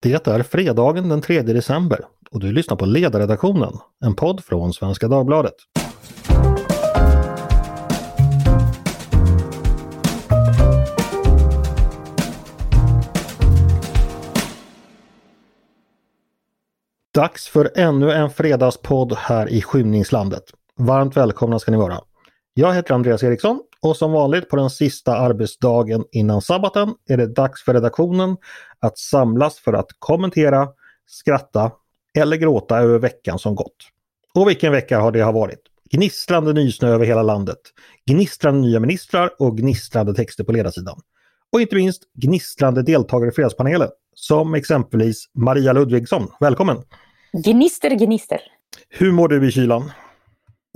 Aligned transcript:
Det 0.00 0.26
är 0.26 0.42
fredagen 0.42 1.08
den 1.08 1.20
3 1.20 1.42
december 1.42 2.00
och 2.30 2.40
du 2.40 2.52
lyssnar 2.52 2.76
på 2.76 2.86
Ledarredaktionen, 2.86 3.72
en 4.04 4.14
podd 4.14 4.44
från 4.44 4.72
Svenska 4.72 5.08
Dagbladet. 5.08 5.54
Dags 17.14 17.48
för 17.48 17.70
ännu 17.74 18.12
en 18.12 18.30
fredagspodd 18.30 19.12
här 19.12 19.48
i 19.48 19.62
skymningslandet. 19.62 20.44
Varmt 20.76 21.16
välkomna 21.16 21.58
ska 21.58 21.70
ni 21.70 21.76
vara. 21.76 22.00
Jag 22.54 22.74
heter 22.74 22.94
Andreas 22.94 23.22
Eriksson 23.22 23.60
och 23.82 23.96
som 23.96 24.12
vanligt 24.12 24.48
på 24.48 24.56
den 24.56 24.70
sista 24.70 25.16
arbetsdagen 25.16 26.04
innan 26.12 26.42
sabbaten 26.42 26.94
är 27.08 27.16
det 27.16 27.26
dags 27.26 27.64
för 27.64 27.74
redaktionen 27.74 28.36
att 28.78 28.98
samlas 28.98 29.58
för 29.58 29.72
att 29.72 29.88
kommentera, 29.98 30.68
skratta 31.06 31.72
eller 32.18 32.36
gråta 32.36 32.78
över 32.78 32.98
veckan 32.98 33.38
som 33.38 33.54
gått. 33.54 33.76
Och 34.34 34.48
vilken 34.48 34.72
vecka 34.72 35.00
har 35.00 35.12
det 35.12 35.20
har 35.20 35.32
varit? 35.32 35.60
Gnistrande 35.90 36.52
nysnö 36.52 36.88
över 36.88 37.06
hela 37.06 37.22
landet, 37.22 37.58
gnistrande 38.06 38.60
nya 38.60 38.80
ministrar 38.80 39.30
och 39.38 39.56
gnistrande 39.56 40.14
texter 40.14 40.44
på 40.44 40.52
ledarsidan. 40.52 41.00
Och 41.52 41.60
inte 41.60 41.76
minst 41.76 42.02
gnistrande 42.14 42.82
deltagare 42.82 43.30
i 43.30 43.32
fredagspanelen, 43.32 43.88
som 44.14 44.54
exempelvis 44.54 45.24
Maria 45.34 45.72
Ludvigsson. 45.72 46.28
Välkommen! 46.40 46.76
Gnister, 47.44 47.90
gnister. 47.90 48.40
Hur 48.88 49.12
mår 49.12 49.28
du 49.28 49.48
i 49.48 49.50
kylan? 49.50 49.90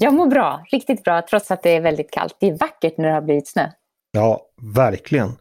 Jag 0.02 0.14
mår 0.14 0.26
bra, 0.26 0.64
riktigt 0.72 1.04
bra, 1.04 1.22
trots 1.30 1.50
att 1.50 1.62
det 1.62 1.70
är 1.70 1.80
väldigt 1.80 2.10
kallt. 2.10 2.36
Det 2.40 2.46
är 2.46 2.58
vackert 2.58 2.98
när 2.98 3.08
det 3.08 3.14
har 3.14 3.22
blivit 3.22 3.48
snö. 3.48 3.68
Ja, 4.12 4.40
verkligen. 4.74 5.32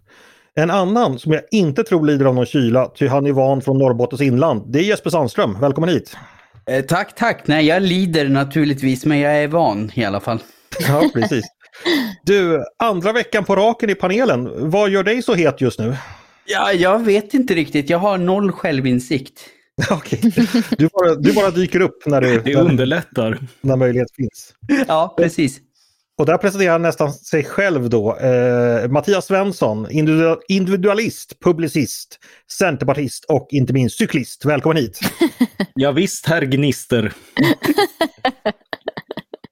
En 0.56 0.72
annan 0.72 1.20
som 1.20 1.32
jag 1.32 1.42
inte 1.52 1.84
tror 1.84 2.06
lider 2.06 2.26
av 2.26 2.36
någon 2.36 2.46
kyla, 2.46 2.86
ty 2.86 3.08
han 3.08 3.26
är 3.26 3.32
van 3.32 3.62
från 3.62 3.78
Norrbottens 3.78 4.22
inland, 4.22 4.72
det 4.74 4.80
är 4.80 4.84
Jesper 4.84 5.10
Sandström. 5.10 5.60
Välkommen 5.62 5.90
hit! 5.90 6.18
Eh, 6.70 6.86
tack, 6.86 7.16
tack! 7.16 7.48
Nej, 7.48 7.66
jag 7.66 7.84
lider 7.84 8.30
naturligtvis, 8.30 9.06
men 9.06 9.20
jag 9.20 9.34
är 9.36 9.48
van 9.48 9.92
i 9.94 10.06
alla 10.06 10.20
fall. 10.20 10.40
Ja, 10.88 11.04
precis. 11.14 11.46
Du, 12.24 12.64
andra 12.80 13.12
veckan 13.12 13.44
på 13.44 13.56
raken 13.56 13.90
i 13.90 13.96
panelen, 13.96 14.70
vad 14.70 14.90
gör 14.90 15.04
dig 15.04 15.22
så 15.22 15.34
het 15.34 15.62
just 15.62 15.80
nu? 15.80 15.96
Ja, 16.46 16.74
jag 16.74 17.00
vet 17.00 17.34
inte 17.34 17.54
riktigt, 17.54 17.90
jag 17.90 17.98
har 17.98 18.18
noll 18.18 18.52
självinsikt. 18.52 19.42
Okej, 19.92 20.20
du 20.78 20.88
bara, 20.94 21.16
du 21.16 21.34
bara 21.34 21.52
dyker 21.52 21.80
upp 21.80 22.06
när, 22.06 22.22
du, 22.22 22.40
Det 22.42 22.56
underlättar. 22.56 23.40
när 23.62 23.76
möjlighet 23.76 24.08
finns. 24.16 24.54
Ja, 24.88 25.14
precis. 25.18 25.60
Och 26.18 26.26
där 26.26 26.38
presenterar 26.38 26.72
han 26.72 26.82
nästan 26.82 27.14
sig 27.14 27.44
själv 27.44 27.90
då. 27.90 28.16
Eh, 28.18 28.88
Mattias 28.90 29.26
Svensson, 29.26 29.88
individu- 29.88 30.40
individualist, 30.48 31.40
publicist, 31.40 32.20
centerpartist 32.60 33.26
och 33.26 33.48
inte 33.52 33.74
minst 33.74 33.98
cyklist. 33.98 34.46
Välkommen 34.46 34.78
hit! 34.78 35.00
Ja, 35.76 35.92
visst, 35.92 36.26
herr 36.26 36.42
Gnister. 36.42 37.14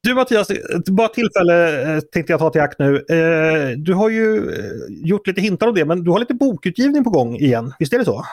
Du 0.03 0.14
Mattias, 0.16 0.47
bara 0.88 1.08
tillfälle 1.08 1.81
eh, 1.95 2.00
tänkte 2.00 2.34
jag 2.34 2.40
ta 2.40 2.50
till 2.50 2.62
akt 2.62 2.80
nu. 2.80 2.95
Eh, 2.95 3.78
du 3.78 3.94
har 3.94 4.09
ju 4.09 4.52
eh, 4.52 4.66
gjort 4.90 5.28
lite 5.28 5.42
hintar 5.42 5.67
om 5.67 5.75
det, 5.75 5.86
men 5.86 6.03
du 6.03 6.12
har 6.12 6.20
lite 6.20 6.34
bokutgivning 6.34 7.03
på 7.03 7.09
gång 7.09 7.36
igen. 7.36 7.73
Visst 7.80 7.94
är 7.94 7.97
det 8.00 8.06
så? 8.06 8.25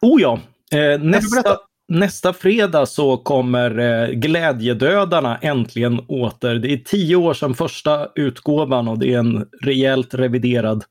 Oh 0.00 0.20
ja, 0.22 0.40
eh, 0.72 1.00
nästa, 1.00 1.58
nästa 1.88 2.32
fredag 2.32 2.86
så 2.86 3.16
kommer 3.16 3.78
eh, 3.78 4.08
Glädjedödarna 4.08 5.36
äntligen 5.36 6.00
åter. 6.08 6.54
Det 6.54 6.72
är 6.72 6.76
tio 6.76 7.16
år 7.16 7.34
sedan 7.34 7.54
första 7.54 8.08
utgåvan 8.14 8.88
och 8.88 8.98
det 8.98 9.14
är 9.14 9.18
en 9.18 9.46
rejält 9.62 10.14
reviderad 10.14 10.84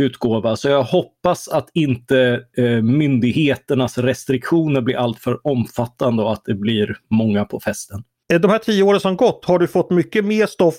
utgåva. 0.00 0.56
Så 0.56 0.68
jag 0.68 0.82
hoppas 0.82 1.48
att 1.48 1.68
inte 1.74 2.44
eh, 2.56 2.82
myndigheternas 2.82 3.98
restriktioner 3.98 4.80
blir 4.80 4.96
alltför 4.96 5.46
omfattande 5.46 6.22
och 6.22 6.32
att 6.32 6.44
det 6.44 6.54
blir 6.54 6.96
många 7.10 7.44
på 7.44 7.60
festen. 7.60 8.02
Eh, 8.32 8.40
De 8.40 8.50
här 8.50 8.58
tio 8.58 8.82
åren 8.82 9.00
som 9.00 9.16
gått, 9.16 9.44
har 9.44 9.58
du 9.58 9.66
fått 9.66 9.90
mycket 9.90 10.24
mer 10.24 10.46
stoff 10.46 10.76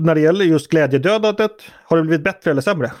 när 0.00 0.14
det 0.14 0.20
gäller 0.20 0.44
just 0.44 0.68
glädjedödandet? 0.68 1.52
Har 1.84 1.96
det 1.96 2.02
blivit 2.02 2.24
bättre 2.24 2.50
eller 2.50 2.62
sämre? 2.62 2.92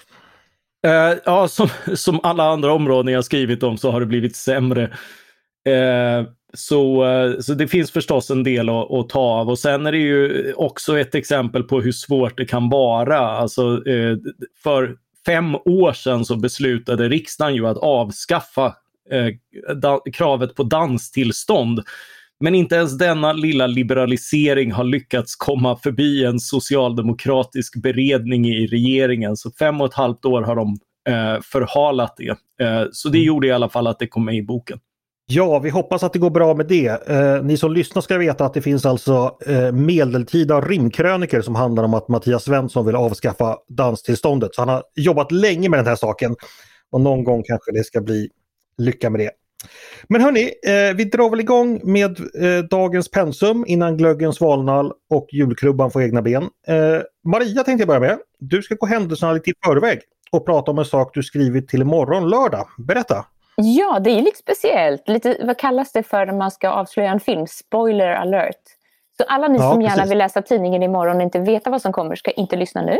Eh, 0.86 1.18
ja, 1.24 1.48
som, 1.48 1.68
som 1.94 2.20
alla 2.22 2.44
andra 2.44 2.72
områden 2.72 3.14
jag 3.14 3.24
skrivit 3.24 3.62
om 3.62 3.78
så 3.78 3.90
har 3.90 4.00
det 4.00 4.06
blivit 4.06 4.36
sämre. 4.36 4.82
Eh, 5.64 6.26
så, 6.54 7.04
eh, 7.04 7.40
så 7.40 7.54
det 7.54 7.68
finns 7.68 7.90
förstås 7.90 8.30
en 8.30 8.44
del 8.44 8.68
att, 8.68 8.92
att 8.92 9.08
ta 9.08 9.20
av 9.20 9.50
och 9.50 9.58
sen 9.58 9.86
är 9.86 9.92
det 9.92 9.98
ju 9.98 10.52
också 10.52 10.98
ett 10.98 11.14
exempel 11.14 11.62
på 11.62 11.80
hur 11.80 11.92
svårt 11.92 12.36
det 12.36 12.44
kan 12.44 12.68
vara. 12.68 13.18
Alltså, 13.18 13.86
eh, 13.86 14.16
för 14.62 14.96
fem 15.26 15.54
år 15.54 15.92
sedan 15.92 16.24
så 16.24 16.36
beslutade 16.36 17.08
riksdagen 17.08 17.54
ju 17.54 17.66
att 17.66 17.78
avskaffa 17.78 18.76
eh, 19.10 19.74
da, 19.74 20.00
kravet 20.12 20.54
på 20.54 20.62
danstillstånd. 20.62 21.82
Men 22.42 22.54
inte 22.54 22.74
ens 22.74 22.98
denna 22.98 23.32
lilla 23.32 23.66
liberalisering 23.66 24.72
har 24.72 24.84
lyckats 24.84 25.36
komma 25.36 25.76
förbi 25.76 26.24
en 26.24 26.40
socialdemokratisk 26.40 27.82
beredning 27.82 28.46
i 28.46 28.66
regeringen. 28.66 29.36
Så 29.36 29.50
fem 29.50 29.80
och 29.80 29.86
ett 29.86 29.94
halvt 29.94 30.24
år 30.24 30.42
har 30.42 30.56
de 30.56 30.78
eh, 31.08 31.40
förhalat 31.42 32.14
det. 32.16 32.30
Eh, 32.66 32.84
så 32.92 33.08
det 33.08 33.18
gjorde 33.18 33.46
i 33.46 33.52
alla 33.52 33.68
fall 33.68 33.86
att 33.86 33.98
det 33.98 34.06
kom 34.06 34.24
med 34.24 34.36
i 34.36 34.42
boken. 34.42 34.78
Ja, 35.26 35.58
vi 35.58 35.70
hoppas 35.70 36.02
att 36.02 36.12
det 36.12 36.18
går 36.18 36.30
bra 36.30 36.54
med 36.54 36.66
det. 36.66 37.08
Eh, 37.08 37.42
ni 37.42 37.56
som 37.56 37.72
lyssnar 37.72 38.02
ska 38.02 38.18
veta 38.18 38.44
att 38.44 38.54
det 38.54 38.62
finns 38.62 38.86
alltså 38.86 39.36
eh, 39.46 39.72
medeltida 39.72 40.60
rimkröniker 40.60 41.40
som 41.40 41.54
handlar 41.54 41.82
om 41.84 41.94
att 41.94 42.08
Mattias 42.08 42.44
Svensson 42.44 42.86
vill 42.86 42.96
avskaffa 42.96 43.56
danstillståndet. 43.68 44.54
Så 44.54 44.60
han 44.60 44.68
har 44.68 44.82
jobbat 44.94 45.32
länge 45.32 45.68
med 45.68 45.78
den 45.78 45.86
här 45.86 45.96
saken. 45.96 46.36
Och 46.90 47.00
någon 47.00 47.24
gång 47.24 47.42
kanske 47.42 47.72
det 47.72 47.84
ska 47.84 48.00
bli 48.00 48.28
lycka 48.78 49.10
med 49.10 49.20
det. 49.20 49.30
Men 50.08 50.20
hörni, 50.20 50.42
eh, 50.42 50.96
vi 50.96 51.04
drar 51.04 51.30
väl 51.30 51.40
igång 51.40 51.80
med 51.84 52.20
eh, 52.20 52.64
dagens 52.70 53.10
pensum 53.10 53.64
innan 53.66 53.96
glöggen 53.96 54.32
svalnar 54.32 54.92
och 55.10 55.26
julkrubban 55.32 55.90
får 55.90 56.02
egna 56.02 56.22
ben. 56.22 56.42
Eh, 56.42 57.00
Maria 57.24 57.64
tänkte 57.64 57.80
jag 57.80 57.88
börja 57.88 58.00
med. 58.00 58.18
Du 58.38 58.62
ska 58.62 58.74
gå 58.74 58.86
händelserna 58.86 59.32
lite 59.32 59.50
i 59.50 59.54
förväg 59.64 60.00
och 60.32 60.46
prata 60.46 60.70
om 60.70 60.78
en 60.78 60.84
sak 60.84 61.10
du 61.14 61.22
skrivit 61.22 61.68
till 61.68 61.80
imorgon 61.82 62.30
lördag. 62.30 62.66
Berätta! 62.78 63.26
Ja, 63.56 63.98
det 64.04 64.10
är 64.10 64.22
lite 64.22 64.38
speciellt. 64.38 65.08
Lite, 65.08 65.36
vad 65.44 65.58
kallas 65.58 65.92
det 65.92 66.02
för 66.02 66.26
när 66.26 66.32
man 66.34 66.50
ska 66.50 66.68
avslöja 66.68 67.10
en 67.10 67.20
film? 67.20 67.46
Spoiler 67.46 68.08
alert. 68.08 68.60
Så 69.16 69.24
alla 69.28 69.48
ni 69.48 69.58
Ja, 69.58 69.72
som 69.72 69.82
gärna 69.82 69.94
precis. 69.94 70.10
vill 70.10 70.18
läsa 70.18 70.42
tidningen 70.42 70.82
imorgon 70.82 71.16
och 71.16 71.22
inte 71.22 71.38
veta 71.38 71.70
vad 71.70 71.82
som 71.82 71.92
kommer 71.92 72.14
ska 72.16 72.30
inte 72.30 72.56
lyssna 72.56 72.82
nu. 72.82 72.98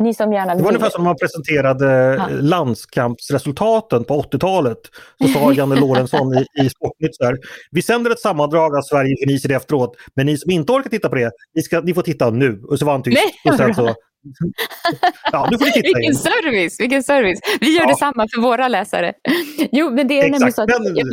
Ni 0.00 0.14
som 0.14 0.32
gärna 0.32 0.54
Det 0.54 0.62
var 0.62 0.68
ungefär 0.70 0.90
som 0.90 1.02
när 1.02 1.10
man 1.10 1.16
presenterade 1.16 2.14
Ja. 2.18 2.26
landskampsresultaten 2.40 4.04
på 4.04 4.22
80-talet. 4.22 4.78
Så 5.22 5.28
sa 5.28 5.52
Janne 5.56 5.80
Lorentzon 5.80 6.34
i, 6.34 6.46
i 6.64 6.70
Sportnytt 6.70 7.16
så 7.16 7.24
här. 7.24 7.36
Vi 7.70 7.82
sänder 7.82 8.10
ett 8.10 8.20
sammandrag 8.20 8.76
av 8.76 8.82
Sverige 8.82 9.38
ser 9.40 9.48
det 9.48 9.54
efteråt. 9.54 9.96
Men 10.16 10.26
ni 10.26 10.36
som 10.38 10.50
inte 10.50 10.72
orkar 10.72 10.90
titta 10.90 11.08
på 11.08 11.14
det, 11.14 11.30
ni, 11.54 11.62
ska, 11.62 11.80
ni 11.80 11.94
får 11.94 12.02
titta 12.02 12.30
nu. 12.30 12.62
Och 12.68 12.78
så 12.78 12.84
var 12.84 12.92
han 12.92 13.02
tyst. 13.02 13.18
Nej, 13.44 13.52
och 13.52 13.58
sen 13.58 13.66
vad 13.66 13.76
så, 13.76 13.82
ja, 15.32 15.48
nu 15.50 15.58
får 15.58 15.64
ni 15.64 15.72
titta 15.72 15.84
Vilken 15.86 16.02
igen. 16.02 16.14
service! 16.14 16.80
Vilken 16.80 17.02
service! 17.02 17.38
Vi 17.60 17.76
gör 17.76 17.82
Ja. 17.82 17.88
detsamma 17.88 18.26
för 18.34 18.40
våra 18.40 18.68
läsare. 18.68 19.12
Jo, 19.72 19.90
men 19.90 20.08
det 20.08 20.14
är 20.18 20.22
nämligen 20.22 20.48
Exakt. 20.48 20.54
så 20.56 20.62
att... 20.62 20.96
Jag, 20.96 21.06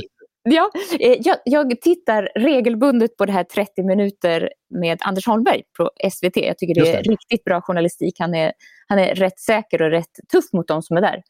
ja, 0.49 0.71
eh, 0.99 1.17
jag, 1.19 1.37
jag 1.45 1.81
tittar 1.81 2.29
regelbundet 2.35 3.17
på 3.17 3.25
det 3.25 3.31
här 3.31 3.43
30 3.43 3.83
minuter 3.83 4.49
med 4.69 4.97
Anders 5.01 5.27
Holmberg 5.27 5.61
på 5.77 5.91
SVT. 6.11 6.37
Jag 6.37 6.57
tycker 6.57 6.73
det 6.73 6.89
är 6.89 7.03
det. 7.03 7.09
riktigt 7.09 7.43
bra 7.43 7.61
journalistik. 7.61 8.15
Han 8.19 8.35
är, 8.35 8.51
han 8.87 8.99
är 8.99 9.15
rätt 9.15 9.39
säker 9.39 9.81
och 9.81 9.91
rätt 9.91 10.13
tuff 10.31 10.45
mot 10.53 10.67
de 10.67 10.81
som 10.81 10.97
är 10.97 11.01
där. 11.01 11.21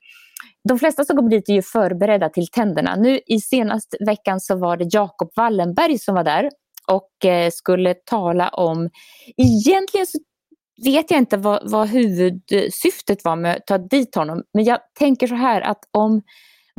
De 0.70 0.80
flesta 0.80 1.04
som 1.06 1.16
kommer 1.16 1.30
dit 1.30 1.50
är 1.50 1.54
ju 1.54 1.62
förberedda 1.62 2.30
till 2.30 2.48
tänderna. 2.48 2.96
Nu 2.96 3.20
i 3.28 3.40
senaste 3.40 3.98
veckan 4.06 4.40
så 4.40 4.56
var 4.56 4.78
det 4.78 4.88
Jakob 4.92 5.32
Wallenberg 5.36 6.00
som 6.00 6.16
var 6.16 6.24
där 6.24 6.50
och 6.92 7.26
eh, 7.26 7.52
skulle 7.52 7.94
tala 7.94 8.50
om, 8.50 8.90
egentligen 9.38 10.06
så 10.08 10.20
vet 10.84 11.12
jag 11.12 11.18
inte 11.18 11.38
vad, 11.38 11.72
vad 11.72 11.88
huvudsyftet 11.88 13.24
var 13.24 13.36
med 13.36 13.56
att 13.56 13.68
ta 13.68 13.78
dit 13.78 14.16
honom, 14.16 14.44
men 14.54 14.64
jag 14.64 14.80
tänker 15.00 15.28
så 15.28 15.36
här 15.36 15.62
att 15.62 15.80
om 15.92 16.22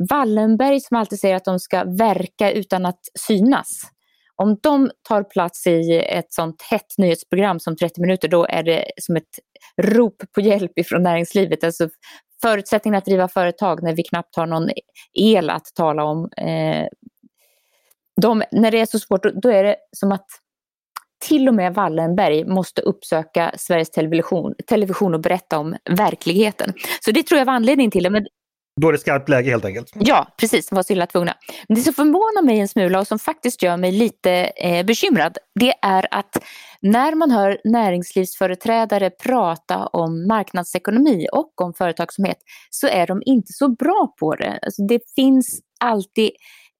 Wallenberg 0.09 0.79
som 0.79 0.97
alltid 0.97 1.19
säger 1.19 1.35
att 1.35 1.45
de 1.45 1.59
ska 1.59 1.83
verka 1.83 2.51
utan 2.51 2.85
att 2.85 2.99
synas, 3.27 3.81
om 4.35 4.57
de 4.61 4.91
tar 5.07 5.23
plats 5.23 5.67
i 5.67 5.99
ett 6.09 6.33
sånt 6.33 6.61
hett 6.61 6.97
nyhetsprogram 6.97 7.59
som 7.59 7.75
30 7.75 8.01
minuter, 8.01 8.27
då 8.27 8.45
är 8.45 8.63
det 8.63 8.85
som 9.01 9.15
ett 9.15 9.39
rop 9.81 10.15
på 10.35 10.41
hjälp 10.41 10.79
ifrån 10.79 11.03
näringslivet. 11.03 11.63
Alltså 11.63 11.89
förutsättningen 12.41 12.97
att 12.97 13.05
driva 13.05 13.27
företag 13.27 13.83
när 13.83 13.95
vi 13.95 14.03
knappt 14.03 14.35
har 14.35 14.45
någon 14.45 14.69
el 15.13 15.49
att 15.49 15.65
tala 15.75 16.03
om. 16.03 16.29
Eh, 16.37 16.87
de, 18.21 18.43
när 18.51 18.71
det 18.71 18.79
är 18.79 18.85
så 18.85 18.99
svårt, 18.99 19.23
då, 19.23 19.31
då 19.41 19.49
är 19.49 19.63
det 19.63 19.75
som 19.97 20.11
att 20.11 20.27
till 21.27 21.47
och 21.47 21.53
med 21.53 21.73
Wallenberg 21.73 22.45
måste 22.45 22.81
uppsöka 22.81 23.53
Sveriges 23.57 23.91
Television, 23.91 24.53
television 24.67 25.13
och 25.13 25.21
berätta 25.21 25.59
om 25.59 25.75
verkligheten. 25.89 26.73
Så 27.05 27.11
det 27.11 27.23
tror 27.23 27.39
jag 27.39 27.45
var 27.45 27.53
anledningen 27.53 27.91
till 27.91 28.03
det. 28.03 28.09
Men 28.09 28.27
då 28.81 28.87
är 28.87 28.91
det 28.91 28.97
skarpt 28.97 29.29
läge 29.29 29.49
helt 29.49 29.65
enkelt. 29.65 29.91
Ja, 29.93 30.27
precis. 30.37 30.69
De 30.69 30.75
var 30.75 30.83
så 30.83 30.93
illa 30.93 31.05
tvungna. 31.05 31.33
Men 31.67 31.75
det 31.75 31.81
som 31.81 31.93
förvånar 31.93 32.43
mig 32.45 32.59
en 32.59 32.67
smula 32.67 32.99
och 32.99 33.07
som 33.07 33.19
faktiskt 33.19 33.63
gör 33.63 33.77
mig 33.77 33.91
lite 33.91 34.31
eh, 34.31 34.85
bekymrad, 34.85 35.37
det 35.59 35.73
är 35.81 36.07
att 36.11 36.37
när 36.81 37.15
man 37.15 37.31
hör 37.31 37.57
näringslivsföreträdare 37.63 39.09
prata 39.09 39.87
om 39.87 40.27
marknadsekonomi 40.27 41.27
och 41.31 41.61
om 41.61 41.73
företagsamhet 41.73 42.37
så 42.69 42.87
är 42.87 43.07
de 43.07 43.21
inte 43.25 43.53
så 43.53 43.69
bra 43.69 44.13
på 44.19 44.35
det. 44.35 44.59
Alltså 44.61 44.83
det 44.83 44.99
finns 45.15 45.59
alltid 45.79 46.31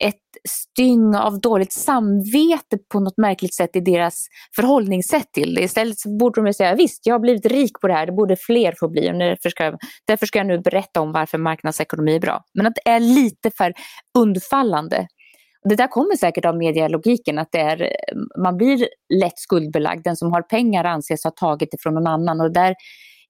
ett 0.04 0.16
styng 0.50 1.16
av 1.16 1.40
dåligt 1.40 1.74
samvete 1.74 2.78
på 2.92 3.00
något 3.00 3.18
märkligt 3.18 3.54
sätt 3.54 3.76
i 3.76 3.80
deras 3.80 4.28
förhållningssätt 4.56 5.34
till 5.34 5.56
det. 5.56 5.62
Istället 5.62 6.00
så 6.00 6.18
borde 6.18 6.44
de 6.44 6.54
säga 6.54 6.76
visst, 6.76 7.06
jag 7.06 7.14
har 7.14 7.20
blivit 7.20 7.46
rik 7.46 7.72
på 7.82 7.88
det 7.88 7.94
här, 7.94 8.06
det 8.06 8.12
borde 8.12 8.36
fler 8.36 8.74
få 8.80 8.90
bli 8.90 9.12
och 9.12 9.14
därför 9.14 9.50
ska, 9.50 9.78
därför 10.08 10.26
ska 10.26 10.40
jag 10.40 10.48
nu 10.48 10.60
berätta 10.60 11.02
om 11.02 11.12
varför 11.12 11.38
marknadsekonomi 11.38 12.16
är 12.16 12.20
bra. 12.20 12.44
Men 12.54 12.68
att 12.68 12.76
det 12.76 12.90
är 12.92 13.00
lite 13.00 13.52
för 13.58 13.74
undfallande. 14.18 15.08
Det 15.70 15.76
där 15.76 15.88
kommer 15.88 16.16
säkert 16.16 16.46
av 16.46 16.58
medialogiken, 16.58 17.40
att 17.40 17.52
det 17.52 17.60
är, 17.60 17.96
man 18.38 18.58
blir 18.58 18.88
lätt 19.14 19.40
skuldbelagd. 19.40 20.04
Den 20.04 20.16
som 20.16 20.32
har 20.32 20.42
pengar 20.42 20.84
anses 20.84 21.24
ha 21.24 21.32
tagit 21.32 21.72
det 21.72 21.78
från 21.82 21.94
någon 21.94 22.08
annan 22.08 22.42
och 22.42 22.54
där 22.54 22.76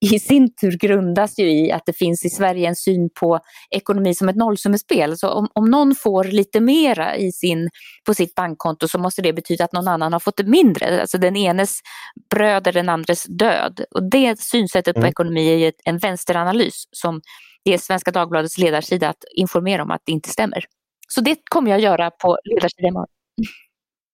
i 0.02 0.20
sin 0.20 0.56
tur 0.56 0.72
grundas 0.72 1.40
ju 1.40 1.52
i 1.52 1.72
att 1.72 1.86
det 1.86 1.94
finns 1.94 2.26
i 2.26 2.30
Sverige 2.30 2.68
en 2.68 2.76
syn 2.76 3.10
på 3.20 3.40
ekonomi 3.70 4.16
som 4.16 4.30
ett 4.30 4.36
nollsummespel. 4.36 5.18
Så 5.18 5.30
om, 5.30 5.48
om 5.54 5.66
någon 5.66 5.96
får 5.96 6.24
lite 6.24 6.60
mera 6.60 7.16
i 7.16 7.32
sin, 7.32 7.70
på 8.06 8.14
sitt 8.14 8.36
bankkonto 8.36 8.88
så 8.88 9.00
måste 9.00 9.22
det 9.22 9.34
betyda 9.34 9.64
att 9.64 9.74
någon 9.74 9.88
annan 9.88 10.14
har 10.14 10.20
fått 10.20 10.38
det 10.38 10.44
mindre. 10.44 11.02
Alltså 11.02 11.18
den 11.18 11.36
enes 11.36 11.80
bröd 12.30 12.68
är 12.68 12.74
den 12.74 12.90
andres 12.90 13.24
död. 13.24 13.82
Och 13.92 14.10
det 14.10 14.40
synsättet 14.40 14.94
på 14.94 15.00
mm. 15.00 15.10
ekonomi 15.10 15.64
är 15.64 15.74
en 15.84 15.98
vänsteranalys 15.98 16.84
som 16.92 17.22
det 17.64 17.74
är 17.74 17.78
Svenska 17.78 18.12
Dagbladets 18.12 18.58
ledarsida 18.58 19.10
att 19.10 19.24
informera 19.36 19.84
om 19.84 19.92
att 19.92 20.02
det 20.06 20.12
inte 20.12 20.30
stämmer. 20.30 20.66
Så 21.08 21.22
det 21.22 21.38
kommer 21.50 21.72
jag 21.72 21.80
göra 21.80 22.12
på 22.12 22.38
ledarsidan 22.44 22.90
imorgon. 22.90 23.08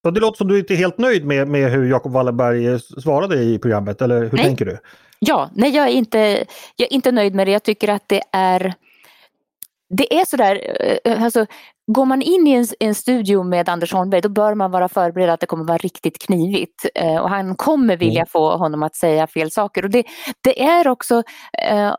Ja, 0.06 0.12
det 0.12 0.20
låter 0.20 0.38
som 0.38 0.48
du 0.48 0.60
inte 0.60 0.74
är 0.74 0.78
helt 0.78 0.98
nöjd 0.98 1.26
med, 1.26 1.48
med 1.48 1.72
hur 1.72 1.90
Jacob 1.90 2.12
Wallenberg 2.12 2.80
svarade 2.80 3.36
i 3.36 3.60
programmet, 3.60 4.02
eller 4.02 4.22
hur 4.22 4.32
nej. 4.32 4.46
tänker 4.46 4.66
du? 4.66 4.78
Ja, 5.20 5.50
nej 5.56 5.76
jag 5.76 5.88
är, 5.88 5.92
inte, 5.92 6.46
jag 6.76 6.88
är 6.92 6.94
inte 6.94 7.12
nöjd 7.12 7.36
med 7.36 7.48
det. 7.48 7.52
Jag 7.52 7.64
tycker 7.64 7.88
att 7.88 8.04
det 8.08 8.22
är 8.32 8.74
det 9.90 10.20
är 10.20 10.26
sådär, 10.26 10.62
eh, 11.04 11.24
alltså, 11.24 11.46
går 11.88 12.06
man 12.06 12.22
in 12.22 12.48
i 12.48 12.52
en, 12.52 12.66
en, 12.80 12.96
studio 12.96 13.44
med 13.44 13.70
Anders 13.70 13.94
Holmberg 13.94 14.22
då 14.22 14.30
bör 14.30 14.54
man 14.54 14.72
vara 14.72 14.90
förberedd 14.90 15.30
att 15.30 15.40
det 15.40 15.46
kommer 15.46 15.64
vara 15.64 15.78
riktigt 15.78 16.22
knivigt. 16.22 16.86
Eh, 16.96 17.18
och 17.18 17.30
han 17.30 17.56
kommer 17.56 17.98
vilja 17.98 18.20
mm. 18.20 18.28
få 18.28 18.58
honom 18.58 18.84
att 18.84 18.96
säga 18.96 19.28
fel 19.28 19.52
saker. 19.52 19.84
Och 19.84 19.90
det, 19.90 20.04
det 20.42 20.64
är 20.64 20.88
också, 20.88 21.24
eh, 21.68 21.94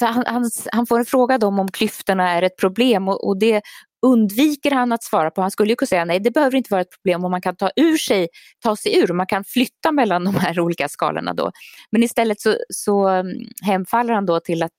han, 0.00 0.24
han, 0.26 0.50
han, 0.72 0.86
får 0.86 0.98
en 0.98 1.04
fråga 1.04 1.46
om 1.46 1.58
om 1.58 1.68
klyftorna 1.68 2.30
är 2.30 2.42
ett 2.42 2.56
problem 2.56 3.08
och, 3.08 3.28
och, 3.28 3.38
det 3.38 3.62
undviker 4.06 4.70
han 4.70 4.92
att 4.92 5.02
svara 5.02 5.30
på. 5.30 5.40
Han 5.40 5.50
skulle 5.50 5.72
ju 5.72 5.76
kunna 5.76 5.86
säga 5.86 6.04
nej, 6.04 6.20
det 6.20 6.30
behöver 6.30 6.56
inte 6.56 6.70
vara 6.70 6.80
ett 6.80 6.90
problem 6.90 7.24
om 7.24 7.30
man 7.30 7.40
kan 7.40 7.56
ta, 7.56 7.70
ur 7.76 7.96
sig, 7.96 8.28
ta 8.62 8.76
sig 8.76 8.98
ur, 8.98 9.12
man 9.12 9.26
kan 9.26 9.44
flytta 9.44 9.92
mellan 9.92 10.24
de 10.24 10.34
här 10.34 10.60
olika 10.64 10.88
skalorna 10.88 11.34
då. 11.34 11.50
Men 11.90 12.02
istället 12.02 12.40
så, 12.40 12.56
så 12.68 13.08
mm, 13.08 13.36
hemfaller 13.62 14.14
han 14.14 14.26
då 14.26 14.40
till 14.40 14.62
att 14.62 14.78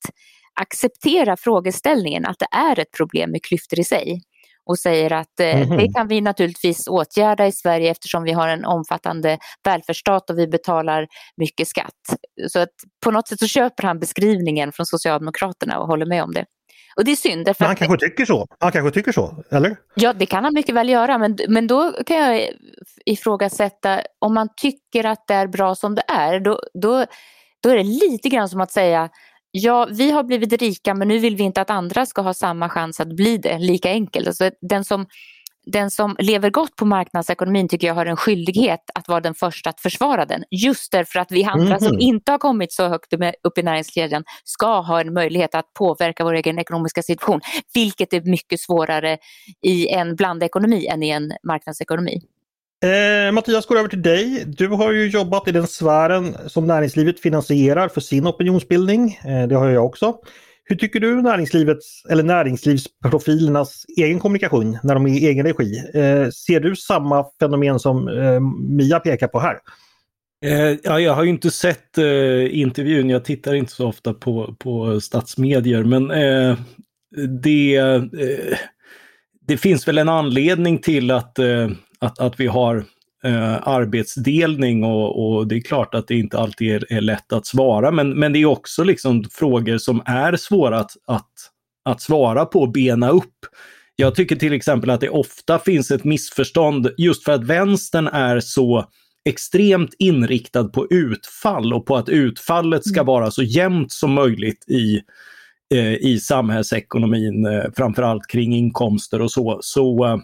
acceptera 0.62 1.38
frågeställningen 1.38 2.26
att 2.26 2.40
det 2.40 2.58
är 2.58 2.80
ett 2.80 2.92
problem 2.98 3.32
med 3.32 3.44
klyftor 3.44 3.80
i 3.80 3.84
sig 3.84 4.22
och 4.66 4.80
säger 4.80 5.14
att 5.14 5.40
eh, 5.40 5.62
mm 5.62 5.70
-hmm. 5.70 5.78
det 5.78 5.94
kan 5.94 6.08
vi 6.08 6.22
naturligtvis 6.22 6.88
åtgärda 6.88 7.48
i 7.48 7.52
Sverige 7.52 7.92
eftersom 7.92 8.24
vi 8.24 8.32
har 8.32 8.48
en 8.48 8.66
omfattande 8.66 9.38
välfärdsstat 9.64 10.30
och 10.30 10.40
vi 10.40 10.48
betalar 10.48 11.08
mycket 11.38 11.68
skatt. 11.68 12.20
Så 12.48 12.60
att 12.60 12.74
på 13.04 13.12
något 13.12 13.28
sätt 13.28 13.40
så 13.40 13.48
köper 13.48 13.84
han 13.84 14.00
beskrivningen 14.00 14.72
från 14.72 14.86
Socialdemokraterna 14.86 15.80
och 15.80 15.88
håller 15.88 16.06
med 16.06 16.24
om 16.24 16.34
det. 16.34 16.46
Och 16.96 17.06
det 17.06 17.12
är 17.12 17.16
synd. 17.16 17.50
Men 17.60 17.68
han 17.68 17.76
kanske 17.76 17.98
tycker 17.98 18.26
så? 18.26 18.48
Han 18.60 18.72
kanske 18.72 18.92
tycker 18.92 19.12
så, 19.12 19.44
eller? 19.52 19.78
Ja, 19.96 20.14
det 20.14 20.26
kan 20.26 20.44
han 20.44 20.54
mycket 20.54 20.76
väl 20.76 20.90
göra, 20.90 21.18
men, 21.18 21.38
men 21.48 21.68
då 21.68 21.94
kan 22.06 22.18
jag 22.18 22.50
ifrågasätta 23.06 24.02
om 24.20 24.34
man 24.34 24.50
tycker 24.58 25.06
att 25.06 25.28
det 25.28 25.34
är 25.34 25.48
bra 25.48 25.76
som 25.76 25.96
det 25.96 26.04
är, 26.08 26.40
då, 26.40 26.60
då, 26.74 27.06
då 27.64 27.70
är 27.70 27.78
det 27.78 27.84
lite 27.84 28.30
grann 28.30 28.50
som 28.50 28.62
att 28.62 28.72
säga 28.72 29.10
ja, 29.52 29.88
vi 29.92 30.12
har 30.12 30.24
blivit 30.24 30.54
rika 30.54 30.94
men 30.94 31.08
nu 31.08 31.20
vill 31.20 31.36
vi 31.36 31.44
inte 31.44 31.62
att 31.62 31.70
andra 31.70 32.06
ska 32.06 32.22
ha 32.22 32.34
samma 32.34 32.70
chans 32.70 33.00
att 33.00 33.16
bli 33.16 33.38
det, 33.38 33.58
lika 33.58 33.90
enkelt. 33.90 34.28
Alltså, 34.28 34.52
den, 34.62 34.84
som, 34.84 35.06
den 35.72 35.92
som 35.92 36.16
lever 36.20 36.50
gott 36.50 36.76
på 36.76 36.86
marknadsekonomin 36.86 37.68
tycker 37.68 37.88
jag 37.88 37.96
har 37.96 38.06
en 38.06 38.18
skyldighet 38.18 38.80
att 38.96 39.08
vara 39.08 39.20
den 39.20 39.34
första 39.34 39.70
att 39.70 39.80
försvara 39.80 40.26
den. 40.26 40.44
Just 40.52 40.92
därför 40.92 41.20
att 41.20 41.32
vi 41.32 41.44
andra 41.44 41.66
mm 41.66 41.80
som 41.80 42.00
inte 42.00 42.32
har 42.32 42.38
kommit 42.38 42.74
så 42.74 42.88
högt 42.88 43.14
upp 43.44 43.58
i 43.58 43.64
näringskedjan 43.64 44.24
ska 44.44 44.80
ha 44.82 45.02
en 45.02 45.14
möjlighet 45.14 45.56
att 45.56 45.74
påverka 45.74 46.24
vår 46.24 46.34
egen 46.34 46.60
ekonomiska 46.60 47.02
situation, 47.02 47.42
vilket 47.74 48.14
är 48.14 48.22
mycket 48.22 48.60
svårare 48.60 49.18
i 49.66 49.88
en 49.88 50.16
blandekonomi 50.16 50.88
än 50.88 51.04
i 51.04 51.10
en 51.10 51.32
marknadsekonomi. 51.44 52.22
Eh, 52.84 53.32
Mattias, 53.32 53.66
går 53.66 53.78
över 53.78 53.90
till 53.90 54.02
dig. 54.02 54.44
Du 54.48 54.68
har 54.68 54.92
ju 54.92 55.10
jobbat 55.10 55.48
i 55.48 55.52
den 55.52 55.68
sfären 55.68 56.36
som 56.48 56.68
näringslivet 56.68 57.20
finansierar 57.20 57.88
för 57.88 58.02
sin 58.02 58.28
opinionsbildning. 58.28 59.20
Eh, 59.26 59.48
det 59.48 59.56
har 59.56 59.70
jag 59.70 59.86
också. 59.86 60.16
Hur 60.70 60.76
tycker 60.76 61.00
du 61.00 61.22
näringslivets 61.22 62.06
eller 62.10 62.24
näringslivsprofilernas 62.24 63.86
egen 63.98 64.20
kommunikation 64.20 64.78
när 64.84 64.94
de 64.94 65.06
är 65.06 65.10
i 65.10 65.28
egen 65.28 65.46
regi? 65.46 65.78
Eh, 65.94 66.30
ser 66.30 66.60
du 66.60 66.76
samma 66.76 67.26
fenomen 67.40 67.80
som 67.80 68.08
eh, 68.08 68.40
Mia 68.60 69.00
pekar 69.00 69.28
på 69.28 69.40
här? 69.40 69.58
Eh, 70.46 70.78
ja, 70.84 71.00
jag 71.00 71.14
har 71.14 71.24
ju 71.24 71.30
inte 71.30 71.52
sett 71.52 71.98
eh, 71.98 72.60
intervjun, 72.60 73.10
jag 73.10 73.26
tittar 73.26 73.54
inte 73.54 73.72
så 73.72 73.88
ofta 73.88 74.14
på, 74.14 74.56
på 74.60 75.02
statsmedier, 75.02 75.84
men 75.84 76.12
eh, 76.12 76.58
det, 77.44 77.76
eh, 77.76 78.04
det 79.48 79.58
finns 79.58 79.88
väl 79.88 79.98
en 79.98 80.10
anledning 80.10 80.78
till 80.78 81.12
att 81.12 81.40
eh, 81.40 81.70
att, 82.00 82.20
att 82.20 82.40
vi 82.40 82.48
har 82.48 82.86
eh, 83.24 83.68
arbetsdelning 83.68 84.84
och, 84.84 85.38
och, 85.38 85.48
det 85.48 85.56
är 85.56 85.62
klart 85.62 85.96
att 85.96 86.08
det 86.08 86.16
inte 86.16 86.40
alltid 86.40 86.72
är, 86.72 86.94
är, 86.94 87.02
lätt 87.02 87.34
att 87.34 87.46
svara 87.46 87.92
men, 87.92 88.10
men 88.10 88.34
det 88.34 88.40
är 88.40 88.46
också 88.46 88.84
liksom 88.84 89.24
frågor 89.32 89.78
som 89.78 90.02
är 90.06 90.36
svåra 90.36 90.80
att, 90.80 90.92
att, 91.08 91.32
att 91.86 92.02
svara 92.02 92.46
på 92.46 92.62
och 92.62 92.72
bena 92.72 93.10
upp. 93.10 93.36
Jag 93.96 94.16
tycker 94.16 94.36
till 94.36 94.54
exempel 94.54 94.90
att 94.90 95.02
det 95.02 95.10
ofta 95.10 95.60
finns 95.60 95.92
ett 95.92 96.04
missförstånd 96.04 96.90
just 96.98 97.24
för 97.24 97.32
att 97.32 97.44
vänstern 97.44 98.08
är 98.08 98.40
så 98.40 98.86
extremt 99.30 99.94
inriktad 100.00 100.64
på 100.64 100.88
utfall 100.90 101.74
och 101.74 101.86
på 101.86 101.96
att 101.98 102.10
utfallet 102.10 102.88
ska 102.88 103.00
mm. 103.00 103.06
vara 103.06 103.32
så 103.32 103.44
jämnt 103.44 103.92
som 103.92 104.14
möjligt 104.14 104.70
i, 104.70 105.02
eh, 105.74 105.94
i 105.94 106.20
samhällsekonomin, 106.20 107.46
eh, 107.46 107.64
framförallt 107.78 108.28
kring 108.28 108.56
inkomster 108.56 109.22
och 109.22 109.32
så. 109.32 109.60
Så 109.62 110.06
eh, 110.06 110.18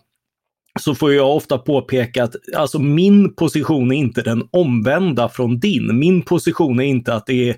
så 0.80 0.95
får 0.95 1.13
jag 1.13 1.36
ofta 1.36 1.57
påpeka 1.57 2.24
att 2.24 2.36
alltså 2.56 2.80
min 2.80 3.36
position 3.36 3.92
är 3.92 3.95
inte 3.95 4.22
den 4.22 4.48
omvända 4.51 5.30
från 5.30 5.60
din. 5.60 6.00
Min 6.00 6.22
position 6.22 6.80
är 6.80 6.83
inte 6.83 7.13
att 7.13 7.25
det 7.25 7.50
är 7.50 7.56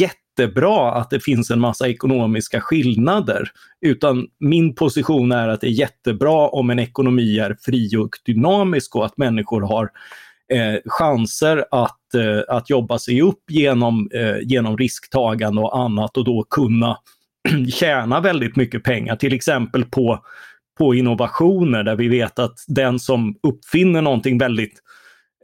jättebra 0.00 0.92
att 0.92 1.10
det 1.10 1.20
finns 1.20 1.50
en 1.50 1.60
massa 1.60 1.88
ekonomiska 1.88 2.60
skillnader, 2.60 3.50
utan 3.80 4.26
min 4.40 4.74
position 4.74 5.32
är 5.32 5.48
att 5.48 5.60
det 5.60 5.66
är 5.66 5.70
jättebra 5.80 6.48
om 6.48 6.70
en 6.70 6.78
ekonomi 6.78 7.38
är 7.38 7.56
fri 7.60 7.96
och 7.96 8.10
dynamisk 8.26 8.96
och 8.96 9.06
att 9.06 9.16
människor 9.16 9.60
har 9.60 9.90
eh, 10.52 10.80
chanser 10.86 11.64
att, 11.70 12.14
eh, 12.14 12.56
att 12.56 12.70
jobba 12.70 12.98
sig 12.98 13.22
upp 13.22 13.42
genom, 13.50 14.10
eh, 14.14 14.36
genom 14.42 14.78
risktagande 14.78 15.60
och 15.60 15.78
annat 15.78 16.16
och 16.16 16.24
då 16.24 16.46
kunna 16.50 16.98
tjäna 17.74 18.20
väldigt 18.20 18.56
mycket 18.56 18.82
pengar, 18.84 19.16
till 19.16 19.34
exempel 19.34 19.84
på 19.84 20.24
på 20.78 20.94
innovationer 20.94 21.82
där 21.82 21.96
vi 21.96 22.08
vet 22.08 22.38
att 22.38 22.64
den 22.66 22.98
som 22.98 23.36
uppfinner 23.42 24.02
någonting 24.02 24.38
väldigt 24.38 24.80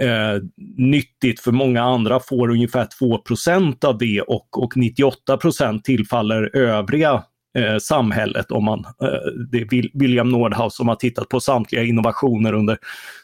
eh, 0.00 0.42
nyttigt 0.76 1.40
för 1.40 1.52
många 1.52 1.82
andra 1.82 2.20
får 2.20 2.50
ungefär 2.50 2.88
2% 3.00 3.84
av 3.84 3.98
det 3.98 4.20
och, 4.20 4.62
och 4.62 4.72
98% 4.74 5.82
tillfaller 5.82 6.56
övriga 6.56 7.24
eh, 7.58 7.76
samhället. 7.78 8.50
Om 8.50 8.64
man, 8.64 8.84
eh, 9.02 9.46
det 9.50 9.58
är 9.58 9.98
William 9.98 10.28
Nordhaus 10.28 10.76
som 10.76 10.88
har 10.88 10.96
tittat 10.96 11.28
på 11.28 11.40
samtliga 11.40 11.82
innovationer 11.82 12.52
under 12.52 12.78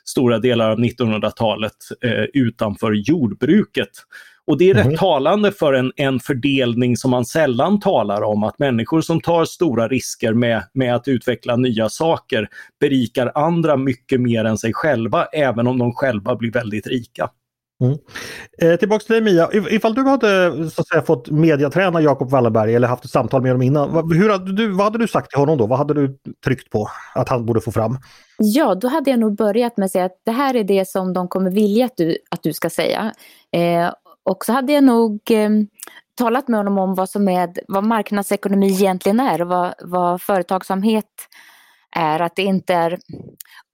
stora 0.04 0.38
delar 0.38 0.70
av 0.70 0.78
1900-talet 0.78 1.76
eh, 2.04 2.24
utanför 2.34 2.92
jordbruket. 2.92 3.90
Och 4.46 4.58
det 4.58 4.70
är 4.70 4.74
rätt 4.74 4.86
mm. 4.86 4.96
talande 4.96 5.52
för 5.52 5.72
en, 5.72 5.92
en 5.96 6.20
fördelning 6.20 6.96
som 6.96 7.10
man 7.10 7.24
sällan 7.24 7.80
talar 7.80 8.22
om, 8.22 8.44
att 8.44 8.58
människor 8.58 9.00
som 9.00 9.20
tar 9.20 9.44
stora 9.44 9.88
risker 9.88 10.32
med, 10.32 10.62
med 10.72 10.94
att 10.94 11.08
utveckla 11.08 11.56
nya 11.56 11.88
saker 11.88 12.48
berikar 12.80 13.32
andra 13.34 13.76
mycket 13.76 14.20
mer 14.20 14.44
än 14.44 14.58
sig 14.58 14.72
själva, 14.72 15.24
även 15.24 15.66
om 15.66 15.78
de 15.78 15.92
själva 15.92 16.36
blir 16.36 16.52
väldigt 16.52 16.86
rika. 16.86 17.30
Mm. 17.80 17.98
Eh, 18.62 18.78
tillbaks 18.78 19.04
till 19.04 19.12
dig 19.12 19.22
Mia, 19.22 19.48
ifall 19.52 19.94
du 19.94 20.02
hade 20.02 20.52
så 20.70 20.80
att 20.80 20.88
säga, 20.88 21.02
fått 21.02 21.30
mediaträna 21.30 22.00
Jacob 22.00 22.30
Wallenberg 22.30 22.74
eller 22.74 22.88
haft 22.88 23.04
ett 23.04 23.10
samtal 23.10 23.42
med 23.42 23.50
honom 23.50 23.62
innan, 23.62 23.92
vad, 23.92 24.16
hur 24.16 24.30
hade 24.30 24.52
du, 24.52 24.68
vad 24.68 24.84
hade 24.84 24.98
du 24.98 25.08
sagt 25.08 25.30
till 25.30 25.38
honom 25.38 25.58
då? 25.58 25.66
Vad 25.66 25.78
hade 25.78 25.94
du 25.94 26.18
tryckt 26.44 26.70
på 26.70 26.88
att 27.14 27.28
han 27.28 27.46
borde 27.46 27.60
få 27.60 27.72
fram? 27.72 27.98
Ja, 28.38 28.74
då 28.74 28.88
hade 28.88 29.10
jag 29.10 29.18
nog 29.18 29.36
börjat 29.36 29.76
med 29.76 29.84
att 29.84 29.92
säga 29.92 30.04
att 30.04 30.20
det 30.24 30.30
här 30.30 30.56
är 30.56 30.64
det 30.64 30.88
som 30.88 31.12
de 31.12 31.28
kommer 31.28 31.50
vilja 31.50 31.84
att 31.84 31.96
du, 31.96 32.18
att 32.30 32.42
du 32.42 32.52
ska 32.52 32.70
säga. 32.70 33.12
Eh, 33.52 33.90
och 34.30 34.44
så 34.44 34.52
hade 34.52 34.72
jag 34.72 34.84
nog 34.84 35.20
eh, 35.30 35.50
talat 36.18 36.48
med 36.48 36.58
honom 36.58 36.78
om 36.78 36.94
vad, 36.94 37.10
som 37.10 37.28
är, 37.28 37.52
vad 37.68 37.84
marknadsekonomi 37.84 38.66
egentligen 38.66 39.20
är 39.20 39.42
och 39.42 39.48
vad, 39.48 39.74
vad 39.80 40.22
företagsamhet 40.22 41.10
är. 41.96 42.20
Att 42.20 42.36
det 42.36 42.42
inte 42.42 42.74
är 42.74 42.98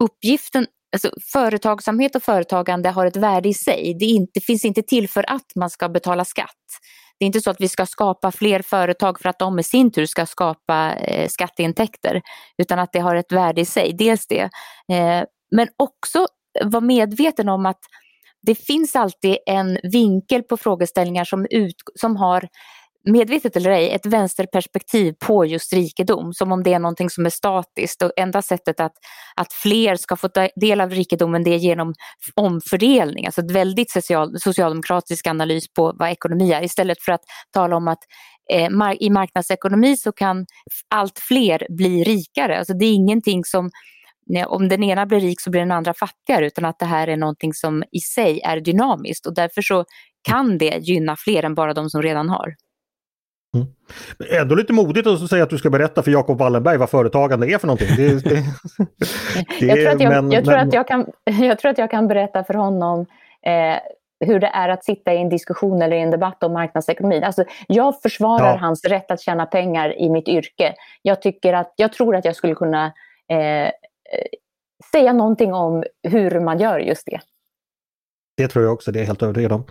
uppgiften, 0.04 0.66
alltså 0.92 1.10
företagsamhet 1.32 2.16
och 2.16 2.22
företagande 2.22 2.90
har 2.90 3.06
ett 3.06 3.16
värde 3.16 3.48
i 3.48 3.54
sig. 3.54 3.96
Det, 3.98 4.04
inte, 4.04 4.30
det 4.34 4.40
finns 4.40 4.64
inte 4.64 4.82
till 4.82 5.08
för 5.08 5.30
att 5.30 5.52
man 5.56 5.70
ska 5.70 5.88
betala 5.88 6.24
skatt. 6.24 6.48
Det 7.18 7.24
är 7.24 7.26
inte 7.26 7.40
så 7.40 7.50
att 7.50 7.60
vi 7.60 7.68
ska 7.68 7.86
skapa 7.86 8.32
fler 8.32 8.62
företag 8.62 9.20
för 9.20 9.28
att 9.28 9.38
de 9.38 9.58
i 9.58 9.62
sin 9.62 9.92
tur 9.92 10.06
ska 10.06 10.26
skapa 10.26 10.94
eh, 10.94 11.28
skatteintäkter, 11.28 12.22
utan 12.58 12.78
att 12.78 12.92
det 12.92 12.98
har 12.98 13.14
ett 13.14 13.32
värde 13.32 13.60
i 13.60 13.64
sig. 13.64 13.92
Dels 13.92 14.26
det. 14.26 14.50
Eh, 14.92 15.24
men 15.56 15.68
också 15.76 16.26
vara 16.64 16.80
medveten 16.80 17.48
om 17.48 17.66
att 17.66 17.80
det 18.42 18.54
finns 18.54 18.96
alltid 18.96 19.36
en 19.46 19.78
vinkel 19.82 20.42
på 20.42 20.56
frågeställningar 20.56 21.24
som, 21.24 21.46
ut, 21.50 21.76
som 22.00 22.16
har 22.16 22.48
medvetet 23.04 23.56
eller 23.56 23.70
ej, 23.70 23.90
ett 23.90 24.06
vänsterperspektiv 24.06 25.14
på 25.26 25.44
just 25.44 25.72
rikedom, 25.72 26.32
som 26.32 26.52
om 26.52 26.62
det 26.62 26.72
är 26.72 26.78
någonting 26.78 27.10
som 27.10 27.26
är 27.26 27.30
statiskt. 27.30 28.02
Och 28.02 28.12
enda 28.16 28.42
sättet 28.42 28.80
att, 28.80 28.92
att 29.36 29.52
fler 29.52 29.96
ska 29.96 30.16
få 30.16 30.28
del 30.56 30.80
av 30.80 30.90
rikedomen 30.90 31.44
det 31.44 31.50
är 31.50 31.58
genom 31.58 31.94
omfördelning, 32.34 33.26
alltså 33.26 33.40
ett 33.40 33.50
väldigt 33.50 33.90
social, 33.90 34.40
socialdemokratisk 34.40 35.26
analys 35.26 35.72
på 35.74 35.94
vad 35.98 36.10
ekonomi 36.10 36.52
är, 36.52 36.64
istället 36.64 37.02
för 37.02 37.12
att 37.12 37.22
tala 37.52 37.76
om 37.76 37.88
att 37.88 38.02
eh, 38.52 38.68
i 39.00 39.10
marknadsekonomi 39.10 39.96
så 39.96 40.12
kan 40.12 40.46
allt 40.94 41.18
fler 41.18 41.66
bli 41.70 42.04
rikare. 42.04 42.58
Alltså 42.58 42.74
det 42.74 42.84
är 42.84 42.92
ingenting 42.92 43.44
som 43.44 43.70
om 44.46 44.68
den 44.68 44.82
ena 44.82 45.06
blir 45.06 45.20
rik 45.20 45.40
så 45.40 45.50
blir 45.50 45.60
den 45.60 45.72
andra 45.72 45.94
fattigare 45.94 46.46
utan 46.46 46.64
att 46.64 46.78
det 46.78 46.86
här 46.86 47.08
är 47.08 47.16
någonting 47.16 47.54
som 47.54 47.84
i 47.92 48.00
sig 48.00 48.40
är 48.40 48.60
dynamiskt 48.60 49.26
och 49.26 49.34
därför 49.34 49.62
så 49.62 49.84
kan 50.28 50.58
det 50.58 50.78
gynna 50.78 51.16
fler 51.16 51.42
än 51.42 51.54
bara 51.54 51.74
de 51.74 51.90
som 51.90 52.02
redan 52.02 52.28
har. 52.28 52.54
Mm. 53.56 53.68
Ändå 54.40 54.54
lite 54.54 54.72
modigt 54.72 55.06
att 55.06 55.30
säga 55.30 55.42
att 55.42 55.50
du 55.50 55.58
ska 55.58 55.70
berätta 55.70 56.02
för 56.02 56.10
Jakob 56.10 56.38
Wallenberg 56.38 56.78
vad 56.78 56.90
företagande 56.90 57.46
är 57.46 57.58
för 57.58 57.66
någonting. 57.66 57.88
Det, 57.96 58.24
det, 58.24 58.34
det, 59.60 59.66
jag, 59.66 59.78
tror 59.78 59.88
att 59.88 60.00
jag, 60.00 60.10
men, 60.10 60.32
jag, 60.32 60.44
tror 60.44 60.54
men... 60.56 60.68
att 60.68 60.74
jag, 60.74 60.88
kan, 60.88 61.06
jag 61.24 61.58
tror 61.58 61.70
att 61.70 61.78
jag 61.78 61.90
kan 61.90 62.08
berätta 62.08 62.44
för 62.44 62.54
honom 62.54 63.06
eh, 63.46 63.78
hur 64.26 64.40
det 64.40 64.46
är 64.46 64.68
att 64.68 64.84
sitta 64.84 65.12
i 65.12 65.16
en 65.16 65.28
diskussion 65.28 65.82
eller 65.82 65.96
i 65.96 66.00
en 66.00 66.10
debatt 66.10 66.42
om 66.42 66.52
marknadsekonomi. 66.52 67.22
Alltså, 67.22 67.44
jag 67.66 68.02
försvarar 68.02 68.48
ja. 68.48 68.56
hans 68.56 68.84
rätt 68.84 69.10
att 69.10 69.20
tjäna 69.20 69.46
pengar 69.46 69.98
i 69.98 70.10
mitt 70.10 70.28
yrke. 70.28 70.74
Jag, 71.02 71.22
tycker 71.22 71.52
att, 71.52 71.72
jag 71.76 71.92
tror 71.92 72.16
att 72.16 72.24
jag 72.24 72.36
skulle 72.36 72.54
kunna 72.54 72.86
eh, 73.28 73.70
Eh, 74.12 74.26
säga 74.92 75.12
någonting 75.12 75.54
om 75.54 75.84
hur 76.02 76.40
man 76.40 76.58
gör 76.58 76.78
just 76.78 77.06
det. 77.06 77.20
Det 78.36 78.48
tror 78.48 78.64
jag 78.64 78.74
också, 78.74 78.92
det 78.92 78.98
är 78.98 79.00
jag 79.00 79.06
helt 79.06 79.22
övertygad 79.22 79.52
om. 79.52 79.64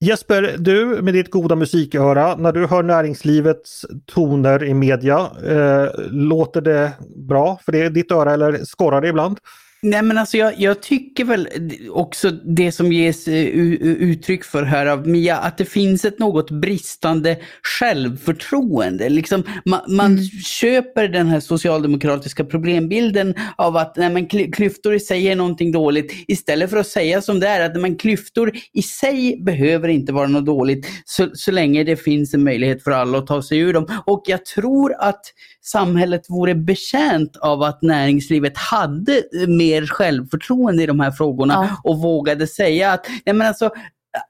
Jesper, 0.00 0.54
du 0.58 1.02
med 1.02 1.14
ditt 1.14 1.30
goda 1.30 1.56
musiköra, 1.56 2.36
när 2.36 2.52
du 2.52 2.66
hör 2.66 2.82
näringslivets 2.82 3.86
toner 4.06 4.64
i 4.64 4.74
media, 4.74 5.30
eh, 5.46 5.90
låter 6.10 6.60
det 6.60 6.92
bra 7.28 7.58
för 7.64 7.72
det 7.72 7.88
ditt 7.88 8.12
öra 8.12 8.32
eller 8.32 8.64
skorrar 8.64 9.00
det 9.00 9.08
ibland? 9.08 9.38
Nej 9.86 10.02
men 10.02 10.18
alltså 10.18 10.36
jag, 10.36 10.60
jag, 10.60 10.82
tycker 10.82 11.24
väl 11.24 11.48
också 11.90 12.30
det 12.30 12.72
som 12.72 12.92
ges 12.92 13.28
uh, 13.28 13.34
uttryck 13.34 14.44
för 14.44 14.62
här 14.62 14.86
av 14.86 15.08
Mia, 15.08 15.36
att 15.36 15.58
det 15.58 15.64
finns 15.64 16.04
ett 16.04 16.18
något 16.18 16.50
bristande 16.50 17.36
självförtroende. 17.62 19.08
Liksom, 19.08 19.42
man, 19.64 19.80
man 19.88 20.12
mm. 20.12 20.24
köper 20.44 21.08
den 21.08 21.26
här 21.26 21.40
socialdemokratiska 21.40 22.44
problembilden 22.44 23.34
av 23.56 23.76
att 23.76 23.96
nej, 23.96 24.10
men 24.10 24.26
klyftor 24.28 24.94
i 24.94 25.00
sig 25.00 25.28
är 25.28 25.36
någonting 25.36 25.72
dåligt, 25.72 26.12
istället 26.28 26.70
för 26.70 26.76
att 26.76 26.86
säga 26.86 27.22
som 27.22 27.40
det 27.40 27.48
är, 27.48 27.70
att 27.70 27.80
men 27.80 27.96
klyftor 27.96 28.52
i 28.72 28.82
sig 28.82 29.38
behöver 29.42 29.88
inte 29.88 30.12
vara 30.12 30.26
något 30.26 30.46
dåligt, 30.46 30.86
så, 31.04 31.28
så 31.34 31.50
länge 31.50 31.84
det 31.84 31.96
finns 31.96 32.34
en 32.34 32.44
möjlighet 32.44 32.82
för 32.82 32.90
alla 32.90 33.18
att 33.18 33.26
ta 33.26 33.42
sig 33.42 33.58
ur 33.58 33.72
dem. 33.72 34.02
Och 34.06 34.22
jag 34.26 34.44
tror 34.44 34.94
att 34.98 35.22
samhället 35.68 36.22
vore 36.28 36.54
bekänt 36.54 37.36
av 37.36 37.62
att 37.62 37.82
näringslivet 37.82 38.56
hade 38.56 39.22
mer 39.48 39.86
självförtroende 39.86 40.82
i 40.82 40.86
de 40.86 41.00
här 41.00 41.10
frågorna 41.10 41.54
ja. 41.54 41.90
och 41.90 41.98
vågade 41.98 42.46
säga 42.46 42.92
att 42.92 43.06
nej 43.26 43.34
men 43.34 43.46
alltså, 43.46 43.70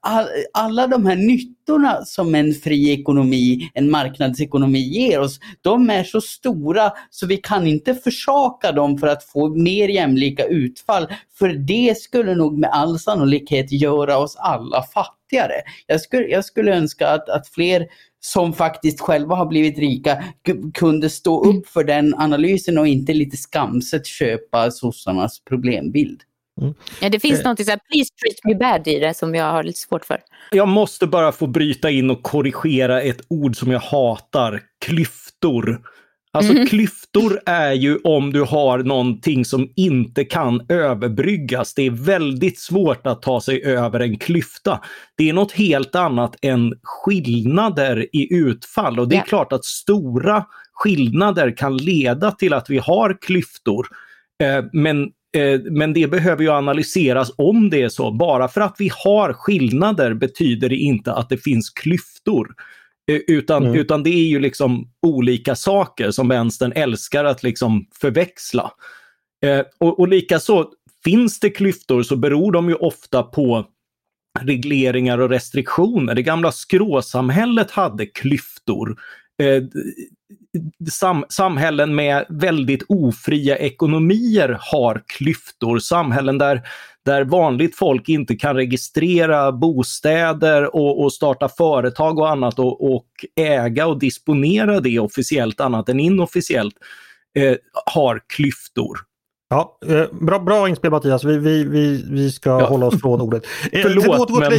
all, 0.00 0.26
alla 0.52 0.87
de 0.87 1.07
här 1.07 1.16
nyttorna 1.16 2.05
som 2.05 2.35
en 2.35 2.55
fri 2.55 2.90
ekonomi, 2.90 3.71
en 3.75 3.90
marknadsekonomi 3.90 4.78
ger 4.78 5.21
oss, 5.21 5.40
de 5.61 5.90
är 5.90 6.05
så 6.05 6.21
stora 6.21 6.93
så 7.11 7.26
vi 7.26 7.37
kan 7.37 7.66
inte 7.66 7.95
försaka 7.95 8.73
dem 8.73 8.99
för 8.99 9.07
att 9.07 9.25
få 9.25 9.49
mer 9.49 9.88
jämlika 9.88 10.45
utfall. 10.45 11.07
För 11.38 11.49
det 11.49 11.99
skulle 11.99 12.35
nog 12.35 12.59
med 12.59 12.71
all 12.71 12.99
sannolikhet 12.99 13.73
göra 13.73 14.19
oss 14.19 14.37
alla 14.37 14.83
fattigare. 14.83 15.55
Jag 15.87 16.00
skulle, 16.00 16.26
jag 16.26 16.45
skulle 16.45 16.76
önska 16.76 17.09
att, 17.09 17.28
att 17.28 17.49
fler 17.49 17.87
som 18.21 18.52
faktiskt 18.52 19.00
själva 19.00 19.35
har 19.35 19.47
blivit 19.47 19.78
rika 19.78 20.25
kunde 20.75 21.11
stå 21.11 21.40
upp 21.40 21.50
mm. 21.50 21.62
för 21.66 21.85
den 21.85 22.14
analysen 22.14 22.78
och 22.78 22.87
inte 22.87 23.12
lite 23.12 23.37
skamset 23.37 24.07
köpa 24.07 24.71
sossarnas 24.71 25.40
problembild. 25.45 26.21
Mm. 26.63 26.75
Ja, 27.01 27.09
det 27.09 27.21
finns 27.21 27.41
eh. 27.41 27.49
något 27.49 27.65
så 27.65 27.71
här, 27.71 27.81
please 27.93 28.11
treat 28.23 28.45
me 28.45 28.55
bad 28.55 28.89
i 28.89 28.99
det 28.99 29.15
som 29.15 29.35
jag 29.35 29.53
har 29.53 29.63
lite 29.63 29.81
svårt 29.81 30.05
för. 30.05 30.21
Jag 30.51 30.69
måste 30.69 31.07
bara 31.07 31.33
få 31.33 31.47
bryta 31.47 31.91
in 31.91 32.11
och 32.11 32.23
korrigera 32.23 33.03
ett 33.03 33.21
ord 33.29 33.57
som 33.57 33.71
jag 33.71 33.81
hatar, 33.81 34.63
klyftor. 34.85 35.81
Alltså 36.33 36.53
mm. 36.53 36.67
klyftor 36.67 37.41
är 37.47 37.73
ju 37.73 37.99
om 38.05 38.33
du 38.33 38.43
har 38.43 38.79
någonting 38.79 39.45
som 39.45 39.73
inte 39.77 40.25
kan 40.25 40.67
överbryggas. 40.69 41.75
Det 41.75 41.83
är 41.83 41.91
väldigt 41.91 42.61
svårt 42.61 43.07
att 43.07 43.23
ta 43.23 43.41
sig 43.41 43.65
över 43.65 44.01
en 44.01 44.19
klyfta. 44.19 44.81
Det 45.17 45.29
är 45.29 45.33
något 45.33 45.53
helt 45.53 45.95
annat 45.95 46.37
än 46.43 46.75
skillnader 46.83 48.07
i 48.13 48.35
utfall 48.35 48.99
och 48.99 49.09
det 49.09 49.15
är 49.15 49.17
yeah. 49.17 49.27
klart 49.27 49.53
att 49.53 49.65
stora 49.65 50.45
skillnader 50.73 51.57
kan 51.57 51.77
leda 51.77 52.31
till 52.31 52.53
att 52.53 52.71
vi 52.71 52.79
har 52.79 53.19
klyftor. 53.21 53.87
Eh, 54.43 54.65
men 54.73 55.11
men 55.71 55.93
det 55.93 56.11
behöver 56.11 56.43
ju 56.43 56.50
analyseras 56.50 57.33
om 57.37 57.71
det 57.71 57.83
är 57.83 57.88
så. 57.88 58.11
Bara 58.11 58.49
för 58.49 58.61
att 58.61 58.76
vi 58.78 58.90
har 59.05 59.33
skillnader 59.33 60.14
betyder 60.14 60.69
det 60.69 60.76
inte 60.76 61.12
att 61.12 61.28
det 61.28 61.38
finns 61.38 61.71
klyftor. 61.71 62.55
Eh, 63.11 63.21
utan, 63.26 63.64
mm. 63.64 63.76
utan 63.81 64.02
det 64.02 64.11
är 64.11 64.28
ju 64.28 64.38
liksom 64.38 64.90
olika 65.02 65.57
saker 65.57 66.11
som 66.11 66.28
vänstern 66.28 66.73
älskar 66.75 67.25
att 67.25 67.43
liksom 67.43 67.87
förväxla. 68.00 68.71
Eh, 69.45 69.61
och, 69.78 70.00
och 70.00 70.09
likaså, 70.09 70.71
finns 71.05 71.40
det 71.40 71.50
klyftor 71.50 72.02
så 72.02 72.16
beror 72.16 72.52
de 72.52 72.69
ju 72.69 72.75
ofta 72.75 73.23
på 73.23 73.66
regleringar 74.40 75.19
och 75.19 75.31
restriktioner. 75.31 76.14
Det 76.14 76.23
gamla 76.23 76.52
skråsamhället 76.52 77.71
hade 77.71 78.07
klyftor. 78.07 79.00
Eh, 79.43 79.62
sam 80.91 81.25
samhällen 81.29 81.95
med 81.95 82.25
väldigt 82.29 82.83
ofria 82.89 83.59
ekonomier 83.59 84.59
har 84.61 85.03
klyftor. 85.07 85.79
Samhällen 85.79 86.39
där 86.39 86.63
där 87.07 87.25
vanligt 87.25 87.77
folk 87.77 88.09
inte 88.09 88.37
kan 88.37 88.57
registrera 88.57 89.53
bostäder 89.53 90.77
och, 90.77 91.03
och 91.03 91.13
starta 91.13 91.49
företag 91.49 92.19
och 92.19 92.31
annat 92.31 92.59
och, 92.59 92.95
och, 92.95 93.07
äga 93.37 93.87
och 93.87 93.99
disponera 93.99 94.81
det 94.81 94.99
officiellt 94.99 95.61
annat 95.61 95.89
än 95.89 96.01
inofficiellt, 96.01 96.75
eh, 97.39 97.57
har 97.87 98.21
klyftor. 98.27 98.99
Ja, 99.49 99.79
eh, 99.87 100.05
bra, 100.21 100.39
bra 100.39 100.69
inspel 100.69 100.91
Mattias, 100.91 101.25
vi, 101.25 101.39
vi, 101.39 101.65
vi, 101.65 102.05
vi 102.11 102.31
ska 102.33 102.51
ja. 102.51 102.67
hålla 102.67 102.87
oss 102.87 103.01
från 103.01 103.21
ordet. 103.21 103.47
Eh, 103.73 103.83
Förlåt, 103.83 104.31
men... 104.31 104.53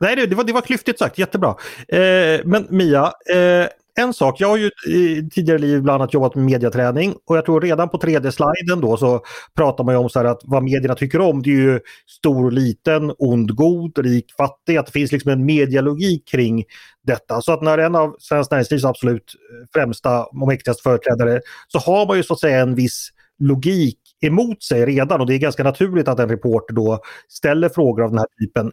Nej, 0.00 0.16
det, 0.16 0.34
var, 0.34 0.44
det 0.44 0.52
var 0.52 0.60
klyftigt 0.60 0.98
sagt, 0.98 1.18
jättebra. 1.18 1.54
Eh, 1.88 2.40
men 2.44 2.66
Mia, 2.70 3.04
eh, 3.34 3.66
en 3.98 4.14
sak, 4.14 4.40
jag 4.40 4.48
har 4.48 4.56
ju 4.56 4.70
i 4.86 5.28
tidigare 5.30 5.58
liv 5.58 5.82
bland 5.82 6.02
annat 6.02 6.14
jobbat 6.14 6.34
med 6.34 6.44
mediaträning 6.44 7.14
och 7.26 7.36
jag 7.36 7.44
tror 7.44 7.60
redan 7.60 7.88
på 7.88 7.98
tredje 7.98 8.32
sliden 8.32 8.80
då 8.80 8.96
så 8.96 9.22
pratar 9.56 9.84
man 9.84 9.96
om 9.96 10.08
så 10.08 10.26
att 10.26 10.40
vad 10.44 10.62
medierna 10.62 10.94
tycker 10.94 11.20
om 11.20 11.42
det 11.42 11.50
är 11.50 11.60
ju 11.60 11.80
stor 12.06 12.44
och 12.44 12.52
liten, 12.52 13.12
ond, 13.18 13.54
god, 13.54 13.98
rik, 13.98 14.26
fattig, 14.36 14.76
att 14.76 14.86
det 14.86 14.92
finns 14.92 15.12
liksom 15.12 15.30
en 15.30 15.44
medialogik 15.44 16.28
kring 16.28 16.64
detta. 17.06 17.40
Så 17.40 17.52
att 17.52 17.62
när 17.62 17.78
en 17.78 17.94
av 17.94 18.16
Svenskt 18.18 18.50
Näringslivs 18.50 18.84
absolut 18.84 19.34
eh, 19.34 19.66
främsta 19.72 20.24
och 20.24 20.48
mäktigaste 20.48 20.82
företrädare 20.82 21.40
så 21.68 21.78
har 21.78 22.06
man 22.06 22.16
ju 22.16 22.22
så 22.22 22.34
att 22.34 22.40
säga 22.40 22.60
en 22.60 22.74
viss 22.74 23.08
logik 23.38 23.98
emot 24.20 24.62
sig 24.62 24.86
redan. 24.86 25.20
Och 25.20 25.26
det 25.26 25.34
är 25.34 25.38
ganska 25.38 25.64
naturligt 25.64 26.08
att 26.08 26.18
en 26.18 26.28
reporter 26.28 26.74
då 26.74 27.00
ställer 27.28 27.68
frågor 27.68 28.04
av 28.04 28.10
den 28.10 28.18
här 28.18 28.26
typen 28.40 28.72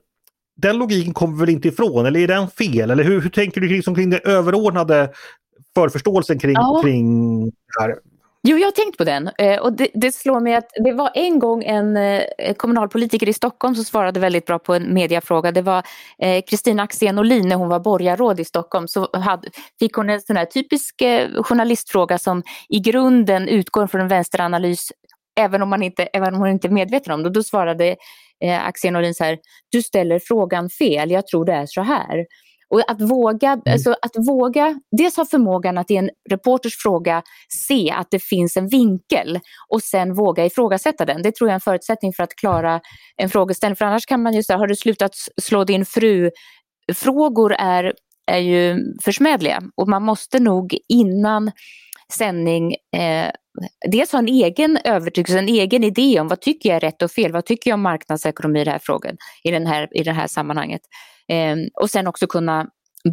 den 0.56 0.78
logiken 0.78 1.14
kommer 1.14 1.40
väl 1.40 1.50
inte 1.50 1.68
ifrån, 1.68 2.06
eller 2.06 2.20
är 2.20 2.28
den 2.28 2.48
fel? 2.48 2.92
Eller 2.92 3.04
hur, 3.04 3.22
hur 3.22 3.30
tänker 3.30 3.62
du 3.62 3.68
liksom 3.68 3.96
kring 3.96 4.10
den 4.10 4.20
överordnade 4.24 5.10
förförståelsen 5.76 6.40
kring, 6.40 6.54
ja. 6.54 6.82
kring 6.84 7.46
det 7.46 7.82
här? 7.82 7.96
Jo, 8.48 8.58
jag 8.58 8.68
har 8.68 8.72
tänkt 8.72 8.98
på 8.98 9.04
den 9.04 9.30
eh, 9.38 9.60
och 9.60 9.74
det, 9.74 9.88
det, 9.94 10.12
slår 10.12 10.40
mig 10.40 10.56
att 10.56 10.70
det 10.84 10.94
var 10.94 11.12
en 11.14 11.40
gång 11.40 11.64
en 11.64 11.98
eh, 11.98 12.54
kommunalpolitiker 12.58 13.30
i 13.30 13.34
Stockholm 13.34 13.76
som 13.76 13.86
svarade 13.86 14.20
väldigt 14.20 14.46
bra 14.46 14.60
på 14.60 14.74
en 14.74 14.94
mediafråga. 14.94 15.52
Det 15.52 15.62
var 15.62 15.84
eh, 16.20 16.44
Kristina 16.48 16.84
Axén 16.84 17.20
Olin 17.20 17.48
när 17.50 17.56
hon 17.56 17.70
var 17.70 17.80
borgarråd 17.80 18.40
i 18.40 18.46
Stockholm. 18.46 18.88
Så 18.88 19.10
hade, 19.14 19.50
fick 19.80 19.94
hon 19.94 20.10
en 20.10 20.22
sån 20.22 20.38
här 20.38 20.46
typisk 20.46 20.96
journalistfråga 21.44 22.18
som 22.18 22.44
i 22.70 22.80
grunden 22.80 23.48
utgår 23.48 23.88
från 23.88 24.02
en 24.02 24.08
vänsteranalys 24.08 24.92
även 25.40 25.62
om 25.62 25.70
man 25.70 25.84
inte, 25.84 26.04
även 26.04 26.34
om 26.34 26.40
hon 26.40 26.50
inte 26.50 26.68
är 26.68 26.72
medveten 26.72 27.14
om 27.14 27.24
det. 27.24 27.30
Då 27.30 27.44
svarade 27.44 27.96
eh, 28.44 28.66
Axén 28.66 28.96
Olin 28.96 29.14
så 29.14 29.24
här, 29.24 29.38
du 29.72 29.82
ställer 29.82 30.20
frågan 30.20 30.70
fel, 30.70 31.12
jag 31.12 31.28
tror 31.28 31.46
det 31.46 31.54
är 31.54 31.66
så 31.66 31.82
här. 31.82 32.26
Och 32.70 32.92
att 32.92 33.02
våga, 33.02 33.52
mm. 33.52 33.62
alltså 33.66 33.96
att 34.02 34.28
våga, 34.28 34.80
dels 34.98 35.18
ha 35.18 35.26
förmågan 35.26 35.78
att 35.78 35.92
i 35.92 35.96
en 35.96 36.10
reporters 36.30 36.78
fråga 36.78 37.24
se 37.50 37.92
att 37.92 38.08
det 38.12 38.20
finns 38.20 38.58
en 38.58 38.68
vinkel 38.68 39.40
och 39.70 39.82
sen 39.82 40.14
våga 40.14 40.46
ifrågasätta 40.46 41.06
den. 41.06 41.22
Det 41.22 41.36
tror 41.36 41.50
jag 41.50 41.52
är 41.52 41.56
en 41.56 41.62
förutsättning 41.62 42.14
för 42.14 42.24
att 42.24 42.36
klara 42.36 42.82
en 43.18 43.30
frågeställning. 43.30 43.76
För 43.76 43.86
annars 43.86 44.06
kan 44.06 44.24
man 44.24 44.34
ju 44.34 44.44
säga, 44.44 44.58
har 44.58 44.68
du 44.68 44.76
slutat 44.76 45.12
slå 45.42 45.64
din 45.64 45.86
fru? 45.86 46.32
Frågor 46.94 47.54
är 47.54 47.94
är 48.28 48.40
ju 48.40 48.78
försmädliga 49.04 49.64
och 49.76 49.88
man 49.88 50.04
måste 50.04 50.40
nog 50.40 50.78
innan 50.90 51.52
sändning 52.14 52.76
eh, 52.98 53.32
dels 53.88 54.12
ha 54.12 54.20
en 54.20 54.28
egen 54.28 54.78
övertygelse, 54.84 55.40
en 55.40 55.50
egen 55.50 55.84
idé 55.84 56.20
om 56.20 56.28
vad 56.28 56.42
tycker 56.42 56.70
jag 56.70 56.76
är 56.76 56.80
rätt 56.80 57.02
och 57.02 57.12
fel, 57.12 57.32
vad 57.32 57.46
tycker 57.46 57.70
jag 57.70 57.76
om 57.76 57.82
marknadsekonomi 57.82 58.62
i, 58.62 58.64
den 58.64 58.72
här 58.72 58.80
frågan, 58.84 59.18
i, 59.44 59.52
den 59.52 59.68
här, 59.68 59.98
i 59.98 60.04
det 60.04 60.12
här 60.12 60.28
sammanhanget. 60.28 60.82
Eh, 61.32 61.56
och 61.82 61.90
sen 61.90 62.08
också 62.08 62.28
kunna 62.28 62.68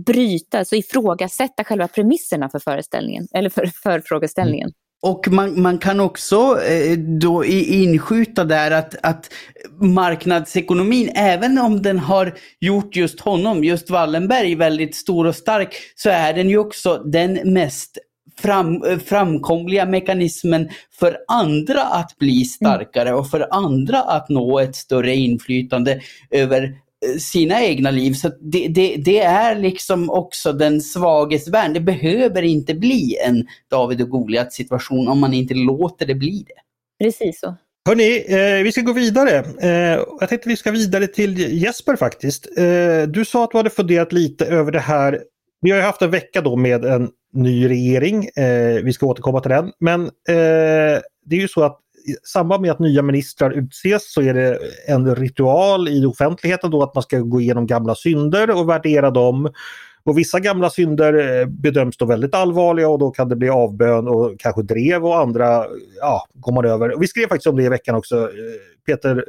bryta, 0.06 0.58
alltså 0.58 0.76
ifrågasätta 0.76 1.64
själva 1.64 1.88
premisserna 1.88 2.48
för 2.48 2.58
föreställningen, 2.58 3.26
eller 3.34 3.50
för, 3.50 3.66
för 3.82 4.02
frågeställningen. 4.04 4.66
Mm. 4.66 4.74
Och 5.04 5.28
man, 5.28 5.62
man, 5.62 5.78
kan 5.78 6.00
också 6.00 6.60
eh, 6.62 6.98
då 6.98 7.44
inskjuta 7.44 8.44
där 8.44 8.70
att, 8.70 8.94
att 9.02 9.32
marknadsekonomin, 9.80 11.10
även 11.14 11.58
om 11.58 11.82
den 11.82 11.98
har 11.98 12.34
gjort 12.60 12.96
just 12.96 13.20
honom, 13.20 13.64
just 13.64 13.90
Wallenberg, 13.90 14.54
väldigt 14.54 14.94
stor 14.94 15.26
och 15.26 15.36
stark, 15.36 15.74
så 15.94 16.10
är 16.10 16.32
den 16.34 16.48
ju 16.48 16.58
också 16.58 16.98
den 16.98 17.52
mest 17.52 17.98
fram, 18.38 18.84
eh, 18.84 18.98
framkomliga 18.98 19.86
mekanismen 19.86 20.68
för 20.98 21.18
andra 21.28 21.82
att 21.82 22.18
bli 22.18 22.44
starkare 22.44 23.14
och 23.14 23.30
för 23.30 23.48
andra 23.50 24.02
att 24.02 24.28
nå 24.28 24.58
ett 24.58 24.76
större 24.76 25.14
inflytande 25.14 26.00
över 26.30 26.74
sina 27.18 27.62
egna 27.62 27.90
liv. 27.90 28.12
Så 28.12 28.30
det, 28.40 28.68
det, 28.68 28.96
det, 28.96 29.18
är 29.18 29.54
liksom 29.54 30.10
också 30.10 30.52
den 30.52 30.80
svages 30.80 31.48
värn. 31.48 31.72
Det 31.72 31.80
behöver 31.80 32.42
inte 32.42 32.74
bli 32.74 33.16
en 33.26 33.46
David 33.70 34.02
och 34.02 34.10
Goliat 34.10 34.52
situation 34.52 35.08
om 35.08 35.20
man 35.20 35.34
inte 35.34 35.54
låter 35.54 36.06
det 36.06 36.14
bli 36.14 36.44
det. 36.48 37.04
Precis 37.04 37.40
så. 37.40 37.56
Hörni, 37.88 38.24
eh, 38.28 38.64
vi 38.64 38.72
ska 38.72 38.80
gå 38.80 38.92
vidare. 38.92 39.44
Eh, 39.60 40.04
jag 40.20 40.28
tänkte 40.28 40.48
vi 40.48 40.56
ska 40.56 40.70
vidare 40.70 41.06
till 41.06 41.62
Jesper 41.62 41.96
faktiskt. 41.96 42.58
Eh, 42.58 43.02
du 43.08 43.24
sa 43.24 43.44
att 43.44 43.50
du 43.50 43.56
hade 43.56 43.70
funderat 43.70 44.12
lite 44.12 44.46
över 44.46 44.72
det 44.72 44.80
här. 44.80 45.22
Vi 45.60 45.70
har 45.70 45.78
ju 45.78 45.84
haft 45.84 46.02
en 46.02 46.10
vecka 46.10 46.40
då 46.40 46.56
med 46.56 46.84
en 46.84 47.10
ny 47.32 47.68
regering. 47.68 48.24
Eh, 48.24 48.84
vi 48.84 48.92
ska 48.92 49.06
återkomma 49.06 49.40
till 49.40 49.50
den. 49.50 49.72
Men 49.78 50.02
eh, 50.04 51.00
det 51.24 51.36
är 51.36 51.40
ju 51.40 51.48
så 51.48 51.62
att 51.62 51.78
i 52.06 52.26
samband 52.26 52.62
med 52.62 52.70
att 52.70 52.78
nya 52.78 53.02
ministrar 53.02 53.50
utses 53.50 54.12
så 54.12 54.22
är 54.22 54.34
det 54.34 54.58
en 54.88 55.16
ritual 55.16 55.88
i 55.88 56.06
offentligheten 56.06 56.70
då 56.70 56.82
att 56.82 56.94
man 56.94 57.02
ska 57.02 57.18
gå 57.18 57.40
igenom 57.40 57.66
gamla 57.66 57.94
synder 57.94 58.50
och 58.50 58.68
värdera 58.68 59.10
dem. 59.10 59.52
Och 60.04 60.18
vissa 60.18 60.40
gamla 60.40 60.70
synder 60.70 61.40
eh, 61.40 61.46
bedöms 61.46 61.96
då 61.96 62.04
väldigt 62.04 62.34
allvarliga 62.34 62.88
och 62.88 62.98
då 62.98 63.10
kan 63.10 63.28
det 63.28 63.36
bli 63.36 63.48
avbön 63.48 64.08
och 64.08 64.40
kanske 64.40 64.62
drev 64.62 65.06
och 65.06 65.18
andra 65.18 65.66
ja, 66.00 66.26
går 66.34 66.52
man 66.52 66.64
över. 66.64 66.94
Och 66.94 67.02
vi 67.02 67.06
skrev 67.06 67.28
faktiskt 67.28 67.46
om 67.46 67.56
det 67.56 67.62
i 67.62 67.68
veckan 67.68 67.94
också. 67.94 68.16
Eh, 68.16 68.28
Peter 68.86 69.24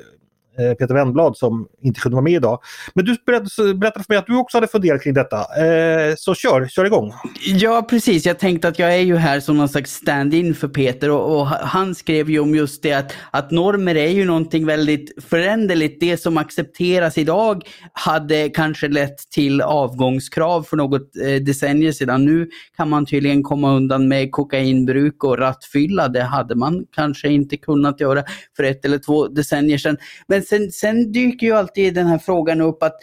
Eh, 0.59 0.73
Peter 0.73 0.93
Wennblad 0.93 1.37
som 1.37 1.67
inte 1.81 1.99
kunde 1.99 2.15
vara 2.15 2.23
med 2.23 2.33
idag. 2.33 2.59
Men 2.93 3.05
du 3.05 3.17
berättade 3.25 4.03
för 4.03 4.13
mig 4.13 4.17
att 4.17 4.27
du 4.27 4.37
också 4.37 4.57
hade 4.57 4.67
funderat 4.67 5.03
kring 5.03 5.13
detta. 5.13 5.37
Eh, 5.37 6.15
så 6.17 6.35
kör, 6.35 6.67
kör 6.67 6.85
igång! 6.85 7.13
Ja 7.45 7.85
precis, 7.89 8.25
jag 8.25 8.39
tänkte 8.39 8.67
att 8.67 8.79
jag 8.79 8.93
är 8.93 9.01
ju 9.01 9.15
här 9.15 9.39
som 9.39 9.57
någon 9.57 9.69
slags 9.69 9.93
stand-in 9.93 10.55
för 10.55 10.67
Peter 10.67 11.09
och, 11.09 11.39
och, 11.39 11.47
han 11.47 11.95
skrev 11.95 12.29
ju 12.29 12.39
om 12.39 12.55
just 12.55 12.83
det 12.83 12.93
att, 12.93 13.13
att 13.31 13.51
normer 13.51 13.95
är 13.95 14.09
ju 14.09 14.25
någonting 14.25 14.65
väldigt 14.65 15.23
föränderligt. 15.25 15.99
Det 15.99 16.17
som 16.17 16.37
accepteras 16.37 17.17
idag 17.17 17.63
hade 17.93 18.49
kanske 18.49 18.87
lett 18.87 19.29
till 19.29 19.61
avgångskrav 19.61 20.63
för 20.63 20.77
något 20.77 21.15
eh, 21.25 21.43
decennier 21.43 21.91
sedan. 21.91 22.25
Nu 22.25 22.49
kan 22.77 22.89
man 22.89 23.05
tydligen 23.05 23.43
komma 23.43 23.71
undan 23.71 24.07
med 24.07 24.31
kokainbruk 24.31 25.23
och 25.23 25.37
rattfylla. 25.37 26.07
Det 26.07 26.23
hade 26.23 26.55
man 26.55 26.85
kanske 26.95 27.29
inte 27.29 27.57
kunnat 27.57 27.99
göra 27.99 28.23
för 28.57 28.63
ett 28.63 28.85
eller 28.85 28.97
två 28.97 29.27
decennier 29.27 29.77
sedan. 29.77 29.97
Men 30.27 30.42
sen, 30.43 30.71
sen 30.71 31.11
dyker 31.11 31.47
ju 31.47 31.53
alltid 31.53 31.93
den 31.93 32.07
här 32.07 32.17
frågan 32.17 32.61
upp 32.61 32.83
att 32.83 32.95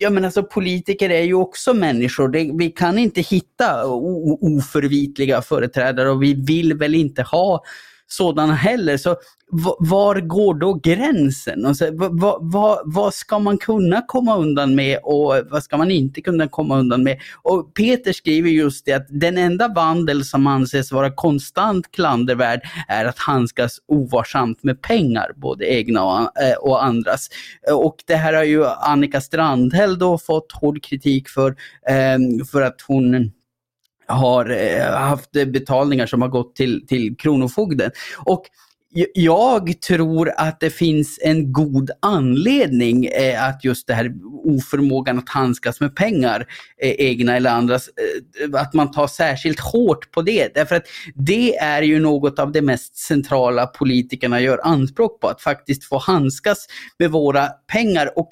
Ja 0.00 0.10
men 0.10 0.24
alltså 0.24 0.42
politiker 0.42 1.10
är 1.10 1.22
ju 1.22 1.34
också 1.34 1.74
människor. 1.74 2.28
Det, 2.28 2.50
vi 2.58 2.70
kan 2.70 2.98
inte 2.98 3.20
hitta 3.20 3.86
oförvitliga 4.40 5.42
företrädare 5.42 6.10
och 6.10 6.22
vi 6.22 6.34
vill 6.34 6.74
väl 6.74 6.94
inte 6.94 7.22
ha 7.22 7.64
sådana 8.08 8.54
heller. 8.54 8.96
Så 8.96 9.16
var 9.78 10.20
går 10.20 10.54
då 10.54 10.74
gränsen? 10.74 11.66
Alltså, 11.66 11.90
vad, 11.92 12.52
vad, 12.52 12.78
vad 12.84 13.14
ska 13.14 13.38
man 13.38 13.58
kunna 13.58 14.02
komma 14.06 14.36
undan 14.36 14.74
med 14.74 14.98
och 15.02 15.34
vad 15.50 15.62
ska 15.62 15.76
man 15.76 15.90
inte 15.90 16.20
kunna 16.20 16.48
komma 16.48 16.78
undan 16.78 17.02
med? 17.02 17.18
Och 17.42 17.74
Peter 17.74 18.12
skriver 18.12 18.50
just 18.50 18.86
det 18.86 18.92
att 18.92 19.06
den 19.08 19.38
enda 19.38 19.68
vandel 19.68 20.24
som 20.24 20.46
anses 20.46 20.92
vara 20.92 21.10
konstant 21.10 21.92
klandervärd 21.92 22.60
är 22.88 23.04
att 23.04 23.18
handskas 23.18 23.78
ovarsamt 23.86 24.62
med 24.62 24.82
pengar, 24.82 25.32
både 25.36 25.66
egna 25.66 26.04
och, 26.04 26.42
eh, 26.42 26.84
andras. 26.84 27.28
Och 27.72 27.96
det 28.06 28.16
här 28.16 28.32
har 28.32 28.44
ju 28.44 28.66
Annika 28.66 29.20
Strandhäll 29.20 29.98
då 29.98 30.18
fått 30.18 30.52
hård 30.52 30.82
kritik 30.82 31.28
för, 31.28 31.50
eh, 31.88 32.46
för 32.52 32.62
att 32.62 32.80
hon 32.86 33.32
har 34.08 34.50
eh, 34.50 34.92
haft 34.92 35.30
betalningar 35.30 36.06
som 36.06 36.22
har 36.22 36.28
gått 36.28 36.56
till, 36.56 36.86
till 36.86 37.16
Kronofogden. 37.16 37.90
Och 38.18 38.44
jag 39.14 39.80
tror 39.80 40.32
att 40.36 40.60
det 40.60 40.70
finns 40.70 41.18
en 41.22 41.52
god 41.52 41.90
anledning 42.02 43.06
eh, 43.06 43.44
att 43.48 43.64
just 43.64 43.86
det 43.86 43.94
här 43.94 44.12
oförmågan 44.44 45.18
att 45.18 45.28
handskas 45.28 45.80
med 45.80 45.96
pengar, 45.96 46.46
eh, 46.82 46.94
egna 46.98 47.36
eller 47.36 47.50
andras, 47.50 47.90
att 48.52 48.74
man 48.74 48.90
tar 48.90 49.06
särskilt 49.06 49.60
hårt 49.60 50.10
på 50.10 50.22
det. 50.22 50.54
Därför 50.54 50.76
att 50.76 50.86
det 51.14 51.56
är 51.56 51.82
ju 51.82 52.00
något 52.00 52.38
av 52.38 52.52
det 52.52 52.62
mest 52.62 52.96
centrala 52.96 53.66
politikerna 53.66 54.40
gör 54.40 54.60
anspråk 54.64 55.20
på, 55.20 55.28
att 55.28 55.42
faktiskt 55.42 55.84
få 55.84 55.98
handskas 55.98 56.66
med 56.98 57.10
våra 57.10 57.46
pengar. 57.46 58.18
Och 58.18 58.28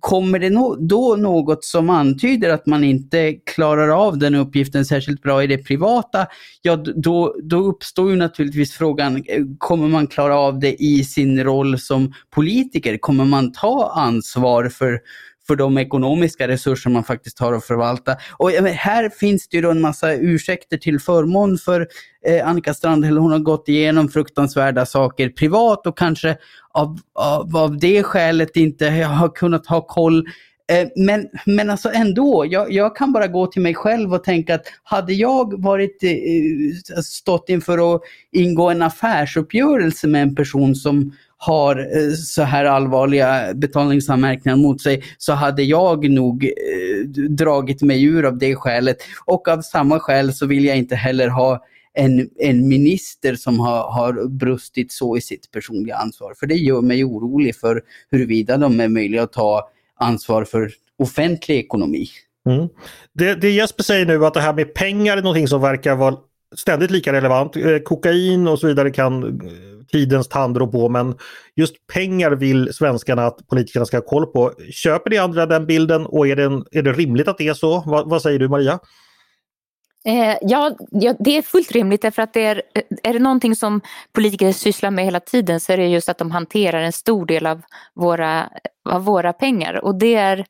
kommer 0.00 0.38
det 0.38 0.50
då 0.88 1.16
något 1.16 1.64
som 1.64 1.90
antyder 1.90 2.50
att 2.50 2.66
man 2.66 2.84
inte 2.84 3.32
klarar 3.32 3.88
av 3.88 4.18
den 4.18 4.34
uppgiften 4.34 4.84
särskilt 4.84 5.22
bra 5.22 5.42
i 5.42 5.46
det 5.46 5.58
privata, 5.58 6.26
ja 6.62 6.76
då, 6.76 7.36
då 7.42 7.58
uppstår 7.58 8.10
ju 8.10 8.16
naturligtvis 8.16 8.72
frågan, 8.72 9.16
eh, 9.16 9.44
kommer 9.58 9.88
man 9.88 10.06
klara 10.06 10.38
av 10.38 10.58
det 10.58 10.82
i 10.82 11.04
sin 11.04 11.44
roll 11.44 11.78
som 11.78 12.12
politiker? 12.30 12.98
Kommer 12.98 13.24
man 13.24 13.52
ta 13.52 13.92
ansvar 13.96 14.68
för, 14.68 15.00
för 15.48 15.56
de 15.56 15.78
ekonomiska 15.78 16.48
resurser 16.48 16.90
man 16.90 17.04
faktiskt 17.04 17.38
har 17.38 17.52
att 17.52 17.64
förvalta. 17.64 18.16
Och 18.36 18.50
här 18.50 19.08
finns 19.08 19.48
det 19.48 19.56
ju 19.56 19.62
då 19.62 19.70
en 19.70 19.80
massa 19.80 20.14
ursäkter 20.14 20.76
till 20.76 21.00
förmån 21.00 21.58
för 21.58 21.88
eh, 22.26 22.48
Annika 22.48 22.74
Strandhäll. 22.74 23.18
Hon 23.18 23.32
har 23.32 23.38
gått 23.38 23.68
igenom 23.68 24.08
fruktansvärda 24.08 24.86
saker 24.86 25.28
privat 25.28 25.86
och 25.86 25.98
kanske 25.98 26.36
av, 26.72 26.98
av, 27.14 27.56
av 27.56 27.78
det 27.78 28.02
skälet 28.02 28.56
inte 28.56 28.90
har 28.90 29.28
kunnat 29.28 29.66
ha 29.66 29.80
koll 29.80 30.26
eh, 30.72 30.88
men, 30.96 31.28
men 31.46 31.70
alltså 31.70 31.90
ändå, 31.94 32.46
jag, 32.48 32.72
jag, 32.72 32.96
kan 32.96 33.12
bara 33.12 33.26
gå 33.26 33.46
till 33.46 33.62
mig 33.62 33.74
själv 33.74 34.14
och 34.14 34.24
tänka 34.24 34.54
att 34.54 34.66
hade 34.82 35.12
jag 35.12 35.62
varit, 35.62 36.02
eh, 36.02 37.00
stått 37.02 37.48
inför 37.48 37.94
att 37.94 38.02
ingå 38.32 38.70
en 38.70 38.82
affärsuppgörelse 38.82 40.06
med 40.06 40.22
en 40.22 40.34
person 40.34 40.74
som 40.74 41.12
har 41.38 41.76
eh, 41.76 42.12
så 42.12 42.42
här 42.42 42.64
allvarliga 42.64 43.54
betalningsanmärkningar 43.54 44.56
mot 44.56 44.80
sig 44.80 45.02
så 45.18 45.32
hade 45.32 45.62
jag 45.62 46.10
nog 46.10 46.44
eh, 46.44 47.08
dragit 47.28 47.82
mig 47.82 48.04
ur 48.04 48.24
av 48.24 48.38
det 48.38 48.56
skälet. 48.56 48.96
Och 49.24 49.48
av 49.48 49.60
samma 49.60 50.00
skäl 50.00 50.32
så 50.32 50.46
vill 50.46 50.64
jag 50.64 50.76
inte 50.76 50.96
heller 50.96 51.28
ha 51.28 51.64
en, 51.94 52.28
en 52.38 52.68
minister 52.68 53.34
som 53.34 53.60
har, 53.60 53.90
har 53.90 54.28
brustit 54.28 54.92
så 54.92 55.16
i 55.16 55.20
sitt 55.20 55.50
personliga 55.50 55.96
ansvar. 55.96 56.34
För 56.36 56.46
det 56.46 56.54
gör 56.54 56.80
mig 56.80 57.04
orolig 57.04 57.56
för 57.56 57.82
huruvida 58.10 58.56
de 58.56 58.80
är 58.80 58.88
möjliga 58.88 59.22
att 59.22 59.32
ta 59.32 59.70
ansvar 60.00 60.44
för 60.44 60.70
offentlig 60.98 61.56
ekonomi. 61.58 62.08
Mm. 62.46 62.68
Det, 63.12 63.34
det 63.34 63.50
Jesper 63.50 63.82
säger 63.82 64.06
nu 64.06 64.26
att 64.26 64.34
det 64.34 64.40
här 64.40 64.52
med 64.52 64.74
pengar 64.74 65.16
är 65.16 65.22
någonting 65.22 65.48
som 65.48 65.60
verkar 65.60 65.94
vara 65.96 66.16
ständigt 66.56 66.90
lika 66.90 67.12
relevant. 67.12 67.56
Eh, 67.56 67.78
kokain 67.78 68.48
och 68.48 68.58
så 68.58 68.66
vidare 68.66 68.90
kan 68.90 69.22
eh, 69.22 69.50
tidens 69.92 70.28
tand 70.28 70.56
rå 70.56 70.66
på 70.66 70.88
men 70.88 71.14
just 71.56 71.86
pengar 71.92 72.30
vill 72.30 72.74
svenskarna 72.74 73.26
att 73.26 73.46
politikerna 73.46 73.86
ska 73.86 73.96
ha 73.96 74.04
koll 74.04 74.26
på. 74.26 74.52
Köper 74.70 75.10
ni 75.10 75.18
andra 75.18 75.46
den 75.46 75.66
bilden 75.66 76.06
och 76.06 76.28
är 76.28 76.36
det, 76.36 76.44
en, 76.44 76.64
är 76.70 76.82
det 76.82 76.92
rimligt 76.92 77.28
att 77.28 77.38
det 77.38 77.48
är 77.48 77.54
så? 77.54 77.80
Va, 77.80 78.02
vad 78.06 78.22
säger 78.22 78.38
du 78.38 78.48
Maria? 78.48 78.78
Eh, 80.04 80.36
ja, 80.42 80.76
ja, 80.90 81.14
det 81.18 81.36
är 81.36 81.42
fullt 81.42 81.72
rimligt 81.72 82.02
därför 82.02 82.22
att 82.22 82.34
det 82.34 82.44
är, 82.44 82.62
eh, 82.74 82.82
är 83.02 83.12
det 83.12 83.18
någonting 83.18 83.56
som 83.56 83.80
politiker 84.12 84.52
sysslar 84.52 84.90
med 84.90 85.04
hela 85.04 85.20
tiden 85.20 85.60
så 85.60 85.72
är 85.72 85.76
det 85.76 85.86
just 85.86 86.08
att 86.08 86.18
de 86.18 86.30
hanterar 86.30 86.80
en 86.80 86.92
stor 86.92 87.26
del 87.26 87.46
av 87.46 87.62
våra, 87.94 88.50
av 88.88 89.04
våra 89.04 89.32
pengar 89.32 89.84
och 89.84 89.98
det 89.98 90.14
är 90.14 90.46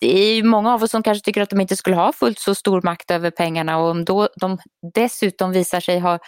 det 0.00 0.18
är 0.18 0.42
många 0.42 0.74
av 0.74 0.82
oss 0.82 0.90
som 0.90 1.02
kanske 1.02 1.24
tycker 1.24 1.42
att 1.42 1.50
de 1.50 1.60
inte 1.60 1.76
skulle 1.76 1.96
ha 1.96 2.12
fullt 2.12 2.38
så 2.38 2.54
stor 2.54 2.82
makt 2.82 3.10
över 3.10 3.30
pengarna 3.30 3.78
och 3.78 3.90
om 3.90 4.04
då 4.04 4.28
de 4.40 4.58
dessutom 4.94 5.52
visar 5.52 5.80
sig 5.80 5.98
ha 5.98 6.18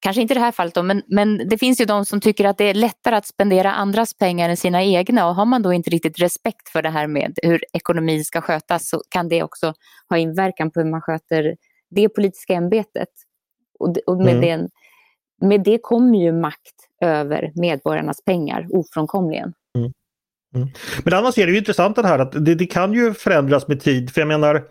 kanske 0.00 0.22
inte 0.22 0.34
i 0.34 0.36
det 0.36 0.40
här 0.40 0.52
fallet 0.52 0.74
då, 0.74 0.82
men, 0.82 1.02
men 1.06 1.48
det 1.48 1.58
finns 1.58 1.80
ju 1.80 1.84
de 1.84 2.04
som 2.04 2.20
tycker 2.20 2.44
att 2.44 2.58
det 2.58 2.64
är 2.64 2.74
lättare 2.74 3.16
att 3.16 3.26
spendera 3.26 3.72
andras 3.72 4.14
pengar 4.14 4.48
än 4.48 4.56
sina 4.56 4.82
egna 4.82 5.28
och 5.28 5.34
har 5.34 5.44
man 5.44 5.62
då 5.62 5.72
inte 5.72 5.90
riktigt 5.90 6.18
respekt 6.18 6.68
för 6.68 6.82
det 6.82 6.90
här 6.90 7.06
med 7.06 7.38
hur 7.42 7.64
ekonomin 7.72 8.24
ska 8.24 8.40
skötas 8.40 8.88
så 8.88 9.02
kan 9.08 9.28
det 9.28 9.42
också 9.42 9.74
ha 10.08 10.18
inverkan 10.18 10.70
på 10.70 10.80
hur 10.80 10.90
man 10.90 11.00
sköter 11.00 11.56
det 11.90 12.08
politiska 12.08 12.54
ämbetet. 12.54 13.08
Och, 13.78 13.96
och 14.06 14.16
med, 14.16 14.36
mm. 14.36 14.40
den, 14.40 14.68
med 15.48 15.62
det 15.62 15.78
kommer 15.82 16.18
ju 16.18 16.32
makt 16.32 16.74
över 17.00 17.52
medborgarnas 17.54 18.24
pengar 18.24 18.66
ofrånkomligen. 18.70 19.52
Mm. 19.78 19.92
Mm. 20.54 20.68
Men 21.04 21.14
annars 21.14 21.38
är 21.38 21.46
det 21.46 21.52
ju 21.52 21.58
intressant 21.58 21.96
det 21.96 22.06
här 22.06 22.18
att 22.18 22.32
det, 22.32 22.54
det, 22.54 22.66
kan 22.66 22.92
ju 22.92 23.14
förändras 23.14 23.68
med 23.68 23.80
tid. 23.80 24.10
För 24.10 24.20
jag 24.20 24.28
menar 24.28 24.62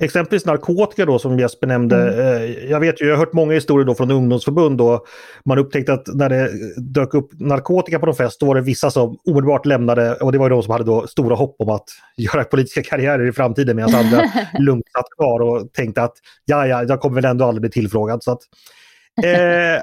exempelvis 0.00 0.46
narkotika 0.46 1.06
då 1.06 1.18
som 1.18 1.38
Jesper 1.38 1.66
nämnde. 1.66 1.96
Mm. 1.96 2.42
Eh, 2.42 2.70
jag 2.70 2.80
vet 2.80 3.00
ju, 3.00 3.06
jag 3.06 3.12
har 3.12 3.18
hört 3.18 3.32
många 3.32 3.54
historier 3.54 3.86
då 3.86 3.94
från 3.94 4.10
ungdomsförbund 4.10 4.78
då 4.78 5.04
man 5.44 5.58
upptäckte 5.58 5.92
att 5.92 6.06
när 6.14 6.28
det 6.28 6.50
dök 6.76 7.14
upp 7.14 7.30
narkotika 7.32 7.98
på 7.98 8.06
någon 8.06 8.14
fest 8.14 8.40
då 8.40 8.46
var 8.46 8.54
det 8.54 8.60
vissa 8.60 8.90
som 8.90 9.18
omedelbart 9.26 9.66
lämnade 9.66 10.14
och 10.14 10.32
det 10.32 10.38
var 10.38 10.50
de 10.50 10.62
som 10.62 10.72
hade 10.72 10.84
då 10.84 11.06
stora 11.06 11.34
hopp 11.34 11.56
om 11.58 11.68
att 11.68 11.84
göra 12.16 12.44
politiska 12.44 12.82
karriärer 12.82 13.28
i 13.28 13.32
framtiden 13.32 13.76
medan 13.76 13.94
andra 13.94 14.22
lugnt 14.58 14.84
satt 14.96 15.10
kvar 15.16 15.40
och 15.40 15.72
tänkte 15.72 16.02
att 16.02 16.14
ja, 16.44 16.66
ja, 16.66 16.84
jag 16.84 17.00
kommer 17.00 17.14
väl 17.14 17.24
ändå 17.30 17.44
aldrig 17.44 17.60
bli 17.60 17.70
tillfrågad. 17.70 18.22
Så 18.22 18.32
att, 18.32 18.40
eh, 19.24 19.30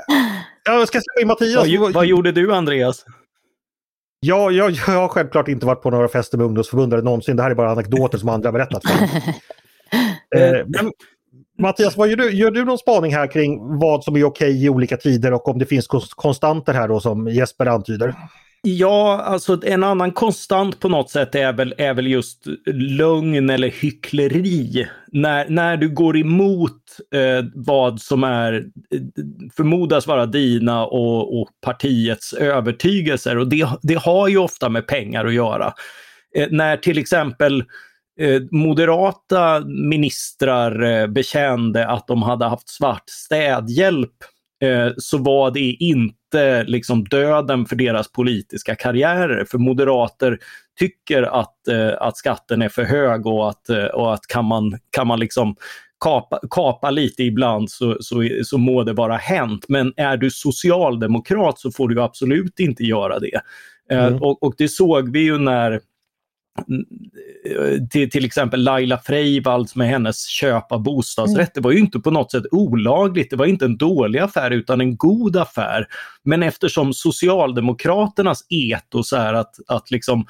jag 0.66 0.88
ska 0.88 1.00
säga 1.00 1.28
Mattias. 1.28 1.68
Vad, 1.80 1.94
vad 1.94 2.06
gjorde 2.06 2.32
du 2.32 2.54
Andreas? 2.54 3.06
Ja, 4.26 4.52
jag, 4.52 4.72
jag 4.72 5.02
har 5.02 5.08
självklart 5.08 5.48
inte 5.48 5.66
varit 5.66 5.82
på 5.82 5.90
några 5.90 6.08
fester 6.08 6.38
med 6.38 6.46
ungdomsförbundare 6.46 7.02
någonsin. 7.02 7.36
Det 7.36 7.44
här 7.44 7.52
är 7.52 7.56
bara 7.56 7.72
anekdoter 7.72 8.18
som 8.18 8.30
andra 8.30 8.48
har 8.48 8.54
berättat 8.54 8.84
för 8.88 9.02
mig. 9.02 9.36
Eh, 10.36 10.66
men, 10.68 10.92
Mattias, 11.60 11.98
vad 11.98 12.10
gör, 12.10 12.18
du? 12.18 12.32
gör 12.32 12.52
du 12.52 12.66
någon 12.66 12.78
spaning 12.78 13.14
här 13.14 13.28
kring 13.28 13.80
vad 13.80 14.04
som 14.04 14.16
är 14.16 14.24
okej 14.24 14.66
i 14.66 14.70
olika 14.70 14.98
tider 14.98 15.34
och 15.34 15.48
om 15.48 15.60
det 15.60 15.66
finns 15.66 15.88
konstanter 16.16 16.74
här 16.74 16.88
då 16.88 17.00
som 17.00 17.28
Jesper 17.28 17.66
antyder? 17.66 18.16
Ja, 18.66 19.22
alltså 19.22 19.60
en 19.64 19.84
annan 19.84 20.12
konstant 20.12 20.80
på 20.80 20.90
något 20.90 21.10
sätt 21.10 21.36
är 21.36 21.54
väl, 21.54 21.76
är 21.78 21.94
väl 21.94 22.08
just 22.08 22.48
lögn 22.74 23.50
eller 23.50 23.68
hyckleri. 23.68 24.88
När, 25.08 25.50
när 25.50 25.78
du 25.78 25.90
går 25.90 26.18
emot 26.18 26.82
eh, 27.16 27.46
vad 27.54 28.02
som 28.02 28.24
är 28.24 28.54
eh, 28.54 29.02
förmodas 29.56 30.08
vara 30.08 30.26
dina 30.26 30.86
och, 30.86 31.42
och 31.42 31.50
partiets 31.62 32.34
övertygelser. 32.34 33.38
Och 33.38 33.48
det, 33.48 33.68
det 33.82 34.00
har 34.00 34.28
ju 34.28 34.38
ofta 34.38 34.70
med 34.70 34.88
pengar 34.88 35.26
att 35.26 35.34
göra. 35.34 35.74
Eh, 36.36 36.48
när 36.52 36.78
till 36.78 36.98
exempel 36.98 37.64
Eh, 38.20 38.42
moderata 38.52 39.64
ministrar 39.90 40.84
eh, 40.84 41.08
bekände 41.08 41.88
att 41.88 42.08
de 42.08 42.24
hade 42.24 42.46
haft 42.46 42.70
svart 42.70 43.10
städhjälp 43.10 44.14
så 44.98 45.18
var 45.18 45.52
det 45.52 45.72
inte 45.72 46.64
liksom 46.64 47.04
döden 47.04 47.66
för 47.66 47.76
deras 47.76 48.12
politiska 48.12 48.76
karriärer. 48.76 49.46
För 49.46 49.58
moderater 49.58 50.40
tycker 50.80 51.24
att, 51.24 51.56
att 52.00 52.18
skatten 52.18 52.62
är 52.62 52.70
för 52.70 52.84
hög 52.84 53.26
och 53.26 53.50
att, 53.50 53.70
och 53.94 54.14
att 54.14 54.28
kan 54.28 54.46
man, 54.46 54.80
kan 54.90 55.08
man 55.08 55.20
liksom 55.20 55.56
kapa, 56.04 56.40
kapa 56.50 56.92
lite 56.92 57.24
ibland 57.24 57.72
så, 57.72 57.98
så, 58.00 58.30
så 58.44 58.58
må 58.58 58.84
det 58.84 58.94
vara 58.94 59.18
hänt. 59.18 59.66
Men 59.68 59.94
är 59.98 60.18
du 60.18 60.30
socialdemokrat 60.32 61.60
så 61.60 61.72
får 61.72 61.90
du 61.90 62.02
absolut 62.02 62.60
inte 62.60 62.84
göra 62.84 63.20
det. 63.20 63.42
Mm. 63.90 64.16
Och, 64.16 64.44
och, 64.44 64.54
det 64.58 64.68
såg 64.68 65.12
vi 65.12 65.20
ju 65.20 65.38
när 65.38 65.80
till, 67.92 68.10
till 68.10 68.26
exempel 68.26 68.64
Laila 68.64 68.98
Freivalds 68.98 69.76
med 69.76 69.88
hennes 69.88 70.26
köp 70.26 70.72
av 70.72 70.84
bostadsrätt. 70.84 71.38
Mm. 71.38 71.50
Det 71.54 71.62
var 71.62 71.72
ju 71.72 71.80
inte 71.80 72.00
på 72.00 72.12
något 72.12 72.32
sätt 72.32 72.44
olagligt, 72.52 73.30
det 73.30 73.36
var 73.36 73.46
inte 73.46 73.66
en 73.66 73.78
dålig 73.78 74.20
affär 74.20 74.52
utan 74.52 74.82
en 74.82 74.98
god 74.98 75.38
affär. 75.38 75.88
Men 76.24 76.44
eftersom 76.44 76.94
Socialdemokraternas 76.94 78.46
etos 78.50 79.14
är 79.14 79.34
att, 79.34 79.56
att 79.68 79.92
liksom 79.92 80.26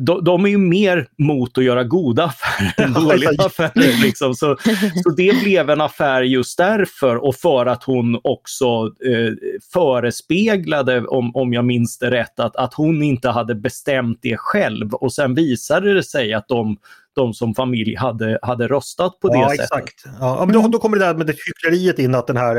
de, 0.00 0.24
de, 0.24 0.44
är 0.44 0.48
ju 0.48 0.58
mer 0.58 1.08
mot 1.18 1.58
att 1.58 1.64
göra 1.64 1.84
goda 1.84 2.24
affärer 2.24 2.86
än 2.86 2.92
dåliga 3.04 3.30
affärer. 3.38 4.02
Liksom. 4.02 4.34
Så, 4.34 4.56
så 5.02 5.10
det 5.16 5.42
blev 5.42 5.70
en 5.70 5.80
affär 5.80 6.22
just 6.22 6.58
därför 6.58 7.16
och 7.16 7.36
för 7.36 7.66
att 7.66 7.84
hon 7.84 8.20
också 8.24 8.64
eh, 8.86 9.32
förespeglade, 9.72 11.06
om, 11.06 11.36
om 11.36 11.52
jag 11.52 11.64
minns 11.64 11.98
det 11.98 12.10
rätt, 12.10 12.40
att, 12.40 12.56
att 12.56 12.74
hon 12.74 13.02
inte 13.02 13.28
hade 13.28 13.54
bestämt 13.54 14.18
det 14.22 14.36
själv 14.36 14.94
och 14.94 15.12
sen 15.12 15.34
visade 15.34 15.94
det 15.94 16.02
sig 16.02 16.34
att 16.34 16.48
de 16.48 16.76
de 17.18 17.34
som 17.34 17.54
familj 17.54 17.94
hade, 17.94 18.38
hade 18.42 18.68
röstat 18.68 19.20
på 19.20 19.28
det 19.28 19.38
ja, 19.38 19.48
sättet. 19.48 19.64
Exakt. 19.64 20.04
Ja, 20.20 20.44
men 20.46 20.62
då, 20.62 20.68
då 20.68 20.78
kommer 20.78 20.98
det 20.98 21.04
där 21.04 21.14
med 21.14 21.26
det 21.26 21.36
hyckleriet 21.46 21.98
in 21.98 22.14
att 22.14 22.26
den 22.26 22.36
här, 22.36 22.56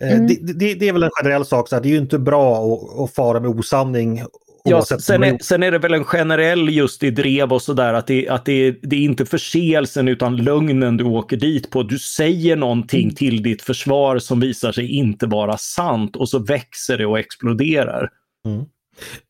eh, 0.00 0.12
mm. 0.12 0.26
det, 0.26 0.52
det, 0.52 0.74
det, 0.74 0.88
är 0.88 0.92
väl 0.92 1.02
en 1.02 1.10
generell 1.22 1.44
sak, 1.44 1.68
så 1.68 1.76
här, 1.76 1.82
det 1.82 1.88
är 1.88 1.90
ju 1.90 1.98
inte 1.98 2.18
bra 2.18 2.56
att, 2.56 3.00
att 3.00 3.14
fara 3.14 3.40
med 3.40 3.50
osanning 3.50 4.22
Ja, 4.70 4.82
sen 4.82 5.22
är, 5.22 5.38
sen 5.42 5.62
är 5.62 5.70
det 5.70 5.78
väl 5.78 5.94
en 5.94 6.04
generell 6.04 6.68
just 6.68 7.02
i 7.02 7.10
drev 7.10 7.52
och 7.52 7.62
sådär 7.62 7.94
att, 7.94 8.06
det, 8.06 8.28
att 8.28 8.44
det, 8.44 8.70
det 8.82 8.96
är 8.96 9.00
inte 9.00 9.26
förseelsen 9.26 10.08
utan 10.08 10.36
lögnen 10.36 10.96
du 10.96 11.04
åker 11.04 11.36
dit 11.36 11.70
på. 11.70 11.82
Du 11.82 11.98
säger 11.98 12.56
någonting 12.56 13.02
mm. 13.02 13.14
till 13.14 13.42
ditt 13.42 13.62
försvar 13.62 14.18
som 14.18 14.40
visar 14.40 14.72
sig 14.72 14.90
inte 14.90 15.26
vara 15.26 15.56
sant 15.56 16.16
och 16.16 16.28
så 16.28 16.38
växer 16.38 16.98
det 16.98 17.06
och 17.06 17.18
exploderar. 17.18 18.10
Mm. 18.46 18.64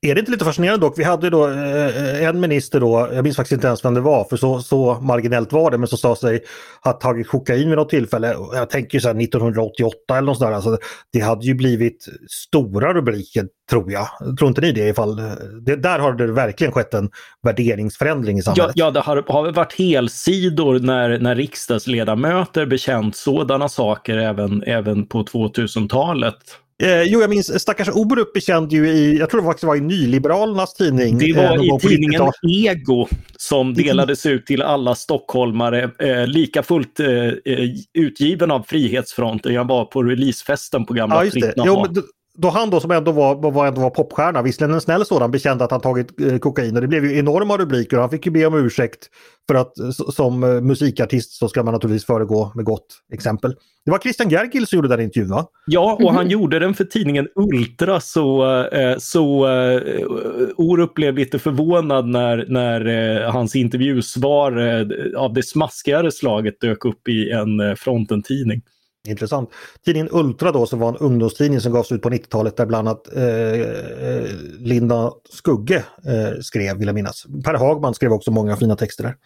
Är 0.00 0.14
det 0.14 0.20
inte 0.20 0.32
lite 0.32 0.44
fascinerande 0.44 0.86
dock? 0.86 0.98
Vi 0.98 1.04
hade 1.04 1.30
då 1.30 1.48
eh, 1.48 2.24
en 2.24 2.40
minister 2.40 2.80
då, 2.80 3.08
jag 3.12 3.22
minns 3.22 3.36
faktiskt 3.36 3.52
inte 3.52 3.66
ens 3.66 3.84
vem 3.84 3.94
det 3.94 4.00
var, 4.00 4.24
för 4.24 4.36
så, 4.36 4.60
så 4.60 4.94
marginellt 5.00 5.52
var 5.52 5.70
det, 5.70 5.78
men 5.78 5.88
som 5.88 5.98
sa 5.98 6.16
sig 6.16 6.44
ha 6.84 6.92
tagit 6.92 7.28
kokain 7.28 7.68
vid 7.68 7.78
något 7.78 7.88
tillfälle. 7.88 8.36
Jag 8.52 8.70
tänker 8.70 9.00
så 9.00 9.08
här 9.08 9.20
1988 9.22 9.96
eller 10.10 10.26
något 10.26 10.38
sådär. 10.38 10.52
Alltså, 10.52 10.78
det 11.12 11.20
hade 11.20 11.46
ju 11.46 11.54
blivit 11.54 12.06
stora 12.28 12.94
rubriker 12.94 13.46
tror 13.70 13.92
jag. 13.92 14.08
Tror 14.38 14.48
inte 14.48 14.60
ni 14.60 14.72
det? 14.72 14.88
Ifall, 14.88 15.16
det 15.62 15.76
där 15.76 15.98
har 15.98 16.12
det 16.12 16.26
verkligen 16.26 16.72
skett 16.72 16.94
en 16.94 17.10
värderingsförändring 17.42 18.38
i 18.38 18.42
samhället. 18.42 18.72
Ja, 18.74 18.84
ja 18.84 18.90
det 18.90 19.00
har, 19.00 19.24
har 19.28 19.52
varit 19.52 19.78
helsidor 19.78 20.78
när, 20.78 21.18
när 21.18 21.34
riksdagsledamöter 21.34 22.66
bekänt 22.66 23.16
sådana 23.16 23.68
saker 23.68 24.16
även, 24.16 24.62
även 24.62 25.06
på 25.06 25.22
2000-talet. 25.22 26.36
Eh, 26.82 27.02
jo, 27.02 27.20
jag 27.20 27.30
minns 27.30 27.60
stackars 27.62 27.88
Orup 27.88 28.32
bekände 28.32 28.76
ju 28.76 28.88
i, 28.88 29.18
jag 29.18 29.30
tror 29.30 29.40
det 29.40 29.46
faktiskt 29.46 29.64
var 29.64 29.76
i 29.76 29.80
Nyliberalernas 29.80 30.74
tidning. 30.74 31.18
Det 31.18 31.32
var 31.32 31.56
eh, 31.56 31.62
i 31.62 31.78
tidningen 31.80 32.22
Ego 32.42 33.08
som 33.36 33.74
delades 33.74 34.26
ut 34.26 34.46
till 34.46 34.62
alla 34.62 34.94
stockholmare, 34.94 35.90
eh, 35.98 36.26
lika 36.26 36.62
fullt 36.62 37.00
eh, 37.00 37.08
eh, 37.08 37.70
utgiven 37.94 38.50
av 38.50 38.62
Frihetsfronten. 38.62 39.54
Jag 39.54 39.68
var 39.68 39.84
på 39.84 40.02
releasefesten 40.02 40.86
på 40.86 40.94
gamla 40.94 41.16
ja, 41.16 41.24
just 41.24 41.40
det. 41.40 41.54
Jo, 41.56 41.82
men, 41.82 42.02
då 42.36 42.48
han 42.48 42.70
då 42.70 42.80
som 42.80 42.90
ändå 42.90 43.12
var, 43.12 43.50
var, 43.50 43.66
ändå 43.66 43.80
var 43.80 43.90
popstjärna, 43.90 44.42
visserligen 44.42 44.74
en 44.74 44.80
snäll 44.80 45.06
sådan, 45.06 45.30
bekände 45.30 45.64
att 45.64 45.70
han 45.70 45.80
tagit 45.80 46.20
eh, 46.20 46.38
kokain 46.38 46.76
och 46.76 46.82
det 46.82 46.88
blev 46.88 47.04
ju 47.04 47.18
enorma 47.18 47.56
rubriker. 47.56 47.98
Han 47.98 48.10
fick 48.10 48.26
ju 48.26 48.32
be 48.32 48.46
om 48.46 48.54
ursäkt 48.54 49.08
för 49.48 49.54
att 49.54 49.72
som 50.14 50.44
eh, 50.44 50.60
musikartist 50.60 51.32
så 51.32 51.48
ska 51.48 51.62
man 51.62 51.74
naturligtvis 51.74 52.06
föregå 52.06 52.52
med 52.54 52.64
gott 52.64 52.86
exempel. 53.12 53.54
Det 53.84 53.90
var 53.90 53.98
Christian 53.98 54.28
Gergil 54.28 54.66
som 54.66 54.76
gjorde 54.76 54.88
den 54.88 55.00
intervjun 55.00 55.30
va? 55.30 55.46
Ja, 55.66 55.98
och 56.02 56.12
han 56.12 56.20
mm. 56.20 56.28
gjorde 56.28 56.58
den 56.58 56.74
för 56.74 56.84
tidningen 56.84 57.28
Ultra 57.34 58.00
så, 58.00 58.60
eh, 58.64 58.98
så 58.98 59.46
uh, 59.46 60.08
Orup 60.56 60.94
blev 60.94 61.18
lite 61.18 61.38
förvånad 61.38 62.08
när, 62.08 62.44
när 62.48 62.86
uh, 62.86 63.30
hans 63.30 63.56
intervjusvar 63.56 64.58
uh, 64.58 64.86
av 65.16 65.32
det 65.32 65.42
smaskigare 65.42 66.12
slaget 66.12 66.60
dök 66.60 66.84
upp 66.84 67.08
i 67.08 67.30
en 67.30 67.76
Fronten-tidning. 67.76 68.62
Intressant. 69.08 69.50
Tidningen 69.84 70.08
Ultra 70.12 70.52
då 70.52 70.66
som 70.66 70.78
var 70.78 70.88
en 70.88 70.96
ungdomstidning 70.96 71.60
som 71.60 71.72
gavs 71.72 71.92
ut 71.92 72.02
på 72.02 72.10
90-talet 72.10 72.56
där 72.56 72.66
bland 72.66 72.88
annat 72.88 73.16
eh, 73.16 74.26
Linda 74.58 75.12
Skugge 75.30 75.76
eh, 75.76 76.40
skrev 76.40 76.76
vill 76.76 76.86
jag 76.86 76.94
minnas. 76.94 77.26
Per 77.44 77.54
Hagman 77.54 77.94
skrev 77.94 78.12
också 78.12 78.30
många 78.30 78.56
fina 78.56 78.76
texter 78.76 79.04
där. 79.04 79.16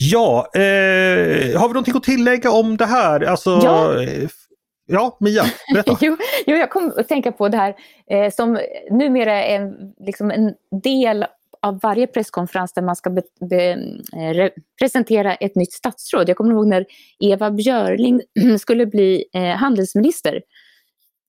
Ja, 0.00 0.50
eh, 0.54 1.60
har 1.60 1.68
vi 1.68 1.74
någonting 1.74 1.96
att 1.96 2.02
tillägga 2.02 2.50
om 2.50 2.76
det 2.76 2.86
här? 2.86 3.20
Alltså, 3.20 3.60
ja. 3.62 4.02
Eh, 4.02 4.28
ja, 4.86 5.16
Mia, 5.20 5.44
berätta. 5.74 5.96
jo, 6.00 6.16
jo, 6.46 6.56
jag 6.56 6.70
kom 6.70 6.92
att 6.96 7.08
tänka 7.08 7.32
på 7.32 7.48
det 7.48 7.56
här 7.56 7.74
eh, 8.10 8.32
som 8.32 8.58
numera 8.90 9.44
är 9.44 9.56
en, 9.56 9.92
liksom 10.00 10.30
en 10.30 10.54
del 10.82 11.26
av 11.62 11.80
varje 11.82 12.06
presskonferens 12.06 12.72
där 12.72 12.82
man 12.82 12.96
ska 12.96 13.10
be, 13.10 13.22
be, 13.50 13.76
re, 14.32 14.50
presentera 14.80 15.34
ett 15.34 15.54
nytt 15.54 15.72
statsråd. 15.72 16.28
Jag 16.28 16.36
kommer 16.36 16.52
ihåg 16.52 16.66
när 16.66 16.86
Eva 17.24 17.50
Björling 17.50 18.20
skulle 18.60 18.86
bli 18.86 19.24
eh, 19.34 19.42
handelsminister 19.42 20.42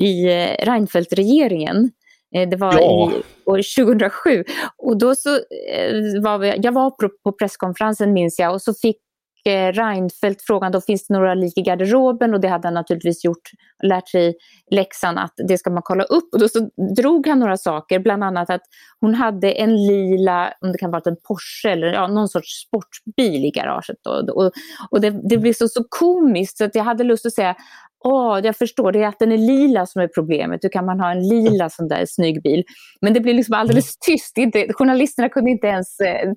i 0.04 0.26
eh, 0.26 0.66
Reinfeldt-regeringen. 0.66 1.92
Eh, 2.36 2.50
det 2.50 2.58
var 2.58 2.74
ja. 2.74 3.12
i 3.12 3.22
år 3.46 3.86
2007. 3.86 4.44
Och 4.78 4.98
då 4.98 5.16
så 5.16 5.36
eh, 5.36 6.22
var 6.22 6.38
vi, 6.38 6.54
jag 6.58 6.72
var 6.72 6.90
på, 7.24 7.32
presskonferensen 7.32 8.14
minns 8.14 8.40
jag 8.40 8.54
och 8.54 8.62
så 8.62 8.74
fick 8.74 8.98
eh, 8.98 9.09
Eh, 9.50 9.72
Reinfeldt 9.74 10.42
frågan 10.42 10.72
då 10.72 10.82
finns 10.82 11.08
det 11.08 11.14
några 11.14 11.34
lik 11.34 11.58
i 11.58 11.62
garderoben 11.62 12.34
och 12.34 12.40
det 12.40 12.48
hade 12.48 12.68
han 12.68 12.74
naturligtvis 12.74 13.24
gjort, 13.26 13.50
lärt 13.84 14.10
sig 14.10 14.36
läxan 14.72 15.18
att 15.18 15.34
det 15.48 15.58
ska 15.58 15.70
man 15.70 15.84
kolla 15.84 16.04
upp. 16.04 16.34
Och 16.34 16.40
då 16.40 16.50
så 16.50 16.70
drog 16.96 17.28
han 17.28 17.40
några 17.40 17.58
saker, 17.58 18.00
bland 18.00 18.24
annat 18.24 18.50
att 18.50 18.62
hon 19.00 19.14
hade 19.14 19.52
en 19.52 19.88
lila, 19.88 20.54
om 20.62 20.72
det 20.72 20.78
kan 20.78 20.92
vara 20.92 21.02
en 21.06 21.18
Porsche 21.28 21.70
eller 21.70 21.88
ja, 21.88 22.08
någon 22.08 22.30
sorts 22.30 22.68
sportbil 22.68 23.46
i 23.46 23.52
garaget. 23.52 23.98
Då. 24.04 24.34
Och, 24.34 24.52
och 24.90 25.02
det, 25.02 25.10
det 25.30 25.38
blev 25.38 25.54
så, 25.54 25.68
så 25.68 25.84
komiskt 25.90 26.58
så 26.58 26.66
att 26.66 26.76
jag 26.76 26.84
hade 26.84 27.04
lust 27.04 27.26
att 27.26 27.34
säga 27.34 27.56
åh, 28.04 28.40
jag 28.44 28.56
förstår, 28.56 28.92
det 28.92 29.04
är 29.04 29.08
att 29.08 29.20
den 29.20 29.32
är 29.32 29.38
lila 29.38 29.86
som 29.86 30.02
är 30.02 30.08
problemet. 30.08 30.64
Hur 30.64 30.70
kan 30.70 30.86
man 30.86 31.00
ha 31.00 31.12
en 31.12 31.28
lila 31.28 31.70
sån 31.70 31.88
där 31.88 32.06
snygg 32.08 32.42
bil? 32.42 32.64
Men 33.02 33.14
det 33.14 33.20
blir 33.20 33.34
liksom 33.34 33.54
alldeles 33.54 33.86
mm. 33.86 34.18
tyst. 34.18 34.38
Inte, 34.38 34.74
journalisterna 34.74 35.30
kunde 35.30 35.52
inte 35.52 35.68
ens 35.68 36.00
eh, 36.00 36.32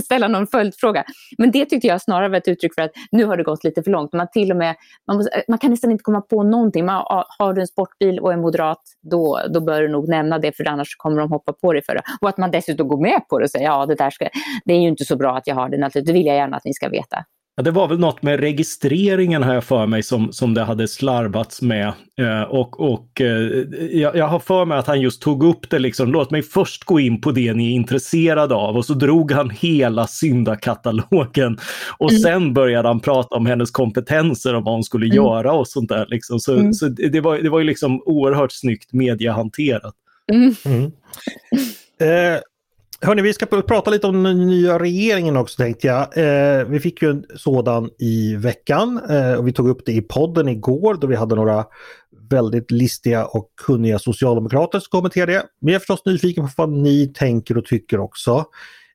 ställa 0.04 0.28
någon 0.28 0.46
följdfråga. 0.46 1.04
Men 1.38 1.50
det 1.50 1.64
tyckte 1.64 1.86
jag 1.86 2.02
snarare 2.02 2.28
var 2.28 2.36
ett 2.36 2.48
uttryck 2.48 2.74
för 2.74 2.82
att 2.82 2.90
nu 3.10 3.24
har 3.24 3.36
det 3.36 3.42
gått 3.42 3.64
lite 3.64 3.82
för 3.82 3.90
långt. 3.90 4.12
Man, 4.12 4.26
till 4.32 4.50
och 4.50 4.56
med, 4.56 4.76
man, 5.06 5.16
måste, 5.16 5.42
man 5.48 5.58
kan 5.58 5.70
nästan 5.70 5.90
inte 5.90 6.02
komma 6.02 6.20
på 6.20 6.42
någonting. 6.42 6.84
Man, 6.84 7.04
har 7.38 7.52
du 7.52 7.60
en 7.60 7.66
sportbil 7.66 8.20
och 8.20 8.32
är 8.32 8.36
moderat, 8.36 8.82
då, 9.10 9.40
då 9.54 9.60
bör 9.60 9.82
du 9.82 9.88
nog 9.88 10.08
nämna 10.08 10.38
det, 10.38 10.56
för 10.56 10.68
annars 10.68 10.96
kommer 10.96 11.20
de 11.20 11.32
hoppa 11.32 11.52
på 11.52 11.72
det 11.72 11.82
för 11.82 11.94
det. 11.94 12.02
Och 12.20 12.28
att 12.28 12.38
man 12.38 12.50
dessutom 12.50 12.88
går 12.88 13.00
med 13.00 13.28
på 13.28 13.38
det 13.38 13.44
och 13.44 13.50
säger 13.50 13.66
ja, 13.66 13.86
det 13.86 13.94
där 13.94 14.10
ska, 14.10 14.28
det 14.64 14.72
är 14.72 14.80
ju 14.80 14.88
inte 14.88 15.04
så 15.04 15.16
bra 15.16 15.36
att 15.36 15.46
jag 15.46 15.54
har 15.54 15.68
det, 15.68 16.00
det 16.00 16.12
vill 16.12 16.26
jag 16.26 16.36
gärna 16.36 16.56
att 16.56 16.64
ni 16.64 16.74
ska 16.74 16.88
veta. 16.88 17.24
Ja, 17.58 17.62
det 17.62 17.70
var 17.70 17.88
väl 17.88 17.98
något 17.98 18.22
med 18.22 18.40
registreringen 18.40 19.42
har 19.42 19.54
jag 19.54 19.64
för 19.64 19.86
mig 19.86 20.02
som, 20.02 20.32
som 20.32 20.54
det 20.54 20.62
hade 20.62 20.88
slarvats 20.88 21.62
med. 21.62 21.92
Eh, 22.18 22.42
och 22.42 22.80
och 22.80 23.20
eh, 23.20 23.64
jag, 23.90 24.16
jag, 24.16 24.28
har 24.28 24.38
för 24.38 24.64
mig 24.64 24.78
att 24.78 24.86
han 24.86 25.00
just 25.00 25.22
tog 25.22 25.44
upp 25.44 25.70
det 25.70 25.78
liksom, 25.78 26.12
låt 26.12 26.30
mig 26.30 26.42
först 26.42 26.84
gå 26.84 27.00
in 27.00 27.20
på 27.20 27.30
det 27.30 27.54
ni 27.54 27.66
är 27.66 27.74
intresserade 27.74 28.54
av. 28.54 28.76
Och 28.76 28.84
så 28.84 28.94
drog 28.94 29.32
han 29.32 29.50
hela 29.50 30.06
syndakatalogen. 30.06 31.58
Och 31.98 32.10
mm. 32.10 32.22
sen 32.22 32.54
började 32.54 32.88
han 32.88 33.00
prata 33.00 33.36
om 33.36 33.46
hennes 33.46 33.70
kompetenser 33.70 34.54
och 34.54 34.64
vad 34.64 34.74
hon 34.74 34.84
skulle 34.84 35.06
mm. 35.06 35.16
göra 35.16 35.52
och 35.52 35.68
sånt 35.68 35.88
där. 35.88 36.06
Liksom. 36.08 36.40
Så, 36.40 36.54
mm. 36.54 36.72
så 36.72 36.88
det, 36.88 37.20
var, 37.20 37.38
det 37.38 37.50
var 37.50 37.58
ju 37.58 37.64
liksom 37.64 38.02
oerhört 38.04 38.52
snyggt 38.52 38.92
mediehanterat. 38.92 39.94
Mm. 40.32 40.54
mm. 40.64 40.90
Eh, 42.00 42.40
Hörni, 43.00 43.22
vi 43.22 43.32
ska 43.32 43.46
prata 43.46 43.90
lite 43.90 44.06
om 44.06 44.22
den 44.22 44.46
nya 44.46 44.78
regeringen 44.78 45.36
också 45.36 45.62
tänkte 45.62 45.86
jag. 45.86 46.18
Eh, 46.18 46.64
vi 46.64 46.80
fick 46.80 47.02
ju 47.02 47.10
en 47.10 47.24
sådan 47.36 47.90
i 47.98 48.36
veckan 48.36 49.00
eh, 49.10 49.32
och 49.32 49.48
vi 49.48 49.52
tog 49.52 49.68
upp 49.68 49.86
det 49.86 49.92
i 49.92 50.02
podden 50.02 50.48
igår 50.48 50.94
då 50.94 51.06
vi 51.06 51.16
hade 51.16 51.34
några 51.34 51.64
väldigt 52.30 52.70
listiga 52.70 53.26
och 53.26 53.50
kunniga 53.66 53.98
socialdemokrater 53.98 54.80
som 54.80 54.90
kommenterade 54.90 55.32
det. 55.32 55.42
Men 55.60 55.72
jag 55.72 55.74
är 55.74 55.78
förstås 55.78 56.04
nyfiken 56.04 56.44
på 56.44 56.50
vad 56.56 56.68
ni 56.68 57.12
tänker 57.14 57.58
och 57.58 57.64
tycker 57.64 58.00
också. 58.00 58.44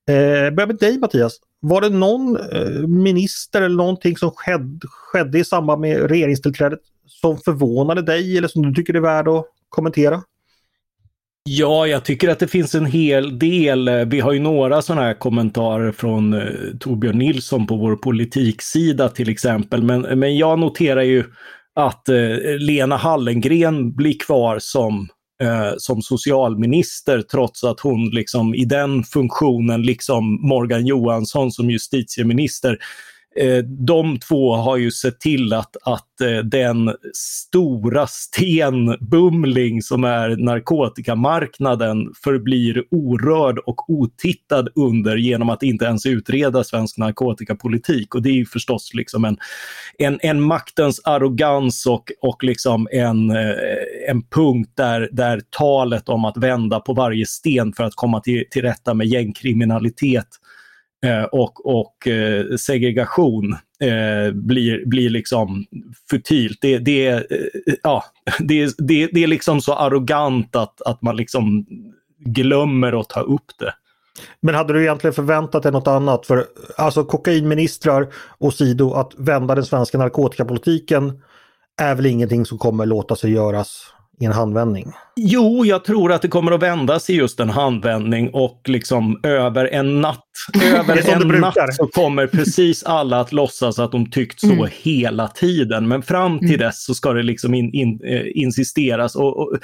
Eh, 0.08 0.54
börjar 0.54 0.68
med 0.68 0.78
dig 0.78 1.00
Mattias. 1.00 1.38
Var 1.60 1.82
det 1.82 1.89
någon 1.89 2.38
eh, 2.38 2.88
minister 2.88 3.62
eller 3.62 3.76
någonting 3.76 4.18
som 4.18 4.32
skedde, 4.32 4.88
skedde 4.88 5.39
i 5.39 5.44
samband 5.44 5.82
med 5.82 6.10
regeringstillträdet 6.10 6.80
som 7.08 7.38
förvånade 7.38 8.02
dig 8.02 8.38
eller 8.38 8.48
som 8.48 8.62
du 8.62 8.74
tycker 8.74 8.94
är 8.94 9.00
värd 9.00 9.28
att 9.28 9.46
kommentera? 9.70 10.24
Ja, 11.50 11.88
jag 11.88 12.06
tycker 12.06 12.30
att 12.30 12.40
det 12.40 12.48
finns 12.48 12.76
en 12.76 12.86
hel 12.86 13.40
del. 13.40 13.90
Vi 14.06 14.20
har 14.20 14.34
ju 14.34 14.40
några 14.40 14.82
sådana 14.82 15.02
här 15.02 15.14
kommentarer 15.14 15.92
från 15.92 16.34
eh, 16.34 16.48
Torbjörn 16.80 17.18
Nilsson 17.18 17.68
på 17.68 17.76
vår 17.76 17.96
politiksida 17.96 19.10
till 19.10 19.30
exempel. 19.30 19.84
Men, 19.84 20.02
men 20.02 20.38
jag 20.38 20.60
noterar 20.60 21.02
ju 21.02 21.24
att 21.76 22.10
eh, 22.10 22.38
Lena 22.60 22.98
Hallengren 22.98 23.96
blir 23.96 24.20
kvar 24.20 24.60
som, 24.60 25.08
eh, 25.42 25.74
som 25.78 26.02
socialminister 26.02 27.22
trots 27.22 27.64
att 27.64 27.80
hon 27.80 28.10
liksom 28.10 28.56
i 28.56 28.66
den 28.66 29.04
funktionen, 29.04 29.82
liksom 29.82 30.48
Morgan 30.48 30.86
Johansson 30.86 31.52
som 31.52 31.70
justitieminister, 31.70 32.78
Eh, 33.36 33.58
de 33.63 34.19
två 34.19 34.56
har 34.56 34.78
ju 34.78 34.91
sett 34.91 35.19
till 35.19 35.54
att, 35.54 35.78
att 35.84 36.22
eh, 36.22 36.38
den 36.38 36.96
stora 37.13 38.08
stenbumling 38.08 39.82
som 39.82 40.04
är 40.04 40.30
narkotikamarknaden 40.30 42.13
förblir 42.24 42.84
orörd 42.91 43.60
och 43.60 43.89
otittad 43.89 44.69
under 44.76 45.17
genom 45.17 45.50
att 45.50 45.63
inte 45.63 45.86
ens 45.86 46.06
utreda 46.06 46.63
svensk 46.63 46.98
narkotikapolitik. 46.98 48.15
Och 48.15 48.22
det 48.22 48.30
är 48.30 48.34
ju 48.34 48.46
förstås 48.46 48.93
liksom 48.93 49.26
en, 49.26 49.38
en, 49.98 50.19
en 50.22 50.41
maktens 50.41 51.02
arrogans 51.04 51.86
och, 51.86 52.12
och 52.22 52.43
liksom 52.43 52.88
en, 52.91 53.30
eh, 53.30 53.56
en 54.10 54.24
punkt 54.24 54.72
där, 54.76 55.10
där 55.12 55.41
talet 55.58 56.10
om 56.10 56.26
att 56.26 56.38
vända 56.38 56.80
på 56.80 56.93
varje 56.93 57.26
sten 57.26 57.74
för 57.74 57.84
att 57.84 57.96
komma 57.96 58.19
till, 58.19 58.43
till 58.52 58.62
rätta 58.62 58.93
med 58.93 59.08
gängkriminalitet 59.08 60.28
Eh, 61.04 61.24
och, 61.24 61.66
och 61.66 62.08
eh, 62.08 62.56
segregation 62.56 63.54
eh, 63.80 64.34
blir, 64.34 64.86
blir 64.86 65.10
liksom 65.10 65.66
futilt. 66.10 66.58
Det, 66.62 66.78
det, 66.78 67.28
ja, 67.84 68.04
det, 68.39 68.76
det, 68.78 69.08
det 69.08 69.24
är 69.24 69.28
liksom 69.28 69.62
så 69.62 69.74
arrogant 69.74 70.56
att, 70.56 70.82
att 70.82 71.02
man 71.02 71.16
liksom 71.16 71.66
glömmer 72.20 73.00
att 73.00 73.10
ta 73.10 73.20
upp 73.20 73.52
det. 73.60 73.74
Men 74.42 74.56
hade 74.56 74.74
du 74.74 74.82
egentligen 74.82 75.13
förväntat 75.13 75.63
dig 75.63 75.72
något 75.72 75.88
annat? 75.88 76.26
För 76.26 76.46
alltså 76.78 77.04
kokainministrar 77.04 78.08
och 78.38 78.54
sido 78.54 78.94
att 78.94 79.13
vända 79.18 79.56
den 79.56 79.66
svenska 79.66 79.98
narkotikapolitiken 79.98 81.22
är 81.82 81.96
väl 81.96 82.06
ingenting 82.06 82.46
som 82.46 82.58
kommer 82.58 82.86
låta 82.86 83.16
sig 83.16 83.32
göras 83.32 83.93
i 84.19 84.26
en 84.26 84.32
handvändning? 84.32 84.91
Jo, 85.15 85.65
jag 85.65 85.86
tror 85.86 86.12
att 86.12 86.21
det 86.21 86.28
kommer 86.28 86.52
att 86.52 86.62
vändas 86.62 87.10
i 87.10 87.13
just 87.13 87.39
en 87.39 87.49
handvändning 87.49 88.30
och 88.34 88.62
liksom 88.65 89.19
över 89.23 89.65
en 89.65 90.02
natt, 90.02 90.26
över 90.63 91.10
en 91.13 91.28
natt 91.41 91.76
så 91.76 91.88
kommer 91.88 92.28
precis 92.28 92.84
alla 92.84 93.19
att 93.19 93.32
låtsas 93.32 93.80
att 93.80 93.91
de 93.91 94.12
tyckt 94.12 94.39
så 94.39 94.52
mm. 94.52 94.69
hela 94.82 95.28
tiden. 95.28 95.88
Men 95.88 96.02
fram 96.02 96.39
till 96.39 96.47
mm. 96.47 96.60
dess 96.60 96.86
så 96.86 96.93
ska 96.93 97.13
det 97.13 97.23
liksom 97.23 97.54
in, 97.54 97.73
in, 97.73 97.99
eh, 98.04 98.26
insisteras. 98.34 99.15
Och, 99.15 99.38
och 99.38 99.58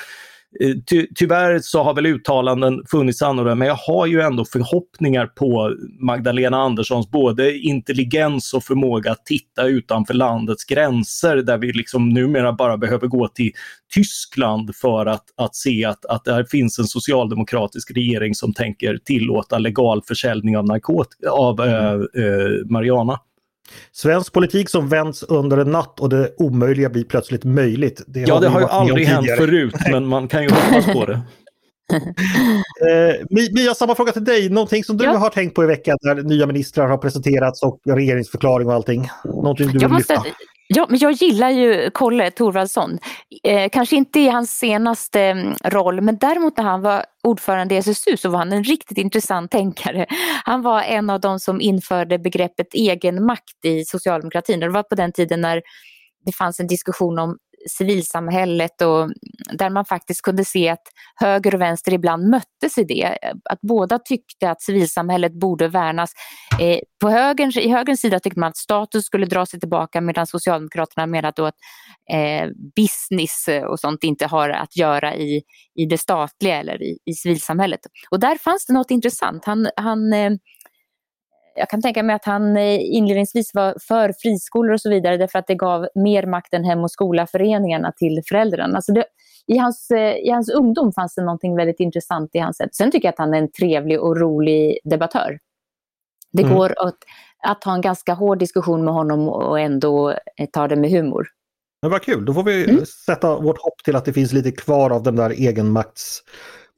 Eh, 0.62 0.76
ty, 0.86 1.08
tyvärr 1.16 1.60
så 1.60 1.84
har 1.84 1.94
väl 1.94 2.06
uttalanden 2.06 2.84
funnits 2.88 3.22
annorlunda, 3.22 3.56
men 3.56 3.68
jag 3.68 3.76
har 3.76 4.06
ju 4.06 4.22
ändå 4.22 4.46
förhoppningar 4.46 5.26
på 5.26 5.76
Magdalena 6.00 6.58
Anderssons 6.58 7.12
både 7.12 7.58
intelligens 7.58 8.54
och 8.54 8.64
förmåga 8.64 9.12
att 9.12 9.26
titta 9.26 9.68
utanför 9.68 10.14
landets 10.14 10.66
gränser 10.66 11.36
där 11.36 11.58
vi 11.58 11.72
liksom 11.72 12.10
numera 12.10 12.54
bara 12.54 12.78
behöver 12.78 13.08
gå 13.08 13.28
till 13.28 13.52
Tyskland 13.94 14.76
för 14.76 15.06
att, 15.06 15.26
att 15.38 15.56
se 15.56 15.86
att, 15.86 16.06
att 16.06 16.26
där 16.26 16.44
finns 16.44 16.80
en 16.80 16.86
socialdemokratisk 16.86 17.92
regering 17.92 18.36
som 18.36 18.54
tänker 18.54 18.98
tillåta 18.98 19.58
legal 19.58 20.02
försäljning 20.08 20.58
av, 20.58 20.66
narkot 20.66 21.08
av 21.32 21.62
äh, 21.62 21.94
äh, 21.94 22.66
marijuana. 22.70 23.20
Svensk 23.92 24.34
politik 24.34 24.70
som 24.70 24.90
vänds 24.90 25.24
under 25.24 25.58
en 25.58 25.72
natt 25.72 26.00
och 26.00 26.10
det 26.10 26.36
omöjliga 26.38 26.90
blir 26.90 27.04
plötsligt 27.04 27.44
möjligt. 27.44 28.02
Det 28.08 28.20
ja, 28.20 28.34
har 28.34 28.42
det 28.42 28.48
har 28.48 28.60
ju 28.60 28.68
aldrig 28.68 29.08
hänt 29.08 29.28
förut, 29.38 29.76
men 29.92 30.08
man 30.08 30.28
kan 30.28 30.44
ju 30.44 30.50
hoppas 30.50 30.86
på 30.86 31.06
det. 31.06 31.22
eh, 32.90 33.48
Mia, 33.52 33.74
samma 33.74 33.96
fråga 33.96 34.12
till 34.12 34.24
dig. 34.24 34.50
Någonting 34.50 34.84
som 34.84 34.98
du 34.98 35.06
ja. 35.06 35.18
har 35.18 35.30
tänkt 35.30 35.56
på 35.56 35.64
i 35.64 35.68
veckan 35.68 35.98
när 36.02 36.16
nya 36.16 36.46
ministrar 36.46 36.88
har 36.88 36.98
presenterats 36.98 37.64
och 37.64 37.80
regeringsförklaring 37.86 38.68
och 38.68 38.74
allting? 38.74 39.10
Någonting 39.26 39.68
du 39.68 39.80
vill 39.80 39.88
måste, 39.88 40.14
lyfta? 40.14 40.30
Ja, 40.72 40.86
men 40.90 41.00
jag 41.00 41.12
gillar 41.12 41.50
ju 41.50 41.90
Kolle 41.92 42.32
Thorvaldsson. 42.32 43.00
Eh, 43.44 43.70
kanske 43.70 43.96
inte 43.96 44.20
i 44.20 44.30
hans 44.30 44.60
senaste 44.60 45.22
mm, 45.22 45.56
roll, 45.66 46.02
men 46.02 46.18
däremot 46.18 46.58
när 46.58 46.64
han 46.64 46.82
var 46.82 47.06
ordförande 47.24 47.76
i 47.76 47.78
SSU 47.78 48.18
så 48.18 48.30
var 48.30 48.40
han 48.40 48.54
en 48.54 48.64
riktigt 48.64 48.98
intressant 48.98 49.52
tänkare. 49.52 50.06
Han 50.46 50.62
var 50.62 50.82
en 50.82 51.10
av 51.10 51.20
de 51.20 51.40
som 51.40 51.62
införde 51.62 52.20
begreppet 52.20 52.74
egenmakt 52.74 53.66
i 53.66 53.86
socialdemokratin. 53.86 54.60
Det 54.60 54.70
var 54.70 54.84
på 54.84 54.96
den 54.96 55.12
tiden 55.12 55.42
när 55.42 55.62
det 56.26 56.32
fanns 56.32 56.60
en 56.60 56.68
diskussion 56.68 57.20
om 57.20 57.38
civilsamhället 57.68 58.82
och 58.82 59.10
där 59.54 59.70
man 59.70 59.86
faktiskt 59.86 60.22
kunde 60.22 60.46
se 60.46 60.70
att 60.70 60.84
höger 61.16 61.56
och 61.56 61.62
vänster 61.62 61.94
ibland 61.94 62.30
möttes 62.30 62.78
i 62.78 62.84
det. 62.84 63.18
Att 63.50 63.62
båda 63.62 64.00
tyckte 64.00 64.50
att 64.50 64.62
civilsamhället 64.62 65.34
borde 65.34 65.68
värnas. 65.68 66.12
Eh, 66.60 66.80
på 67.02 67.10
högerns, 67.10 67.58
I 67.58 67.70
högerns 67.70 68.02
sida 68.02 68.20
tyckte 68.20 68.40
man 68.40 68.50
att 68.50 68.58
status 68.58 69.06
skulle 69.06 69.26
dra 69.26 69.46
sig 69.46 69.60
tillbaka 69.60 70.02
medan 70.02 70.28
Socialdemokraterna 70.28 71.06
menade 71.08 71.48
att 71.48 71.56
eh, 72.12 72.50
business 72.76 73.50
och 73.70 73.80
sånt 73.80 74.04
inte 74.04 74.26
har 74.26 74.50
att 74.50 74.78
göra 74.78 75.16
i, 75.16 75.42
i 75.76 75.86
det 75.86 75.98
statliga 75.98 76.56
eller 76.56 76.84
i, 76.84 76.98
i 77.06 77.14
civilsamhället. 77.14 77.80
Och 78.12 78.20
där 78.20 78.36
fanns 78.36 78.66
det 78.66 78.74
något 78.74 78.92
intressant. 78.92 79.46
Han, 79.46 79.70
han 79.76 80.14
eh, 80.14 80.32
jag 81.60 81.70
kan 81.70 81.82
tänka 81.82 82.04
mig 82.04 82.16
att 82.16 82.26
han 82.26 82.58
eh, 82.58 82.96
inledningsvis 82.96 83.54
var 83.54 83.76
för 83.88 84.14
friskolor 84.22 84.74
och 84.74 84.82
så 84.82 84.90
vidare 84.90 85.18
därför 85.18 85.40
att 85.40 85.48
det 85.48 85.56
gav 85.56 85.88
mer 85.96 86.26
makt 86.26 86.54
än 86.54 86.64
Hem 86.64 86.80
och 86.80 86.92
skola-föreningarna 86.92 87.92
till 87.92 88.22
föräldrarna. 88.30 88.76
Alltså 88.76 88.92
det, 88.92 89.06
i, 89.48 89.58
hans, 89.58 89.92
eh, 89.92 90.16
I 90.16 90.30
hans 90.30 90.50
ungdom 90.50 90.94
fanns 90.94 91.16
det 91.16 91.24
något 91.24 91.58
väldigt 91.58 91.80
intressant 91.80 92.30
i 92.34 92.40
hans 92.40 92.58
sätt. 92.58 92.76
Sen 92.76 92.92
tycker 92.92 93.08
jag 93.08 93.14
att 93.14 93.20
han 93.20 93.34
är 93.34 93.38
en 93.38 93.52
trevlig 93.52 94.02
och 94.02 94.18
rolig 94.18 94.80
debattör. 94.84 95.40
Det 96.32 96.44
mm. 96.44 96.56
går 96.56 96.74
att, 96.88 96.98
att 97.48 97.64
ha 97.64 97.74
en 97.74 97.82
ganska 97.82 98.14
hård 98.14 98.40
diskussion 98.40 98.86
med 98.86 98.94
honom 98.94 99.30
och 99.30 99.60
ändå 99.60 100.10
eh, 100.10 100.50
ta 100.52 100.68
det 100.68 100.76
med 100.76 100.92
humor. 100.92 101.28
Men 101.82 101.92
vad 101.92 102.02
kul, 102.02 102.26
då 102.26 102.34
får 102.34 102.44
vi 102.44 102.70
mm. 102.70 102.86
sätta 102.86 103.40
vårt 103.40 103.62
hopp 103.62 103.84
till 103.86 103.96
att 103.96 104.06
det 104.06 104.14
finns 104.14 104.34
lite 104.34 104.52
kvar 104.52 104.90
av 104.90 105.04
den 105.04 105.16
där 105.16 105.30
egenmakts 105.30 106.24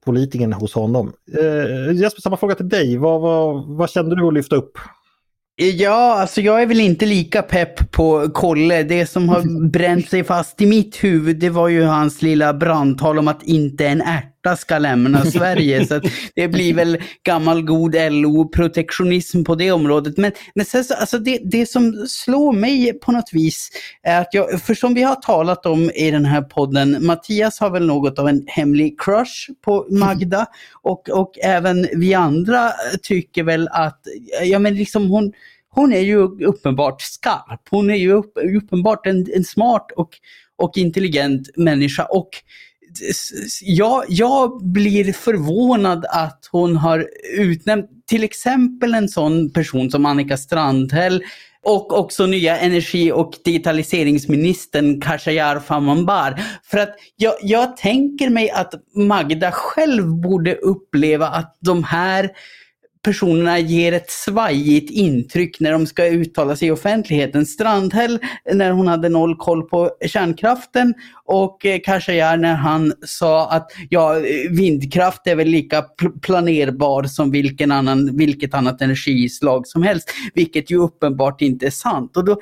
politikern 0.06 0.54
hos 0.54 0.74
honom. 0.74 1.14
Eh, 1.40 1.96
Jesper, 1.96 2.22
samma 2.22 2.38
fråga 2.38 2.56
till 2.56 2.70
dig. 2.70 2.98
Vad, 2.98 3.22
vad, 3.22 3.66
vad 3.66 3.90
kände 3.90 4.16
du 4.16 4.28
att 4.28 4.34
lyfta 4.34 4.56
upp? 4.56 4.78
Ja, 5.56 6.20
alltså 6.22 6.42
jag 6.42 6.62
är 6.62 6.66
väl 6.66 6.80
inte 6.80 7.06
lika 7.06 7.42
pepp 7.42 7.92
på 7.92 8.30
Kolle. 8.34 8.84
Det 8.84 9.06
som 9.06 9.30
har 9.30 9.70
bränt 9.70 10.10
sig 10.10 10.24
fast 10.24 10.62
i 10.62 10.66
mitt 10.66 11.04
huvud 11.04 11.40
det 11.40 11.50
var 11.50 11.68
ju 11.68 11.84
hans 11.84 12.22
lilla 12.22 12.54
brandtal 12.54 13.20
om 13.20 13.28
att 13.28 13.44
inte 13.44 13.88
en 13.88 14.02
ärt 14.02 14.31
svarta 14.42 14.58
ska 14.58 14.78
lämna 14.78 15.26
Sverige. 15.32 15.88
så 15.88 16.02
det 16.36 16.48
blir 16.48 16.74
väl 16.74 16.98
gammal 17.24 17.62
god 17.62 17.96
LO-protektionism 17.96 19.44
på 19.44 19.56
det 19.56 19.72
området. 19.72 20.18
Men, 20.18 20.32
men 20.56 20.66
sen 20.66 20.84
så, 20.84 20.94
alltså 20.94 21.18
det, 21.18 21.40
det 21.44 21.66
som 21.66 22.06
slår 22.08 22.54
mig 22.54 22.94
på 22.94 23.12
något 23.12 23.30
vis 23.34 23.70
är 24.04 24.22
att 24.22 24.34
jag, 24.34 24.62
för 24.62 24.74
som 24.74 24.94
vi 24.94 25.04
har 25.04 25.16
talat 25.16 25.66
om 25.66 25.92
i 25.96 26.12
den 26.12 26.26
här 26.26 26.42
podden, 26.42 27.06
Mattias 27.06 27.60
har 27.60 27.70
väl 27.70 27.88
något 27.88 28.20
av 28.20 28.28
en 28.28 28.44
hemlig 28.48 29.00
crush 29.00 29.50
på 29.66 29.88
Magda 29.90 30.46
och, 30.82 31.10
och 31.10 31.32
även 31.44 31.88
vi 31.96 32.14
andra 32.14 32.72
tycker 33.04 33.44
väl 33.44 33.68
att, 33.72 34.00
ja 34.44 34.60
men 34.60 34.76
liksom 34.76 35.10
hon 35.10 35.34
hon 35.74 35.94
är 35.94 36.00
ju 36.00 36.18
uppenbart 36.46 37.02
skarp. 37.02 37.62
Hon 37.70 37.90
är 37.90 37.96
ju 37.96 38.12
upp, 38.12 38.34
uppenbart 38.58 39.08
en, 39.08 39.26
en 39.36 39.44
smart 39.44 39.92
och, 39.96 40.10
och 40.58 40.78
intelligent 40.78 41.58
människa. 41.58 42.04
Och 42.04 42.30
jag, 43.62 44.06
jag 44.08 44.64
blir 44.64 45.14
förvånad 45.14 46.06
att 46.10 46.50
hon 46.52 46.76
har 46.76 47.08
utnämnt 47.38 47.90
till 48.08 48.24
exempel 48.24 48.94
en 48.94 49.10
sån 49.10 49.54
person 49.54 49.92
som 49.92 50.06
Annika 50.06 50.38
Strandhäll 50.38 51.24
och 51.64 52.00
också 52.00 52.26
nya 52.26 52.58
energi 52.58 53.12
och 53.12 53.34
digitaliseringsministern 53.46 55.02
Khashayar 55.02 55.60
Farmanbar. 55.60 56.42
För 56.64 56.78
att 56.78 56.96
jag, 57.16 57.34
jag 57.42 57.78
tänker 57.78 58.30
mig 58.30 58.50
att 58.50 58.74
Magda 58.96 59.52
själv 59.52 60.08
borde 60.08 60.56
uppleva 60.56 61.28
att 61.28 61.58
de 61.60 61.84
här 61.84 62.30
personerna 63.04 63.60
ger 63.60 63.94
ett 63.94 64.12
svajigt 64.12 64.92
intryck 64.92 65.60
när 65.60 65.72
de 65.72 65.88
ska 65.88 66.06
uttala 66.06 66.56
sig 66.56 66.68
i 66.68 66.72
offentligheten. 66.72 67.46
Strandhäll 67.46 68.20
när 68.54 68.72
hon 68.72 68.88
hade 68.88 69.10
noll 69.10 69.36
koll 69.36 69.64
på 69.64 69.92
kärnkraften 70.08 70.94
och 71.26 71.66
eh, 71.66 71.80
Khashayar 71.80 72.38
när 72.38 72.56
han 72.56 72.94
sa 73.06 73.50
att 73.50 73.72
ja, 73.90 74.16
vindkraft 74.50 75.28
är 75.28 75.36
väl 75.36 75.48
lika 75.48 75.86
planerbar 76.22 77.04
som 77.04 77.32
vilken 77.32 77.72
annan, 77.72 78.18
vilket 78.18 78.54
annat 78.54 78.82
energislag 78.82 79.68
som 79.68 79.84
helst. 79.84 80.10
Vilket 80.34 80.72
ju 80.72 80.78
uppenbart 80.78 81.42
inte 81.42 81.66
är 81.66 81.72
sant. 81.72 82.18
Och 82.18 82.26
då, 82.26 82.40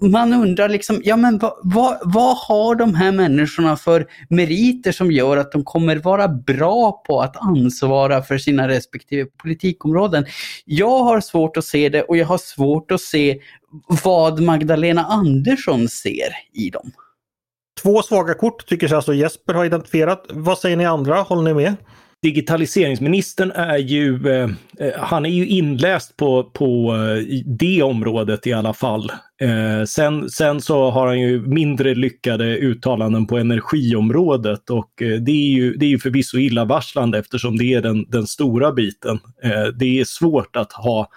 man 0.00 0.32
undrar 0.32 0.68
liksom, 0.68 1.00
ja 1.04 1.16
men 1.16 1.38
vad, 1.38 1.52
vad, 1.62 1.98
vad, 2.04 2.36
har 2.36 2.74
de 2.74 2.94
här 2.94 3.12
människorna 3.12 3.76
för 3.76 4.06
meriter 4.28 4.92
som 4.92 5.12
gör 5.12 5.36
att 5.36 5.52
de 5.52 5.64
kommer 5.64 5.96
vara 5.96 6.28
bra 6.28 7.02
på 7.06 7.20
att 7.20 7.36
ansvara 7.36 8.22
för 8.22 8.38
sina 8.38 8.68
respektive 8.68 9.28
politikområden? 9.42 10.26
Jag 10.64 10.98
har 10.98 11.20
svårt 11.20 11.56
att 11.56 11.64
se 11.64 11.88
det 11.88 12.02
och 12.02 12.16
jag 12.16 12.26
har 12.26 12.38
svårt 12.38 12.90
att 12.90 13.00
se 13.00 13.40
vad 14.04 14.40
Magdalena 14.40 15.04
Andersson 15.04 15.88
ser 15.88 16.32
i 16.52 16.70
dem. 16.70 16.92
Två 17.82 18.02
svaga 18.02 18.34
kort 18.34 18.66
tycker 18.66 18.88
sig 18.88 18.96
alltså 18.96 19.14
Jesper 19.14 19.54
ha 19.54 19.66
identifierat. 19.66 20.26
Vad 20.30 20.58
säger 20.58 20.76
ni 20.76 20.84
andra? 20.84 21.22
Håller 21.22 21.42
ni 21.42 21.54
med? 21.54 21.76
digitaliseringsministern 22.22 23.50
är 23.50 23.76
ju, 23.76 24.28
eh, 24.28 24.50
eh, 24.78 24.92
han 24.96 25.26
är 25.26 25.30
ju 25.30 25.46
inläst 25.46 26.16
på, 26.16 26.44
på 26.44 26.94
eh, 26.94 27.42
det 27.46 27.82
området 27.82 28.46
i 28.46 28.52
alla 28.52 28.72
fall. 28.72 29.12
Eh, 29.40 29.84
sen, 29.84 30.30
sen 30.30 30.60
så 30.60 30.90
har 30.90 31.06
han 31.06 31.20
ju 31.20 31.40
mindre 31.40 31.94
lyckade 31.94 32.56
uttalanden 32.56 33.26
på 33.26 33.38
energiområdet 33.38 34.70
och 34.70 35.02
eh, 35.02 35.20
det 35.20 35.32
är 35.32 35.50
ju, 35.50 35.76
det 35.76 35.86
är 35.86 35.90
ju 35.90 35.98
förvisso 35.98 36.38
illavarslande 36.38 37.18
eftersom 37.18 37.56
det 37.56 37.74
är 37.74 37.82
den, 37.82 38.04
den 38.08 38.26
stora 38.26 38.72
biten. 38.72 39.18
Eh, 39.42 39.64
det 39.64 40.00
är 40.00 40.04
svårt 40.04 40.56
att 40.56 40.72
ha 40.72 41.08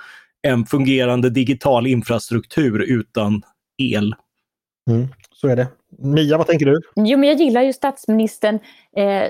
en 0.42 0.66
fungerande 0.66 1.30
digital 1.30 1.88
infrastruktur 1.88 2.80
utan 2.82 3.42
el. 3.78 4.16
Mm, 4.90 5.08
så 5.36 5.48
är 5.48 5.56
det. 5.56 5.68
Mia, 6.04 6.38
vad 6.38 6.48
tänker 6.48 6.66
du? 6.66 6.82
Jo, 6.96 7.18
men 7.18 7.30
jag 7.30 7.38
gillar 7.38 7.62
ju 7.62 7.74
statsministern, 7.74 8.60
eh, 8.98 9.30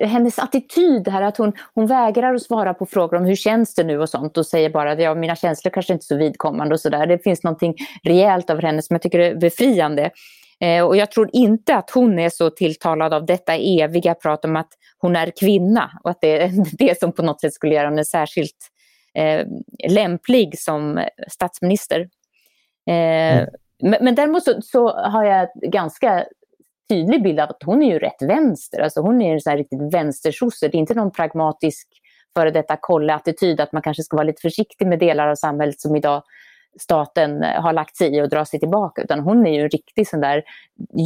hennes 0.00 0.38
attityd 0.38 1.08
här 1.08 1.22
att 1.22 1.36
hon, 1.36 1.52
hon 1.74 1.86
vägrar 1.86 2.34
att 2.34 2.42
svara 2.42 2.74
på 2.74 2.86
frågor 2.86 3.16
om 3.16 3.24
hur 3.24 3.36
känns 3.36 3.74
det 3.74 3.84
nu 3.84 3.98
och 3.98 4.08
sånt 4.08 4.38
och 4.38 4.46
säger 4.46 4.70
bara 4.70 4.92
att 4.92 5.02
ja, 5.02 5.14
mina 5.14 5.36
känslor 5.36 5.70
kanske 5.70 5.92
inte 5.92 6.02
är 6.02 6.06
så 6.06 6.16
vidkommande 6.16 6.74
och 6.74 6.80
sådär. 6.80 7.06
Det 7.06 7.18
finns 7.18 7.42
någonting 7.42 7.74
rejält 8.02 8.50
över 8.50 8.62
henne 8.62 8.82
som 8.82 8.94
jag 8.94 9.02
tycker 9.02 9.18
är 9.18 9.34
befriande. 9.34 10.10
Eh, 10.60 10.84
och 10.84 10.96
jag 10.96 11.10
tror 11.10 11.30
inte 11.32 11.76
att 11.76 11.90
hon 11.90 12.18
är 12.18 12.30
så 12.30 12.50
tilltalad 12.50 13.14
av 13.14 13.26
detta 13.26 13.54
eviga 13.56 14.14
prat 14.14 14.44
om 14.44 14.56
att 14.56 14.68
hon 14.98 15.16
är 15.16 15.32
kvinna 15.40 15.90
och 16.04 16.10
att 16.10 16.20
det 16.20 16.42
är 16.42 16.52
det 16.78 16.98
som 16.98 17.12
på 17.12 17.22
något 17.22 17.40
sätt 17.40 17.54
skulle 17.54 17.74
göra 17.74 17.88
henne 17.88 18.04
särskilt 18.04 18.68
eh, 19.14 19.46
lämplig 19.88 20.58
som 20.58 21.04
statsminister. 21.28 22.00
Eh, 22.88 23.38
mm. 23.38 23.48
Men, 23.82 24.04
men 24.04 24.14
däremot 24.14 24.44
så, 24.44 24.62
så, 24.62 24.88
har 24.88 25.24
jag 25.24 25.48
ganska 25.62 26.24
tydlig 26.88 27.22
bild 27.22 27.40
av 27.40 27.50
att 27.50 27.62
hon 27.64 27.82
är 27.82 27.92
ju 27.92 27.98
rätt 27.98 28.22
vänster. 28.22 28.80
Alltså 28.80 29.00
hon 29.00 29.22
är 29.22 29.32
en 29.32 29.40
sån 29.40 29.50
här 29.50 29.56
riktigt 29.56 29.94
vänstersosse. 29.94 30.68
Det 30.68 30.76
är 30.76 30.78
inte 30.80 30.94
någon 30.94 31.10
pragmatisk 31.10 31.88
före 32.36 32.50
detta 32.50 32.76
kolle-attityd 32.76 33.60
att 33.60 33.72
man 33.72 33.82
kanske 33.82 34.02
ska 34.02 34.16
vara 34.16 34.26
lite 34.26 34.40
försiktig 34.40 34.86
med 34.86 34.98
delar 34.98 35.28
av 35.28 35.34
samhället 35.34 35.80
som 35.80 35.96
idag 35.96 36.22
staten 36.80 37.42
eh, 37.42 37.62
har 37.62 37.72
lagt 37.72 37.96
sig 37.96 38.16
i 38.16 38.22
och 38.22 38.28
dra 38.28 38.44
sig 38.44 38.60
tillbaka. 38.60 39.02
Utan 39.02 39.20
hon 39.20 39.46
är 39.46 39.52
ju 39.52 39.62
en 39.62 39.68
riktig 39.68 40.08
sån 40.08 40.20
där, 40.20 40.42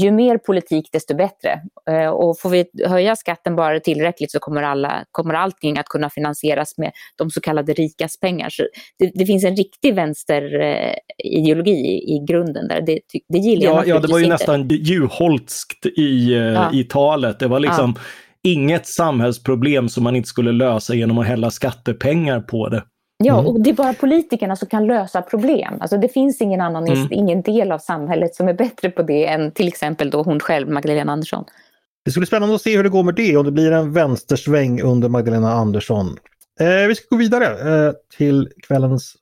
ju 0.02 0.10
mer 0.10 0.38
politik 0.38 0.88
desto 0.92 1.16
bättre. 1.16 1.60
Eh, 1.90 2.08
och 2.08 2.38
får 2.38 2.50
vi 2.50 2.64
höja 2.86 3.16
skatten 3.16 3.56
bara 3.56 3.80
tillräckligt 3.80 4.30
så 4.30 4.38
kommer, 4.38 4.62
alla, 4.62 5.04
kommer 5.10 5.34
allting 5.34 5.78
att 5.78 5.86
kunna 5.86 6.10
finansieras 6.10 6.78
med 6.78 6.92
de 7.16 7.30
så 7.30 7.40
kallade 7.40 7.72
rikas 7.72 8.20
pengar. 8.20 8.48
Så 8.50 8.62
det, 8.98 9.10
det 9.14 9.26
finns 9.26 9.44
en 9.44 9.56
riktig 9.56 9.94
vänsterideologi 9.94 11.70
i, 11.70 12.16
i 12.16 12.24
grunden 12.28 12.68
där. 12.68 12.80
Det, 12.80 13.00
det 13.28 13.38
gillar 13.38 13.64
ja, 13.64 13.84
jag 13.86 13.96
Ja, 13.96 14.00
det 14.00 14.08
var 14.08 14.18
ju 14.18 14.24
inte. 14.24 14.34
nästan 14.34 14.68
Juholtskt 14.68 15.86
i, 15.86 16.32
eh, 16.32 16.40
ja. 16.40 16.72
i 16.72 16.84
talet. 16.84 17.38
Det 17.38 17.48
var 17.48 17.60
liksom 17.60 17.94
ja. 17.96 18.02
inget 18.50 18.86
samhällsproblem 18.86 19.88
som 19.88 20.04
man 20.04 20.16
inte 20.16 20.28
skulle 20.28 20.52
lösa 20.52 20.94
genom 20.94 21.18
att 21.18 21.26
hälla 21.26 21.50
skattepengar 21.50 22.40
på 22.40 22.68
det. 22.68 22.82
Ja, 23.24 23.38
mm. 23.38 23.46
och 23.46 23.60
det 23.60 23.70
är 23.70 23.74
bara 23.74 23.92
politikerna 23.92 24.56
som 24.56 24.68
kan 24.68 24.86
lösa 24.86 25.22
problem. 25.22 25.74
Alltså 25.80 25.96
det 25.96 26.08
finns 26.08 26.40
ingen 26.40 26.60
annan, 26.60 26.86
mm. 26.86 27.08
ingen 27.10 27.42
del 27.42 27.72
av 27.72 27.78
samhället 27.78 28.34
som 28.34 28.48
är 28.48 28.54
bättre 28.54 28.90
på 28.90 29.02
det 29.02 29.26
än 29.26 29.52
till 29.52 29.68
exempel 29.68 30.10
då 30.10 30.22
hon 30.22 30.40
själv, 30.40 30.68
Magdalena 30.68 31.12
Andersson. 31.12 31.44
Det 32.04 32.10
ska 32.10 32.20
bli 32.20 32.26
spännande 32.26 32.54
att 32.54 32.62
se 32.62 32.76
hur 32.76 32.82
det 32.82 32.88
går 32.88 33.02
med 33.02 33.14
det, 33.14 33.36
om 33.36 33.44
det 33.44 33.52
blir 33.52 33.72
en 33.72 33.92
vänstersväng 33.92 34.82
under 34.82 35.08
Magdalena 35.08 35.52
Andersson. 35.52 36.16
Eh, 36.60 36.88
vi 36.88 36.94
ska 36.94 37.06
gå 37.10 37.16
vidare 37.16 37.46
eh, 37.86 37.92
till 38.16 38.48
kvällens 38.66 39.16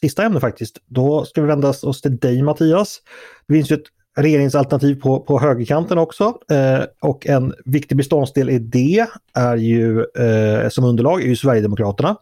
sista 0.00 0.24
ämne 0.24 0.40
faktiskt. 0.40 0.78
Då 0.86 1.24
ska 1.24 1.40
vi 1.40 1.46
vända 1.46 1.68
oss 1.68 2.00
till 2.00 2.16
dig 2.16 2.42
Mattias. 2.42 3.00
Det 3.48 3.54
finns 3.54 3.70
ju 3.70 3.74
ett 3.74 3.86
regeringsalternativ 4.16 5.00
på, 5.00 5.20
på 5.20 5.40
högerkanten 5.40 5.98
också. 5.98 6.24
Eh, 6.50 6.84
och 7.00 7.26
en 7.26 7.54
viktig 7.64 7.96
beståndsdel 7.96 8.50
i 8.50 8.58
det 8.58 9.06
är 9.34 9.56
ju 9.56 10.00
eh, 10.00 10.68
som 10.68 10.84
underlag 10.84 11.22
är 11.22 11.26
ju 11.26 11.36
Sverigedemokraterna 11.36 12.16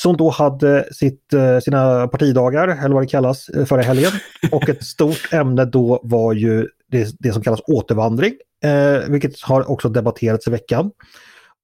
som 0.00 0.16
då 0.16 0.30
hade 0.30 0.94
sitt, 0.94 1.32
eh, 1.32 1.58
sina 1.58 2.08
partidagar, 2.08 2.68
eller 2.68 2.94
vad 2.94 3.02
det 3.02 3.06
kallas, 3.06 3.48
eh, 3.48 3.64
förra 3.64 3.82
helgen. 3.82 4.12
Och 4.52 4.68
ett 4.68 4.84
stort 4.84 5.32
ämne 5.32 5.64
då 5.64 6.00
var 6.02 6.32
ju 6.32 6.68
det, 6.90 7.16
det 7.18 7.32
som 7.32 7.42
kallas 7.42 7.60
återvandring, 7.66 8.34
eh, 8.64 9.08
vilket 9.08 9.40
har 9.40 9.70
också 9.70 9.88
debatterats 9.88 10.46
i 10.46 10.50
veckan. 10.50 10.90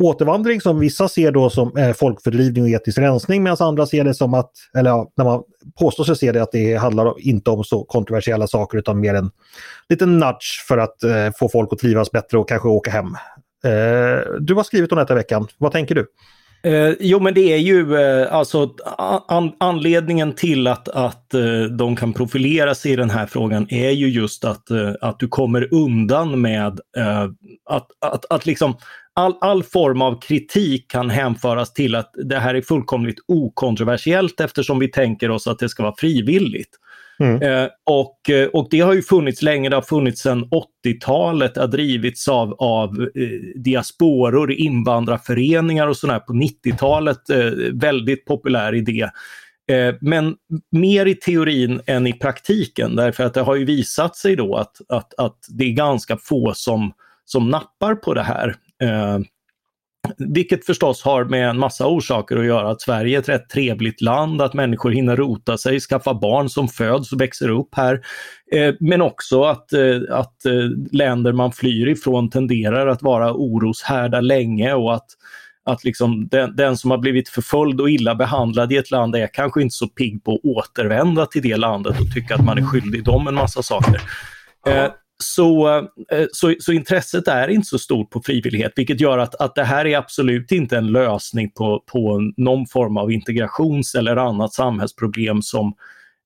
Återvandring 0.02 0.60
som 0.60 0.80
vissa 0.80 1.08
ser 1.08 1.32
då 1.32 1.50
som 1.50 1.76
eh, 1.76 1.92
folkfördrivning 1.92 2.64
och 2.64 2.70
etnisk 2.70 2.98
rensning 2.98 3.42
medan 3.42 3.56
andra 3.60 3.86
ser 3.86 4.04
det 4.04 4.14
som 4.14 4.34
att, 4.34 4.50
eller 4.78 4.90
ja, 4.90 5.12
när 5.16 5.24
man 5.24 5.42
påstår 5.78 6.04
sig 6.04 6.16
se 6.16 6.32
det 6.32 6.42
att 6.42 6.52
det 6.52 6.74
handlar 6.74 7.20
inte 7.20 7.50
om 7.50 7.64
så 7.64 7.84
kontroversiella 7.84 8.46
saker 8.46 8.78
utan 8.78 9.00
mer 9.00 9.14
en 9.14 9.30
liten 9.88 10.18
nudge 10.18 10.64
för 10.68 10.78
att 10.78 11.02
eh, 11.02 11.30
få 11.38 11.48
folk 11.48 11.72
att 11.72 11.78
trivas 11.78 12.10
bättre 12.10 12.38
och 12.38 12.48
kanske 12.48 12.68
åka 12.68 12.90
hem. 12.90 13.06
Eh, 13.64 14.20
du 14.40 14.54
har 14.54 14.62
skrivit 14.62 14.92
om 14.92 14.98
detta 14.98 15.12
i 15.12 15.16
veckan, 15.16 15.46
vad 15.58 15.72
tänker 15.72 15.94
du? 15.94 16.06
Eh, 16.64 16.92
jo 17.00 17.20
men 17.20 17.34
det 17.34 17.52
är 17.52 17.58
ju 17.58 17.96
eh, 17.96 18.34
alltså 18.34 18.70
an, 19.28 19.52
anledningen 19.58 20.32
till 20.32 20.66
att, 20.66 20.88
att 20.88 21.34
eh, 21.34 21.62
de 21.62 21.96
kan 21.96 22.12
profilera 22.12 22.74
sig 22.74 22.92
i 22.92 22.96
den 22.96 23.10
här 23.10 23.26
frågan 23.26 23.66
är 23.70 23.90
ju 23.90 24.08
just 24.08 24.44
att, 24.44 24.70
eh, 24.70 24.92
att 25.00 25.18
du 25.18 25.28
kommer 25.28 25.74
undan 25.74 26.40
med 26.40 26.80
eh, 26.96 27.22
att, 27.70 27.86
att, 28.00 28.32
att 28.32 28.46
liksom 28.46 28.76
all, 29.14 29.34
all 29.40 29.62
form 29.62 30.02
av 30.02 30.20
kritik 30.20 30.90
kan 30.90 31.10
hänföras 31.10 31.72
till 31.72 31.94
att 31.94 32.10
det 32.24 32.38
här 32.38 32.54
är 32.54 32.62
fullkomligt 32.62 33.18
okontroversiellt 33.28 34.40
eftersom 34.40 34.78
vi 34.78 34.88
tänker 34.88 35.30
oss 35.30 35.46
att 35.46 35.58
det 35.58 35.68
ska 35.68 35.82
vara 35.82 35.94
frivilligt. 35.98 36.78
Mm. 37.22 37.42
Eh, 37.42 37.68
och, 37.84 38.30
eh, 38.30 38.48
och 38.48 38.68
det 38.70 38.80
har 38.80 38.94
ju 38.94 39.02
funnits 39.02 39.42
länge, 39.42 39.68
det 39.68 39.76
har 39.76 39.82
funnits 39.82 40.22
sedan 40.22 40.48
80-talet, 40.84 41.54
det 41.54 41.60
har 41.60 41.68
drivits 41.68 42.28
av, 42.28 42.54
av 42.58 43.08
eh, 43.14 43.60
diasporor, 43.62 44.52
invandrarföreningar 44.52 45.86
och 45.86 45.96
sådär 45.96 46.18
på 46.18 46.32
90-talet. 46.32 47.30
Eh, 47.30 47.50
väldigt 47.72 48.24
populär 48.24 48.74
idé. 48.74 49.08
Eh, 49.70 49.94
men 50.00 50.34
mer 50.72 51.06
i 51.06 51.14
teorin 51.14 51.80
än 51.86 52.06
i 52.06 52.12
praktiken 52.12 52.96
därför 52.96 53.24
att 53.24 53.34
det 53.34 53.40
har 53.40 53.56
ju 53.56 53.64
visat 53.64 54.16
sig 54.16 54.36
då 54.36 54.56
att, 54.56 54.76
att, 54.88 55.14
att 55.18 55.38
det 55.48 55.64
är 55.64 55.72
ganska 55.72 56.16
få 56.16 56.52
som, 56.54 56.92
som 57.24 57.50
nappar 57.50 57.94
på 57.94 58.14
det 58.14 58.22
här. 58.22 58.56
Eh, 58.82 59.18
vilket 60.18 60.66
förstås 60.66 61.02
har 61.02 61.24
med 61.24 61.48
en 61.48 61.58
massa 61.58 61.86
orsaker 61.86 62.36
att 62.36 62.44
göra. 62.44 62.70
Att 62.70 62.80
Sverige 62.80 63.16
är 63.16 63.20
ett 63.20 63.28
rätt 63.28 63.48
trevligt 63.48 64.00
land, 64.00 64.42
att 64.42 64.54
människor 64.54 64.90
hinner 64.90 65.16
rota 65.16 65.58
sig, 65.58 65.80
skaffa 65.80 66.14
barn 66.14 66.48
som 66.48 66.68
föds 66.68 67.12
och 67.12 67.20
växer 67.20 67.48
upp 67.48 67.68
här. 67.72 68.00
Eh, 68.52 68.74
men 68.80 69.02
också 69.02 69.42
att, 69.42 69.72
eh, 69.72 70.00
att 70.10 70.44
eh, 70.44 70.52
länder 70.92 71.32
man 71.32 71.52
flyr 71.52 71.88
ifrån 71.88 72.30
tenderar 72.30 72.86
att 72.86 73.02
vara 73.02 73.32
oroshärdar 73.32 74.22
länge 74.22 74.74
och 74.74 74.94
att 74.94 75.06
att 75.64 75.84
liksom 75.84 76.28
den, 76.28 76.56
den, 76.56 76.76
som 76.76 76.90
har 76.90 76.98
blivit 76.98 77.28
förföljd 77.28 77.80
och 77.80 77.90
illa 77.90 78.14
behandlad 78.14 78.72
i 78.72 78.76
ett 78.76 78.90
land 78.90 79.16
är 79.16 79.26
kanske 79.26 79.62
inte 79.62 79.74
så 79.74 79.88
pigg 79.88 80.24
på 80.24 80.34
att 80.34 80.44
återvända 80.44 81.26
till 81.26 81.42
det 81.42 81.56
landet 81.56 82.00
och 82.00 82.14
tycka 82.14 82.34
att 82.34 82.44
man 82.44 82.58
är 82.58 82.62
skyldig 82.62 83.04
dem 83.04 83.28
en 83.28 83.34
massa 83.34 83.62
saker. 83.62 84.00
Eh, 84.66 84.86
så, 85.22 85.76
eh, 86.10 86.26
så, 86.32 86.54
så, 86.60 86.72
intresset 86.72 87.28
är 87.28 87.48
inte 87.48 87.68
så 87.68 87.78
stort 87.78 88.10
på 88.10 88.22
frivillighet, 88.22 88.72
vilket 88.76 89.00
gör 89.00 89.18
att, 89.18 89.34
att 89.34 89.54
det 89.54 89.64
här 89.64 89.86
är 89.86 89.98
absolut 89.98 90.52
inte 90.52 90.76
en 90.76 90.92
lösning 90.92 91.50
på, 91.50 91.84
på 91.86 92.32
någon 92.36 92.66
form 92.66 92.96
av 92.96 93.12
integrations 93.12 93.94
eller 93.94 94.16
annat 94.16 94.52
samhällsproblem 94.52 95.42
som, 95.42 95.74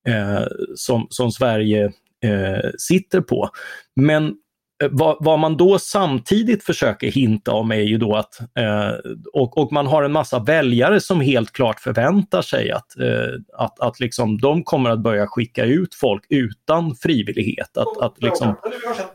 eh, 0.08 0.46
som, 0.74 1.06
som 1.10 1.30
Sverige 1.30 1.84
eh, 2.24 2.70
sitter 2.78 3.20
på. 3.20 3.50
Men 3.96 4.34
vad, 4.90 5.16
vad, 5.20 5.38
man 5.38 5.56
då 5.56 5.78
samtidigt 5.78 6.64
försöker 6.64 7.10
hinta 7.10 7.52
om 7.52 7.70
är 7.70 7.76
ju 7.76 7.98
då 7.98 8.16
att, 8.16 8.40
eh, 8.40 8.90
och, 9.32 9.58
och, 9.58 9.72
man 9.72 9.86
har 9.86 10.02
en 10.02 10.12
massa 10.12 10.38
väljare 10.38 11.00
som 11.00 11.20
helt 11.20 11.52
klart 11.52 11.80
förväntar 11.80 12.42
sig 12.42 12.70
att, 12.70 12.98
eh, 12.98 13.62
att, 13.64 13.80
att 13.80 14.00
liksom 14.00 14.38
de 14.38 14.62
kommer 14.62 14.90
att 14.90 14.98
börja 14.98 15.26
skicka 15.26 15.64
ut 15.64 15.94
folk 15.94 16.22
utan 16.28 16.94
frivillighet. 16.94 17.76
Att, 17.76 18.02
att 18.02 18.22
liksom, 18.22 18.56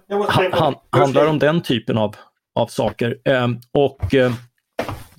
ha, 0.10 0.50
han, 0.52 0.76
handlar 0.90 1.28
om 1.28 1.40
den 1.40 1.62
typen 1.62 1.98
av, 1.98 2.16
av 2.56 2.68
saker. 2.68 3.18
Eh, 3.26 3.48
och 3.74 4.16
eh, 4.16 4.32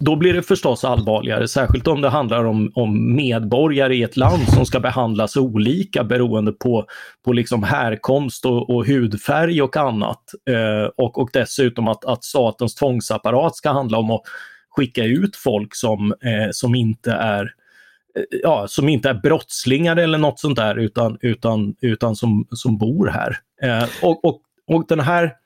då 0.04 0.16
blir 0.16 0.34
det 0.34 0.42
förstås 0.42 0.84
allvarligare, 0.84 1.48
särskilt 1.48 1.86
om 1.86 2.00
det 2.00 2.08
handlar 2.08 2.44
om, 2.44 2.72
om 2.74 3.14
medborgare 3.16 3.96
i 3.96 4.02
ett 4.02 4.16
land 4.16 4.48
som 4.48 4.66
ska 4.66 4.80
behandlas 4.80 5.36
olika 5.36 6.04
beroende 6.04 6.52
på, 6.52 6.86
på 7.24 7.32
liksom 7.32 7.62
härkomst 7.62 8.44
och, 8.44 8.70
och 8.70 8.86
hudfärg 8.86 9.62
och 9.62 9.76
annat. 9.76 10.22
Eh, 10.50 10.90
och, 10.96 11.18
och 11.18 11.30
dessutom 11.32 11.88
att, 11.88 12.04
att 12.04 12.24
statens 12.24 12.74
tvångsapparat 12.74 13.56
ska 13.56 13.70
handla 13.70 13.98
om 13.98 14.10
att 14.10 14.22
skicka 14.76 15.04
ut 15.04 15.36
folk 15.36 15.74
som, 15.74 16.12
eh, 16.12 16.48
som 16.52 16.74
inte 16.74 17.12
är 17.12 17.42
eh, 18.16 18.38
ja, 18.42 18.66
som 18.68 18.88
inte 18.88 19.10
är 19.10 19.14
brottslingar 19.14 19.96
eller 19.96 20.18
något 20.18 20.40
sånt 20.40 20.56
där 20.56 20.78
utan, 20.78 21.18
utan, 21.20 21.74
utan 21.80 22.16
som, 22.16 22.46
som 22.50 22.78
bor 22.78 23.06
här. 23.06 23.38
Eh, 23.62 23.88
och, 24.02 24.24
och, 24.24 24.40
och 24.66 24.84
den 24.88 25.00
här 25.00 25.41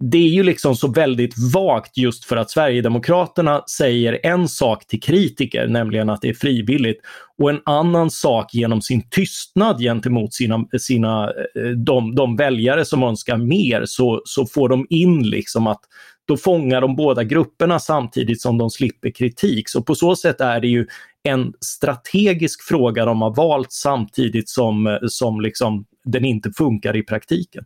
det 0.00 0.18
är 0.18 0.28
ju 0.28 0.42
liksom 0.42 0.76
så 0.76 0.88
väldigt 0.88 1.34
vagt 1.54 1.96
just 1.96 2.24
för 2.24 2.36
att 2.36 2.50
Sverigedemokraterna 2.50 3.62
säger 3.76 4.20
en 4.22 4.48
sak 4.48 4.86
till 4.86 5.00
kritiker, 5.00 5.66
nämligen 5.66 6.10
att 6.10 6.20
det 6.20 6.28
är 6.28 6.34
frivilligt, 6.34 7.00
och 7.38 7.50
en 7.50 7.60
annan 7.64 8.10
sak 8.10 8.54
genom 8.54 8.82
sin 8.82 9.08
tystnad 9.08 9.80
gentemot 9.80 10.34
sina, 10.34 10.64
sina, 10.78 11.24
eh, 11.30 11.70
de, 11.76 12.14
de 12.14 12.36
väljare 12.36 12.84
som 12.84 13.02
önskar 13.02 13.36
mer, 13.36 13.82
så, 13.86 14.22
så 14.24 14.46
får 14.46 14.68
de 14.68 14.86
in 14.90 15.22
liksom 15.22 15.66
att 15.66 15.80
då 16.26 16.36
fångar 16.36 16.80
de 16.80 16.96
båda 16.96 17.24
grupperna 17.24 17.78
samtidigt 17.78 18.40
som 18.40 18.58
de 18.58 18.70
slipper 18.70 19.10
kritik. 19.10 19.68
Så 19.68 19.82
på 19.82 19.94
så 19.94 20.16
sätt 20.16 20.40
är 20.40 20.60
det 20.60 20.68
ju 20.68 20.86
en 21.22 21.52
strategisk 21.60 22.62
fråga 22.62 23.04
de 23.04 23.22
har 23.22 23.34
valt 23.34 23.72
samtidigt 23.72 24.48
som, 24.48 24.86
eh, 24.86 24.98
som 25.06 25.40
liksom 25.40 25.84
den 26.04 26.24
inte 26.24 26.50
funkar 26.50 26.96
i 26.96 27.02
praktiken. 27.02 27.64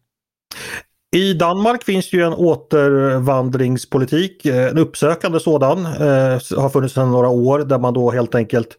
I 1.17 1.33
Danmark 1.33 1.85
finns 1.85 2.13
ju 2.13 2.23
en 2.23 2.33
återvandringspolitik, 2.33 4.47
eh, 4.47 4.71
en 4.71 4.79
uppsökande 4.79 5.41
sådan, 5.41 5.87
eh, 5.87 6.39
har 6.57 6.69
funnits 6.69 6.95
sedan 6.95 7.11
några 7.11 7.29
år 7.29 7.59
där 7.59 7.79
man 7.79 7.95
då 7.95 8.11
helt 8.11 8.35
enkelt 8.35 8.77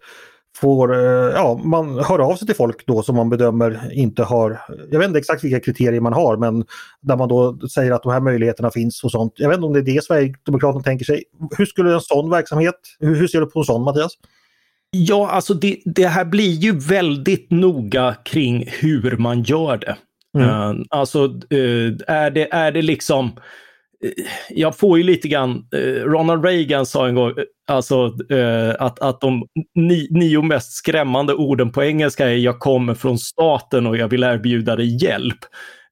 får, 0.57 0.95
eh, 0.95 1.32
ja, 1.34 1.61
man 1.63 1.99
hör 1.99 2.19
av 2.19 2.36
sig 2.36 2.47
till 2.47 2.55
folk 2.55 2.86
då 2.86 3.03
som 3.03 3.15
man 3.15 3.30
bedömer 3.30 3.91
inte 3.93 4.23
har, 4.23 4.61
jag 4.91 4.99
vet 4.99 5.07
inte 5.07 5.19
exakt 5.19 5.43
vilka 5.43 5.59
kriterier 5.59 6.01
man 6.01 6.13
har, 6.13 6.38
men 6.38 6.65
där 7.01 7.17
man 7.17 7.30
då 7.30 7.59
säger 7.73 7.91
att 7.91 8.03
de 8.03 8.11
här 8.11 8.19
möjligheterna 8.19 8.71
finns 8.71 9.03
och 9.03 9.11
sånt. 9.11 9.34
Jag 9.36 9.49
vet 9.49 9.55
inte 9.55 9.67
om 9.67 9.73
det 9.73 9.80
är 9.80 9.95
det 9.95 10.03
Sverigedemokraterna 10.03 10.84
tänker 10.84 11.05
sig. 11.05 11.23
Hur 11.57 11.65
skulle 11.65 11.93
en 11.93 12.01
sån 12.01 12.30
verksamhet, 12.30 12.75
hur, 12.99 13.15
hur 13.15 13.27
ser 13.27 13.39
du 13.39 13.45
på 13.45 13.59
en 13.59 13.65
sån 13.65 13.84
Mattias? 13.84 14.11
Ja, 14.91 15.30
alltså 15.30 15.53
det, 15.53 15.77
det 15.86 16.07
här 16.07 16.25
blir 16.25 16.51
ju 16.51 16.80
väldigt 16.80 17.51
noga 17.51 18.15
kring 18.25 18.65
hur 18.67 19.17
man 19.17 19.43
gör 19.43 19.77
det. 19.77 19.97
Mm. 20.38 20.49
Eh, 20.49 20.86
alltså 20.89 21.25
eh, 21.49 22.15
är, 22.15 22.32
det, 22.32 22.53
är 22.53 22.71
det 22.71 22.82
liksom 22.82 23.25
eh, 24.03 24.25
jag 24.49 24.77
får 24.77 24.97
ju 24.97 25.03
lite 25.03 25.27
grann, 25.27 25.67
Ronald 26.03 26.45
Reagan 26.45 26.86
sa 26.86 27.07
en 27.07 27.15
gång 27.15 27.34
alltså, 27.67 28.15
att, 28.80 28.99
att 28.99 29.21
de 29.21 29.47
ni, 29.75 30.07
nio 30.11 30.41
mest 30.41 30.71
skrämmande 30.71 31.34
orden 31.34 31.71
på 31.71 31.84
engelska 31.84 32.30
är 32.30 32.36
jag 32.36 32.59
kommer 32.59 32.93
från 32.93 33.17
staten 33.17 33.88
och 33.88 33.97
jag 33.97 34.07
vill 34.07 34.23
erbjuda 34.23 34.75
dig 34.75 35.03
hjälp. 35.03 35.39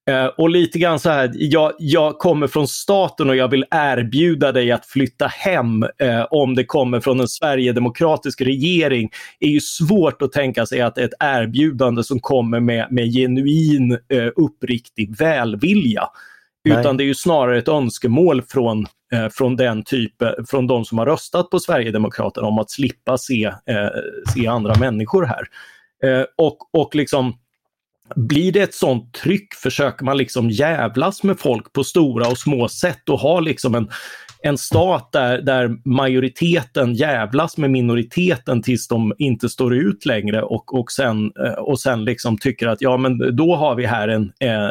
Uh, 0.09 0.25
och 0.25 0.49
lite 0.49 0.79
grann 0.79 0.99
så 0.99 1.09
här, 1.09 1.31
jag, 1.33 1.73
jag, 1.77 2.17
kommer 2.17 2.47
från 2.47 2.67
staten 2.67 3.29
och 3.29 3.35
jag 3.35 3.47
vill 3.47 3.65
erbjuda 3.71 4.51
dig 4.51 4.71
att 4.71 4.85
flytta 4.85 5.27
hem 5.27 5.83
uh, 5.83 6.25
om 6.29 6.55
det 6.55 6.63
kommer 6.63 6.99
från 6.99 7.19
en 7.19 7.27
sverigedemokratisk 7.27 8.41
regering. 8.41 9.09
Det 9.39 9.45
är 9.45 9.49
ju 9.49 9.59
svårt 9.59 10.21
att 10.21 10.31
tänka 10.31 10.65
sig 10.65 10.81
att 10.81 10.97
ett 10.97 11.13
erbjudande 11.19 12.03
som 12.03 12.19
kommer 12.19 12.59
med, 12.59 12.87
med 12.91 13.13
genuin 13.13 13.91
uh, 13.91 14.29
uppriktig 14.35 15.17
välvilja. 15.17 16.03
Nej. 16.65 16.79
Utan 16.79 16.97
det 16.97 17.03
är 17.03 17.05
ju 17.05 17.15
snarare 17.15 17.57
ett 17.57 17.67
önskemål 17.67 18.41
från, 18.41 18.85
från 19.31 19.55
den 19.55 19.83
typen, 19.83 20.45
från 20.47 20.67
de 20.67 20.85
som 20.85 20.97
har 20.97 21.05
röstat 21.05 21.49
på 21.49 21.59
Sverigedemokraterna 21.59 22.47
om 22.47 22.59
att 22.59 22.71
slippa 22.71 23.17
se, 23.17 23.53
se 24.33 24.47
andra 24.47 24.75
människor 24.79 25.25
här. 25.25 25.47
och, 26.37 26.57
och 26.73 26.95
liksom 26.95 27.33
blir 28.15 28.51
det 28.51 28.61
ett 28.61 28.73
sånt 28.73 29.13
tryck 29.13 29.53
försöker 29.53 30.05
man 30.05 30.17
liksom 30.17 30.49
jävlas 30.49 31.23
med 31.23 31.39
folk 31.39 31.73
på 31.73 31.83
stora 31.83 32.27
och 32.27 32.37
små 32.37 32.67
sätt 32.69 33.09
och 33.09 33.19
ha 33.19 33.39
liksom 33.39 33.75
en, 33.75 33.89
en 34.41 34.57
stat 34.57 35.09
där, 35.11 35.41
där 35.41 35.77
majoriteten 35.85 36.93
jävlas 36.93 37.57
med 37.57 37.71
minoriteten 37.71 38.61
tills 38.61 38.87
de 38.87 39.13
inte 39.17 39.49
står 39.49 39.75
ut 39.75 40.05
längre 40.05 40.41
och, 40.41 40.79
och, 40.79 40.91
sen, 40.91 41.31
eh, 41.45 41.53
och 41.53 41.79
sen 41.79 42.05
liksom 42.05 42.37
tycker 42.37 42.67
att 42.67 42.81
ja 42.81 42.97
men 42.97 43.35
då 43.35 43.55
har 43.55 43.75
vi 43.75 43.85
här 43.85 44.07
en, 44.07 44.31
eh, 44.39 44.69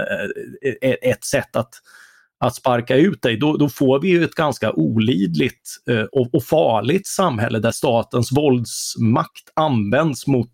eh 0.82 0.94
ett 1.02 1.24
sätt 1.24 1.56
att, 1.56 1.70
att 2.40 2.54
sparka 2.54 2.96
ut 2.96 3.22
dig. 3.22 3.36
Då, 3.36 3.56
då 3.56 3.68
får 3.68 4.00
vi 4.00 4.08
ju 4.08 4.24
ett 4.24 4.34
ganska 4.34 4.72
olidligt 4.72 5.70
eh, 5.90 6.02
och, 6.12 6.34
och 6.34 6.44
farligt 6.44 7.06
samhälle 7.06 7.58
där 7.58 7.70
statens 7.70 8.32
våldsmakt 8.32 9.52
används 9.54 10.26
mot 10.26 10.50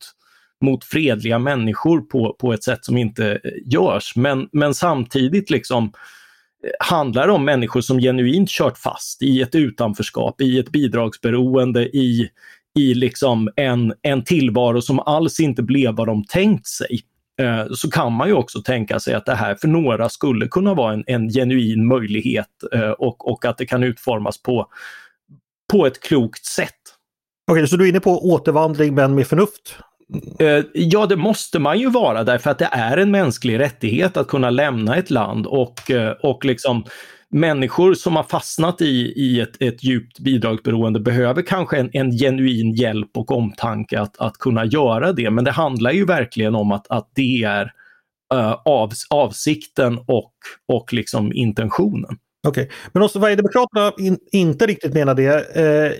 mot 0.62 0.84
fredliga 0.84 1.38
människor 1.38 2.00
på, 2.00 2.36
på 2.38 2.52
ett 2.52 2.64
sätt 2.64 2.84
som 2.84 2.96
inte 2.96 3.32
eh, 3.32 3.50
görs. 3.64 4.16
Men, 4.16 4.48
men 4.52 4.74
samtidigt 4.74 5.50
liksom 5.50 5.84
eh, 6.64 6.86
handlar 6.86 7.26
det 7.26 7.32
om 7.32 7.44
människor 7.44 7.80
som 7.80 7.98
genuint 7.98 8.48
kört 8.48 8.78
fast 8.78 9.22
i 9.22 9.42
ett 9.42 9.54
utanförskap, 9.54 10.40
i 10.40 10.58
ett 10.58 10.72
bidragsberoende, 10.72 11.82
i, 11.82 12.28
i 12.78 12.94
liksom 12.94 13.48
en, 13.56 13.94
en 14.02 14.24
tillvaro 14.24 14.82
som 14.82 15.00
alls 15.00 15.40
inte 15.40 15.62
blev 15.62 15.94
vad 15.94 16.06
de 16.06 16.24
tänkt 16.24 16.66
sig. 16.66 17.00
Eh, 17.40 17.66
så 17.74 17.90
kan 17.90 18.12
man 18.12 18.28
ju 18.28 18.34
också 18.34 18.62
tänka 18.62 19.00
sig 19.00 19.14
att 19.14 19.26
det 19.26 19.34
här 19.34 19.54
för 19.54 19.68
några 19.68 20.08
skulle 20.08 20.48
kunna 20.48 20.74
vara 20.74 20.92
en, 20.92 21.04
en 21.06 21.28
genuin 21.28 21.86
möjlighet 21.86 22.48
eh, 22.72 22.90
och, 22.90 23.32
och 23.32 23.44
att 23.44 23.58
det 23.58 23.66
kan 23.66 23.82
utformas 23.82 24.42
på, 24.42 24.66
på 25.72 25.86
ett 25.86 26.00
klokt 26.00 26.44
sätt. 26.44 26.70
Okej, 27.50 27.68
så 27.68 27.76
du 27.76 27.84
är 27.84 27.88
inne 27.88 28.00
på 28.00 28.32
återvandring 28.32 28.94
men 28.94 29.14
med 29.14 29.26
förnuft? 29.26 29.76
Eh, 30.38 30.64
ja, 30.74 31.06
det 31.06 31.16
måste 31.16 31.58
man 31.58 31.78
ju 31.78 31.90
vara 31.90 32.24
därför 32.24 32.50
att 32.50 32.58
det 32.58 32.68
är 32.72 32.96
en 32.96 33.10
mänsklig 33.10 33.58
rättighet 33.58 34.16
att 34.16 34.28
kunna 34.28 34.50
lämna 34.50 34.96
ett 34.96 35.10
land 35.10 35.46
och, 35.46 35.90
eh, 35.90 36.10
och 36.10 36.44
liksom 36.44 36.84
människor 37.32 37.94
som 37.94 38.16
har 38.16 38.22
fastnat 38.22 38.80
i, 38.80 39.12
i 39.16 39.40
ett, 39.40 39.62
ett 39.62 39.84
djupt 39.84 40.18
bidragsberoende 40.18 41.00
behöver 41.00 41.42
kanske 41.42 41.78
en, 41.78 41.90
en 41.92 42.10
genuin 42.10 42.72
hjälp 42.72 43.10
och 43.16 43.30
omtanke 43.30 44.00
att, 44.00 44.18
att 44.18 44.38
kunna 44.38 44.64
göra 44.64 45.12
det. 45.12 45.30
Men 45.30 45.44
det 45.44 45.50
handlar 45.50 45.90
ju 45.90 46.04
verkligen 46.04 46.54
om 46.54 46.72
att, 46.72 46.90
att 46.90 47.10
det 47.14 47.42
är 47.42 47.72
uh, 48.34 48.52
av, 48.64 48.92
avsikten 49.10 49.98
och, 49.98 50.32
och 50.68 50.92
liksom 50.92 51.32
intentionen. 51.32 52.18
Okej, 52.48 52.62
okay. 52.64 52.76
men 52.92 53.02
om 53.02 53.08
Sverigedemokraterna 53.08 53.92
in, 53.98 54.18
inte 54.32 54.66
riktigt 54.66 54.94
menar 54.94 55.14
det. 55.14 55.56
Eh, 55.56 55.92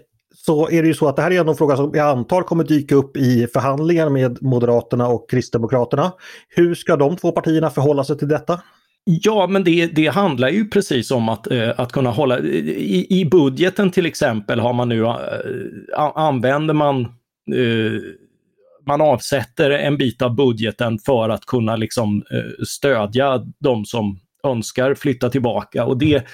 så 0.47 0.69
är 0.71 0.83
det 0.83 0.89
ju 0.89 0.95
så 0.95 1.09
att 1.09 1.17
det 1.17 1.23
här 1.23 1.31
är 1.31 1.49
en 1.49 1.57
fråga 1.57 1.77
som 1.77 1.91
jag 1.95 2.09
antar 2.09 2.43
kommer 2.43 2.65
dyka 2.65 2.95
upp 2.95 3.17
i 3.17 3.47
förhandlingar 3.47 4.09
med 4.09 4.43
Moderaterna 4.43 5.09
och 5.09 5.31
Kristdemokraterna. 5.31 6.13
Hur 6.49 6.75
ska 6.75 6.97
de 6.97 7.17
två 7.17 7.33
partierna 7.33 7.71
förhålla 7.71 8.05
sig 8.05 8.19
till 8.19 8.29
detta? 8.29 8.61
Ja, 9.05 9.47
men 9.47 9.65
det, 9.65 9.87
det 9.87 10.07
handlar 10.07 10.49
ju 10.49 10.69
precis 10.69 11.11
om 11.11 11.29
att, 11.29 11.47
eh, 11.47 11.81
att 11.81 11.93
kunna 11.93 12.11
hålla... 12.11 12.39
I, 12.39 13.07
I 13.21 13.25
budgeten 13.25 13.91
till 13.91 14.07
exempel 14.07 14.61
har 14.61 14.73
man 14.73 14.89
nu, 14.89 15.05
eh, 15.05 15.15
använder 16.15 16.75
man 16.75 17.01
eh, 17.55 18.01
man 18.87 19.01
avsätter 19.01 19.71
en 19.71 19.97
bit 19.97 20.23
av 20.23 20.35
budgeten 20.35 20.99
för 20.99 21.29
att 21.29 21.47
kunna 21.47 21.77
liksom, 21.77 22.23
eh, 22.31 22.65
stödja 22.65 23.43
de 23.59 23.85
som 23.85 24.19
önskar 24.45 24.95
flytta 24.95 25.31
tillbaka 25.31 25.85
och 25.85 25.99
det 25.99 26.27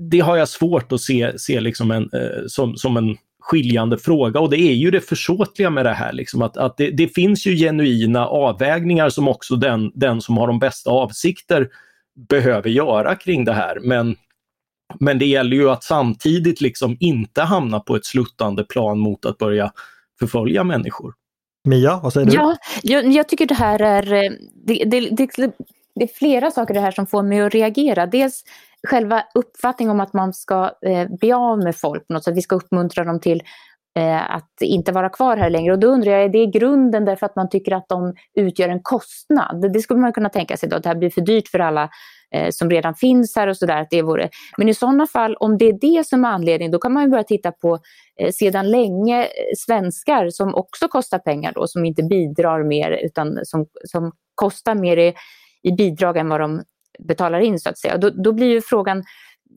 det 0.00 0.20
har 0.20 0.36
jag 0.36 0.48
svårt 0.48 0.92
att 0.92 1.00
se, 1.00 1.38
se 1.38 1.60
liksom 1.60 1.90
en, 1.90 2.02
eh, 2.12 2.46
som, 2.46 2.76
som 2.76 2.96
en 2.96 3.16
skiljande 3.40 3.98
fråga 3.98 4.40
och 4.40 4.50
det 4.50 4.58
är 4.58 4.74
ju 4.74 4.90
det 4.90 5.00
försåtliga 5.00 5.70
med 5.70 5.86
det 5.86 5.92
här. 5.92 6.12
Liksom, 6.12 6.42
att, 6.42 6.56
att 6.56 6.76
det, 6.76 6.90
det, 6.90 7.08
finns 7.08 7.46
ju 7.46 7.56
genuina 7.56 8.26
avvägningar 8.26 9.08
som 9.08 9.28
också 9.28 9.56
den, 9.56 9.92
den 9.94 10.20
som 10.20 10.36
har 10.36 10.46
de 10.46 10.58
bästa 10.58 10.90
avsikter 10.90 11.68
behöver 12.28 12.70
göra 12.70 13.14
kring 13.14 13.44
det 13.44 13.52
här. 13.52 13.78
Men, 13.82 14.16
men 15.00 15.18
det 15.18 15.26
gäller 15.26 15.56
ju 15.56 15.70
att 15.70 15.84
samtidigt 15.84 16.60
liksom 16.60 16.96
inte 17.00 17.42
hamna 17.42 17.80
på 17.80 17.96
ett 17.96 18.04
sluttande 18.04 18.64
plan 18.64 18.98
mot 18.98 19.26
att 19.26 19.38
börja 19.38 19.72
förfölja 20.18 20.64
människor. 20.64 21.14
Mia, 21.64 22.00
vad 22.02 22.12
säger 22.12 22.26
du? 22.26 22.36
Ja, 22.36 22.56
jag, 22.82 23.12
jag 23.12 23.28
tycker 23.28 23.46
det 23.46 23.54
här 23.54 23.82
är, 23.82 24.12
eh, 24.12 24.30
det, 24.66 24.84
det, 24.84 25.00
det, 25.00 25.30
det, 25.94 26.04
är 26.04 26.18
flera 26.18 26.50
saker 26.50 26.74
det 26.74 26.80
här 26.80 26.90
som 26.90 27.06
får 27.06 27.22
mig 27.22 27.40
att 27.40 27.54
reagera. 27.54 28.06
Dels 28.06 28.44
själva 28.88 29.24
uppfattningen 29.34 29.90
om 29.90 30.00
att 30.00 30.12
man 30.12 30.32
ska 30.32 30.70
eh, 30.86 31.08
bli 31.20 31.32
av 31.32 31.58
med 31.58 31.76
folk 31.76 32.06
på 32.06 32.12
något 32.12 32.24
sätt. 32.24 32.36
Vi 32.36 32.42
ska 32.42 32.56
uppmuntra 32.56 33.04
dem 33.04 33.20
till 33.20 33.42
eh, 33.98 34.34
att 34.34 34.52
inte 34.60 34.92
vara 34.92 35.08
kvar 35.08 35.36
här 35.36 35.50
längre. 35.50 35.72
Och 35.72 35.78
då 35.78 35.86
undrar 35.86 36.12
jag, 36.12 36.22
är 36.22 36.28
det 36.28 36.46
grunden 36.46 37.04
därför 37.04 37.26
att 37.26 37.36
man 37.36 37.48
tycker 37.48 37.74
att 37.74 37.88
de 37.88 38.14
utgör 38.34 38.68
en 38.68 38.82
kostnad? 38.82 39.72
Det 39.72 39.80
skulle 39.80 40.00
man 40.00 40.12
kunna 40.12 40.28
tänka 40.28 40.56
sig 40.56 40.68
då, 40.68 40.76
att 40.76 40.82
det 40.82 40.88
här 40.88 40.96
blir 40.96 41.10
för 41.10 41.20
dyrt 41.20 41.48
för 41.48 41.58
alla 41.58 41.90
eh, 42.34 42.50
som 42.50 42.70
redan 42.70 42.94
finns 42.94 43.36
här 43.36 43.48
och 43.48 43.56
sådär. 43.56 44.02
vore. 44.02 44.28
Men 44.58 44.68
i 44.68 44.74
sådana 44.74 45.06
fall, 45.06 45.36
om 45.36 45.58
det 45.58 45.68
är 45.68 45.78
det 45.80 46.06
som 46.06 46.24
är 46.24 46.28
anledningen, 46.28 46.72
då 46.72 46.78
kan 46.78 46.92
man 46.92 47.02
ju 47.02 47.08
börja 47.08 47.24
titta 47.24 47.52
på 47.52 47.78
eh, 48.20 48.32
sedan 48.32 48.70
länge 48.70 49.22
eh, 49.22 49.28
svenskar 49.58 50.30
som 50.30 50.54
också 50.54 50.88
kostar 50.88 51.18
pengar 51.18 51.52
då, 51.54 51.66
som 51.66 51.84
inte 51.84 52.02
bidrar 52.02 52.62
mer 52.62 52.90
utan 52.90 53.38
som, 53.44 53.66
som 53.84 54.12
kostar 54.34 54.74
mer 54.74 54.96
i, 54.96 55.14
i 55.62 55.72
bidrag 55.72 56.16
än 56.16 56.28
vad 56.28 56.40
de 56.40 56.62
betalar 57.08 57.40
in 57.40 57.60
så 57.60 57.68
att 57.68 57.78
säga. 57.78 57.96
Då, 57.98 58.10
då 58.10 58.32
blir 58.32 58.46
ju 58.46 58.60
frågan, 58.60 59.04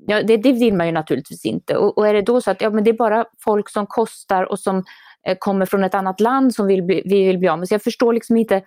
ja, 0.08 0.24
det, 0.24 0.38
det, 0.38 0.52
vill 0.52 0.74
man 0.74 0.86
ju 0.86 0.92
naturligtvis 0.92 1.46
inte. 1.46 1.78
Och, 1.78 1.98
och, 1.98 2.08
är 2.08 2.14
det 2.14 2.22
då 2.22 2.42
så 2.42 2.52
att 2.52 2.62
ja, 2.62 2.70
men 2.70 2.84
det 2.84 2.90
är 2.90 2.98
bara 2.98 3.26
folk 3.44 3.70
som 3.70 3.88
kostar 3.88 4.44
och 4.44 4.60
som 4.60 4.84
eh, 5.28 5.38
kommer 5.40 5.66
från 5.66 5.84
ett 5.84 5.96
annat 5.96 6.20
land 6.20 6.56
som 6.56 6.68
vill 6.68 6.84
bli, 6.84 7.02
vi 7.06 7.26
vill 7.26 7.38
bli 7.38 7.48
av 7.48 7.60
med. 7.60 7.68
Så 7.68 7.74
jag 7.74 7.84
förstår 7.84 8.14
liksom 8.14 8.38
inte, 8.38 8.62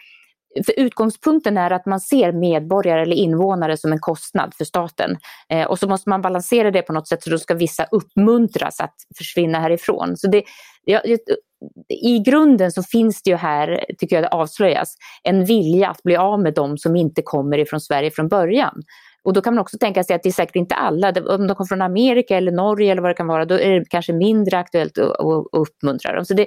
för 0.66 0.74
utgångspunkten 0.76 1.56
är 1.56 1.70
att 1.70 1.86
man 1.86 2.00
ser 2.00 2.32
medborgare 2.32 3.02
eller 3.02 3.16
invånare 3.16 3.76
som 3.76 3.92
en 3.92 4.00
kostnad 4.00 4.54
för 4.54 4.64
staten. 4.64 5.16
Eh, 5.48 5.66
och 5.66 5.78
så 5.78 5.88
måste 5.88 6.08
man 6.08 6.22
balansera 6.22 6.70
det 6.70 6.82
på 6.82 6.92
något 6.92 7.08
sätt 7.08 7.22
så 7.22 7.30
då 7.30 7.38
ska 7.38 7.54
vissa 7.54 7.84
uppmuntras 7.90 8.80
att 8.80 8.94
försvinna 9.18 9.60
härifrån. 9.60 10.16
Så 10.16 10.28
det, 10.28 10.42
ja, 10.84 11.00
I 11.88 12.18
grunden 12.18 12.72
så 12.72 12.82
finns 12.82 13.22
det 13.22 13.30
ju 13.30 13.36
här, 13.36 13.84
tycker 13.98 14.16
jag 14.16 14.24
det 14.24 14.28
avslöjas, 14.28 14.96
en 15.22 15.44
vilja 15.44 15.88
att 15.88 16.02
bli 16.02 16.16
av 16.16 16.40
med 16.40 16.54
de 16.54 16.78
som 16.78 16.96
inte 16.96 17.22
kommer 17.22 17.58
ifrån 17.58 17.80
Sverige 17.80 18.10
från 18.10 18.28
början. 18.28 18.82
Och 19.26 19.32
då 19.32 19.42
kan 19.42 19.54
man 19.54 19.62
också 19.62 19.78
tänka 19.78 20.04
sig 20.04 20.16
att 20.16 20.22
det 20.22 20.28
är 20.28 20.32
säkert 20.32 20.56
inte 20.56 20.74
alla, 20.74 21.08
om 21.08 21.46
de 21.46 21.54
kommer 21.54 21.68
från 21.68 21.82
Amerika 21.82 22.36
eller 22.36 22.52
Norge 22.52 22.92
eller 22.92 23.02
vad 23.02 23.10
det 23.10 23.14
kan 23.14 23.26
vara, 23.26 23.44
då 23.44 23.54
är 23.54 23.70
det 23.70 23.84
kanske 23.90 24.12
mindre 24.12 24.58
aktuellt 24.58 24.98
att, 24.98 25.46
uppmuntra 25.52 26.12
dem. 26.12 26.24
Så 26.24 26.34
det, 26.34 26.46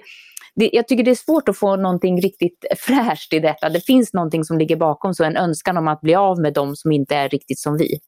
det, 0.55 0.69
jag 0.73 0.87
tycker 0.87 1.03
det 1.03 1.11
är 1.11 1.15
svårt 1.15 1.49
att 1.49 1.57
få 1.57 1.75
någonting 1.75 2.21
riktigt 2.21 2.65
fräscht 2.77 3.33
i 3.33 3.39
detta. 3.39 3.69
Det 3.69 3.81
finns 3.81 4.13
någonting 4.13 4.43
som 4.43 4.57
ligger 4.57 4.75
bakom, 4.75 5.13
så 5.13 5.23
en 5.23 5.37
önskan 5.37 5.77
om 5.77 5.87
att 5.87 6.01
bli 6.01 6.15
av 6.15 6.39
med 6.39 6.53
dem 6.53 6.75
som 6.75 6.91
inte 6.91 7.15
är 7.15 7.29
riktigt 7.29 7.59
som 7.59 7.77
vi. 7.77 7.99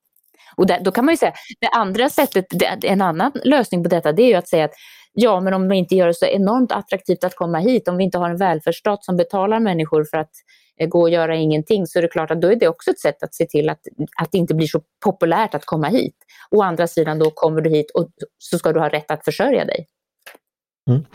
Och 0.55 0.67
där, 0.67 0.79
då 0.83 0.91
kan 0.91 1.05
man 1.05 1.13
ju 1.13 1.17
säga, 1.17 1.33
det 1.59 1.67
andra 1.67 2.09
sättet, 2.09 2.45
det, 2.49 2.87
en 2.87 3.01
annan 3.01 3.31
lösning 3.43 3.83
på 3.83 3.89
detta, 3.89 4.11
det 4.11 4.23
är 4.23 4.27
ju 4.27 4.33
att 4.33 4.47
säga 4.47 4.65
att 4.65 4.73
ja, 5.13 5.39
men 5.39 5.53
om 5.53 5.69
vi 5.69 5.77
inte 5.77 5.95
gör 5.95 6.07
det 6.07 6.13
så 6.13 6.25
enormt 6.25 6.71
attraktivt 6.71 7.23
att 7.23 7.35
komma 7.35 7.59
hit, 7.59 7.87
om 7.87 7.97
vi 7.97 8.03
inte 8.03 8.17
har 8.17 8.29
en 8.29 8.37
välfärdsstat 8.37 9.05
som 9.05 9.17
betalar 9.17 9.59
människor 9.59 10.03
för 10.03 10.17
att 10.17 10.31
eh, 10.79 10.87
gå 10.87 11.01
och 11.01 11.09
göra 11.09 11.35
ingenting, 11.35 11.87
så 11.87 11.99
är 11.99 12.01
det 12.03 12.07
klart 12.07 12.31
att 12.31 12.41
då 12.41 12.51
är 12.51 12.55
det 12.55 12.67
också 12.67 12.91
ett 12.91 12.99
sätt 12.99 13.23
att 13.23 13.35
se 13.35 13.45
till 13.45 13.69
att, 13.69 13.79
att 14.21 14.31
det 14.31 14.37
inte 14.37 14.53
blir 14.53 14.67
så 14.67 14.81
populärt 15.05 15.55
att 15.55 15.65
komma 15.65 15.87
hit. 15.87 16.15
Å 16.51 16.61
andra 16.61 16.87
sidan 16.87 17.19
då 17.19 17.31
kommer 17.31 17.61
du 17.61 17.69
hit 17.69 17.91
och 17.91 18.09
så 18.37 18.57
ska 18.57 18.73
du 18.73 18.79
ha 18.79 18.89
rätt 18.89 19.11
att 19.11 19.25
försörja 19.25 19.65
dig. 19.65 19.85
Mm. 20.89 21.05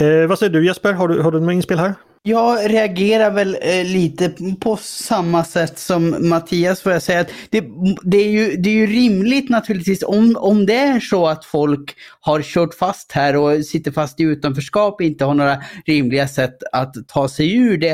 Eh, 0.00 0.28
vad 0.28 0.38
säger 0.38 0.52
du 0.52 0.66
Jesper, 0.66 0.92
har 0.92 1.08
du, 1.08 1.20
har 1.22 1.32
du 1.32 1.40
några 1.40 1.52
inspel 1.52 1.78
här? 1.78 1.94
Jag 2.28 2.70
reagerar 2.70 3.30
väl 3.30 3.56
eh, 3.62 3.84
lite 3.84 4.32
på 4.60 4.76
samma 4.76 5.44
sätt 5.44 5.78
som 5.78 6.28
Mattias 6.28 6.80
får 6.80 6.92
jag 6.92 7.02
säga. 7.02 7.20
att 7.20 7.30
det, 7.50 7.64
det, 8.02 8.16
är 8.16 8.30
ju, 8.30 8.56
det 8.56 8.70
är 8.70 8.74
ju 8.74 8.86
rimligt 8.86 9.48
naturligtvis 9.48 10.02
om, 10.02 10.36
om 10.38 10.66
det 10.66 10.76
är 10.76 11.00
så 11.00 11.26
att 11.26 11.44
folk 11.44 11.94
har 12.20 12.42
kört 12.42 12.74
fast 12.74 13.12
här 13.12 13.36
och 13.36 13.64
sitter 13.64 13.90
fast 13.90 14.20
i 14.20 14.22
utanförskap 14.22 14.94
och 14.94 15.02
inte 15.06 15.24
har 15.24 15.34
några 15.34 15.62
rimliga 15.86 16.28
sätt 16.28 16.56
att 16.72 16.94
ta 17.08 17.28
sig 17.28 17.56
ur 17.56 17.78
det. 17.78 17.92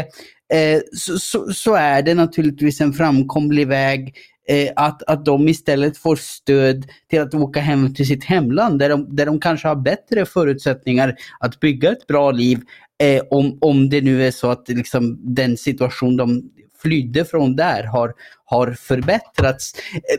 Eh, 0.55 0.81
så, 0.93 1.19
så, 1.19 1.53
så, 1.53 1.75
är 1.75 2.03
det 2.03 2.15
naturligtvis 2.15 2.81
en 2.81 2.93
framkomlig 2.93 3.69
väg 3.69 4.15
eh, 4.49 4.73
att, 4.77 5.03
att 5.03 5.25
de 5.25 5.49
istället 5.49 5.99
får 5.99 6.17
stöd 6.17 6.87
till 7.11 7.21
att 7.21 7.35
åka 7.35 7.61
hem 7.61 7.95
till 7.95 8.07
sitt 8.07 8.25
hemland 8.25 8.79
där 8.79 8.89
de, 8.89 9.17
där 9.17 9.27
de 9.27 9.41
kanske 9.41 9.69
har 9.69 9.77
bättre 9.77 10.27
förutsättningar 10.27 11.15
att 11.41 11.61
bygga 11.61 11.93
ett 11.93 12.07
bra 12.07 12.31
liv. 12.31 12.61
Eh, 13.03 13.23
om, 13.31 13.59
om 13.61 13.89
det 13.89 14.01
nu 14.01 14.27
är 14.27 14.31
så 14.31 14.51
att 14.51 14.69
liksom, 14.69 15.19
den 15.23 15.57
situation 15.57 16.17
de 16.17 16.43
flydde 16.83 17.25
från 17.25 17.57
där 17.57 17.85
har, 17.85 18.15
har 18.53 18.73
förbättrats. 18.73 19.73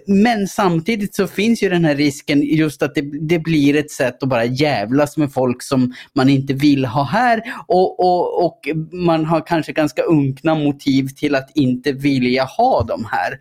Men 0.08 0.48
samtidigt 0.48 1.16
så 1.16 1.28
finns 1.28 1.64
ju 1.64 1.70
den 1.70 1.86
här 1.86 1.96
risken 1.96 2.42
just 2.42 2.84
att 2.84 2.96
det, 2.96 3.28
det 3.28 3.40
blir 3.40 3.76
ett 3.76 3.92
sätt 3.92 4.24
att 4.24 4.30
bara 4.30 4.46
jävlas 4.46 5.18
med 5.18 5.34
folk 5.34 5.64
som 5.64 5.94
man 6.14 6.30
inte 6.30 6.54
vill 6.54 6.86
ha 6.86 7.04
här 7.04 7.42
och, 7.68 8.00
och, 8.00 8.46
och 8.46 8.60
man 8.92 9.26
har 9.26 9.48
kanske 9.48 9.72
ganska 9.72 10.02
unkna 10.02 10.56
motiv 10.56 11.08
till 11.08 11.36
att 11.36 11.52
inte 11.56 11.92
vilja 11.92 12.44
ha 12.44 12.84
dem 12.84 13.08
här. 13.12 13.40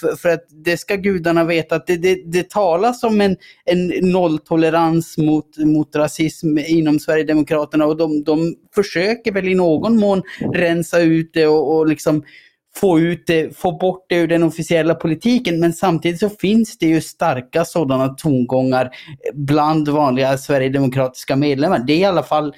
För, 0.00 0.16
för 0.16 0.28
att 0.28 0.44
det 0.64 0.76
ska 0.76 0.96
gudarna 0.96 1.44
veta 1.44 1.76
att 1.76 1.86
det, 1.86 1.96
det, 1.96 2.22
det 2.24 2.50
talas 2.50 3.04
om 3.04 3.20
en, 3.20 3.36
en 3.64 3.86
nolltolerans 4.12 5.18
mot, 5.18 5.58
mot 5.58 5.96
rasism 5.96 6.58
inom 6.58 6.98
Sverigedemokraterna 6.98 7.86
och 7.86 7.96
de, 7.96 8.24
de 8.24 8.54
försöker 8.74 9.32
väl 9.32 9.48
i 9.48 9.54
någon 9.54 9.96
mån 9.96 10.22
rensa 10.54 11.00
ut 11.00 11.30
det 11.32 11.46
och, 11.46 11.76
och 11.76 11.86
liksom 11.86 12.22
få, 12.80 13.00
ut 13.00 13.26
det, 13.26 13.56
få 13.56 13.78
bort 13.78 14.06
det 14.08 14.16
ur 14.16 14.28
den 14.28 14.42
officiella 14.42 14.94
politiken. 14.94 15.60
Men 15.60 15.72
samtidigt 15.72 16.20
så 16.20 16.30
finns 16.30 16.78
det 16.78 16.86
ju 16.86 17.00
starka 17.00 17.64
sådana 17.64 18.08
tongångar 18.08 18.90
bland 19.34 19.88
vanliga 19.88 20.38
sverigedemokratiska 20.38 21.36
medlemmar. 21.36 21.84
Det 21.86 21.92
är 21.92 21.98
i 21.98 22.04
alla 22.04 22.22
fall 22.22 22.54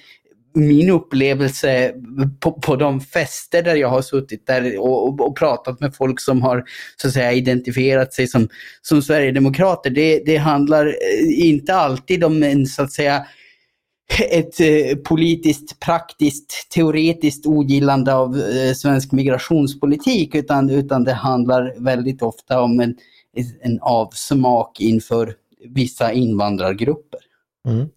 min 0.55 0.91
upplevelse 0.91 1.93
på, 2.41 2.53
på 2.53 2.77
de 2.77 3.01
fester 3.01 3.63
där 3.63 3.75
jag 3.75 3.89
har 3.89 4.03
suttit 4.03 4.47
där 4.47 4.79
och, 4.79 5.09
och, 5.09 5.21
och, 5.21 5.39
pratat 5.39 5.81
med 5.81 5.95
folk 5.95 6.21
som 6.21 6.43
har 6.43 6.65
så 6.97 7.09
att 7.09 7.15
säga 7.15 7.33
identifierat 7.33 8.15
sig 8.15 8.27
som, 8.27 8.49
som 8.83 9.03
Sverigedemokrater. 9.03 9.91
Det, 9.91 10.23
det 10.27 10.37
handlar 10.37 10.87
eh, 10.87 11.49
inte 11.49 11.75
alltid 11.75 12.25
om 12.25 12.43
en 12.43 12.67
så 12.67 12.83
att 12.83 12.93
säga 12.93 13.27
ett 14.31 14.61
eh, 14.61 14.97
politiskt, 14.97 15.81
praktiskt, 15.81 16.71
teoretiskt 16.75 17.47
ogillande 17.47 18.15
av 18.15 18.37
eh, 18.37 18.73
svensk 18.73 19.13
migrationspolitik 19.13 20.35
utan, 20.35 20.71
utan 20.71 21.05
det 21.05 21.13
handlar 21.13 21.75
väldigt 21.79 22.23
ofta 22.23 22.61
om 22.61 22.81
en, 22.81 22.95
en 23.61 23.79
avsmak 23.81 24.81
inför 24.81 25.35
vissa 25.65 26.13
invandrargrupper. 26.13 27.21
Mm. 27.69 27.89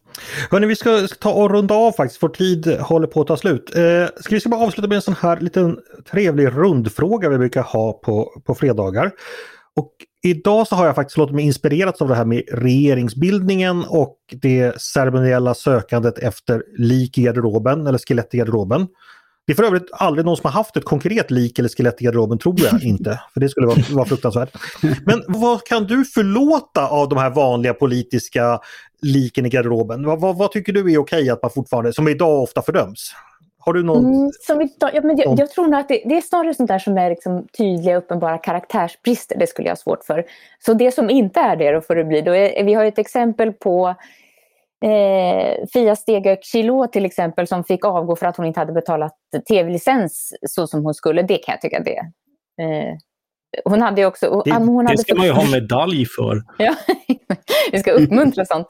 Hörrni, 0.51 0.68
vi 0.68 0.76
ska 0.76 1.07
ta 1.07 1.34
och 1.34 1.51
runda 1.51 1.76
av 1.76 1.91
faktiskt, 1.91 2.24
vår 2.24 2.30
tid 2.30 2.68
håller 2.68 3.07
på 3.07 3.22
att 3.22 3.28
ta 3.28 3.38
slut. 3.38 3.76
Eh, 3.76 4.22
ska 4.22 4.36
vi 4.36 4.39
ska 4.39 4.49
bara 4.49 4.66
avsluta 4.66 4.88
med 4.88 4.95
en 4.95 5.01
sån 5.01 5.16
här 5.22 5.39
liten 5.39 5.80
trevlig 6.11 6.47
rundfråga 6.47 7.30
vi 7.30 7.38
brukar 7.38 7.64
ha 7.64 7.93
på, 7.93 8.41
på 8.45 8.55
fredagar. 8.55 9.11
Och 9.76 9.91
idag 10.24 10.67
så 10.67 10.76
har 10.76 10.86
jag 10.86 10.95
faktiskt 10.95 11.17
låtit 11.17 11.36
mig 11.36 11.45
inspireras 11.45 12.01
av 12.01 12.07
det 12.07 12.15
här 12.15 12.26
med 12.26 12.43
regeringsbildningen 12.51 13.86
och 13.88 14.17
det 14.32 14.82
ceremoniella 14.82 15.53
sökandet 15.53 16.17
efter 16.17 16.63
lik 16.78 17.17
i 17.17 17.21
garderoben 17.21 17.88
eller 17.88 17.97
skelett 17.97 18.34
i 18.34 18.38
garderoben. 18.38 18.88
Det 19.47 19.53
är 19.53 19.55
för 19.55 19.63
övrigt 19.63 19.89
aldrig 19.91 20.26
någon 20.26 20.38
som 20.38 20.45
har 20.45 20.51
haft 20.51 20.78
ett 20.78 20.86
konkret 20.86 21.32
lik 21.32 21.59
eller 21.59 21.69
skelett 21.69 22.01
i 22.01 22.05
garderoben, 22.05 22.38
tror 22.39 22.55
jag 22.59 22.84
inte. 22.84 23.19
För 23.34 23.39
det 23.39 23.49
skulle 23.49 23.67
vara, 23.67 23.78
vara 23.91 24.05
fruktansvärt. 24.05 24.49
Men 25.05 25.24
vad 25.28 25.63
kan 25.63 25.84
du 25.84 26.05
förlåta 26.05 26.88
av 26.88 27.09
de 27.09 27.17
här 27.17 27.30
vanliga 27.30 27.74
politiska 27.74 28.59
liken 29.01 29.45
i 29.45 29.49
garderoben? 29.49 30.05
Vad, 30.05 30.21
vad, 30.21 30.38
vad 30.38 30.51
tycker 30.51 30.74
du 30.74 30.93
är 30.93 30.97
okej 30.97 31.30
att 31.30 31.41
man 31.41 31.51
fortfarande, 31.51 31.93
som 31.93 32.07
idag 32.07 32.43
ofta 32.43 32.61
fördöms? 32.61 33.11
Har 33.66 33.74
du 33.74 33.84
någon... 33.84 34.05
Mm, 34.05 34.32
som 34.41 34.57
vi, 34.57 34.76
ja, 34.80 35.01
men 35.03 35.18
jag, 35.18 35.39
jag, 35.39 35.49
tror 35.49 35.68
nog 35.68 35.80
att 35.80 35.88
det, 35.88 36.01
det, 36.05 36.18
är 36.18 36.22
snarare 36.22 36.53
sånt 36.53 36.68
där 36.68 36.80
som 36.80 36.97
är 36.97 37.09
liksom 37.09 37.47
tydliga 37.57 37.97
uppenbara 37.97 38.38
karaktärsbrister. 38.38 39.38
Det 39.38 39.47
skulle 39.47 39.68
jag 39.68 39.72
ha 39.72 39.78
svårt 39.78 40.03
för. 40.03 40.26
Så 40.59 40.74
det 40.74 40.91
som 40.91 41.09
inte 41.09 41.39
är 41.39 41.55
det, 41.55 41.72
då 41.72 41.82
får 41.82 41.95
det 41.95 42.03
bli. 42.03 42.22
Då 42.22 42.36
är, 42.36 42.64
vi 42.64 42.74
har 42.74 42.86
ett 42.86 42.99
exempel 42.99 43.53
på 43.53 43.95
eh, 44.86 45.66
Fia 45.74 45.95
Stegök 45.95 46.43
Kilo 46.43 46.88
till 46.88 47.05
exempel 47.05 47.47
som 47.47 47.64
fick 47.64 47.86
avgå 47.86 48.16
för 48.16 48.26
att 48.26 48.38
hon 48.38 48.45
inte 48.45 48.59
hade 48.59 48.74
betalat 48.74 49.16
tv-licens 49.47 50.34
så 50.49 50.68
som 50.68 50.84
hon 50.84 50.93
skulle. 50.93 51.22
Det 51.22 51.38
kan 51.38 51.53
jag 51.53 51.61
tycka 51.61 51.80
det 51.80 51.97
eh, 52.64 52.95
hon 53.65 53.81
hade 53.81 54.05
också... 54.05 54.41
Det, 54.45 54.53
hon 54.53 54.85
hade 54.85 54.97
det 54.97 55.01
ska 55.01 55.15
man 55.15 55.25
ju 55.25 55.31
ha 55.31 55.51
medalj 55.51 56.05
för. 56.05 56.43
Ja, 56.57 56.75
vi 57.71 57.79
ska 57.79 57.91
uppmuntra 57.91 58.45
sånt. 58.45 58.67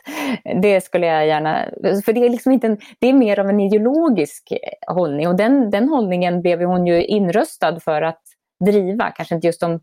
Det 0.62 0.84
skulle 0.84 1.08
jag 1.08 1.28
gärna... 1.28 1.66
För 2.06 2.14
det 2.14 2.26
är 2.26 2.30
liksom 2.30 2.52
inte 2.52 2.68
en, 2.68 2.78
det 3.00 3.08
är 3.08 3.14
mer 3.14 3.40
av 3.40 3.50
en 3.50 3.60
ideologisk 3.60 4.54
hållning 4.88 5.28
och 5.28 5.36
den, 5.36 5.70
den 5.70 5.90
hållningen 5.90 6.42
blev 6.42 6.62
hon 6.62 6.88
ju 6.88 7.04
inröstad 7.04 7.80
för 7.80 8.02
att 8.02 8.22
driva. 8.66 9.12
Kanske 9.12 9.36
inte 9.36 9.48
just 9.48 9.64
om 9.64 9.80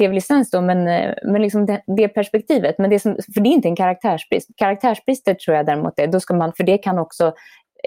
tv-licens 0.00 0.50
då, 0.50 0.60
men, 0.60 0.88
eh, 0.88 1.14
men 1.24 1.42
liksom 1.42 1.66
det, 1.66 1.82
det 1.96 2.08
perspektivet. 2.08 2.78
Men 2.78 2.90
det 2.90 3.00
som, 3.00 3.16
för 3.34 3.40
det 3.40 3.48
är 3.48 3.52
inte 3.52 3.68
en 3.68 3.76
karaktärsbrist. 3.76 4.50
Karaktärsbrister 4.56 5.34
tror 5.34 5.56
jag 5.56 5.66
däremot 5.66 5.98
är, 5.98 6.06
då 6.06 6.20
ska 6.20 6.34
man, 6.34 6.52
för 6.56 6.64
det 6.64 6.78
kan 6.78 6.98
också 6.98 7.34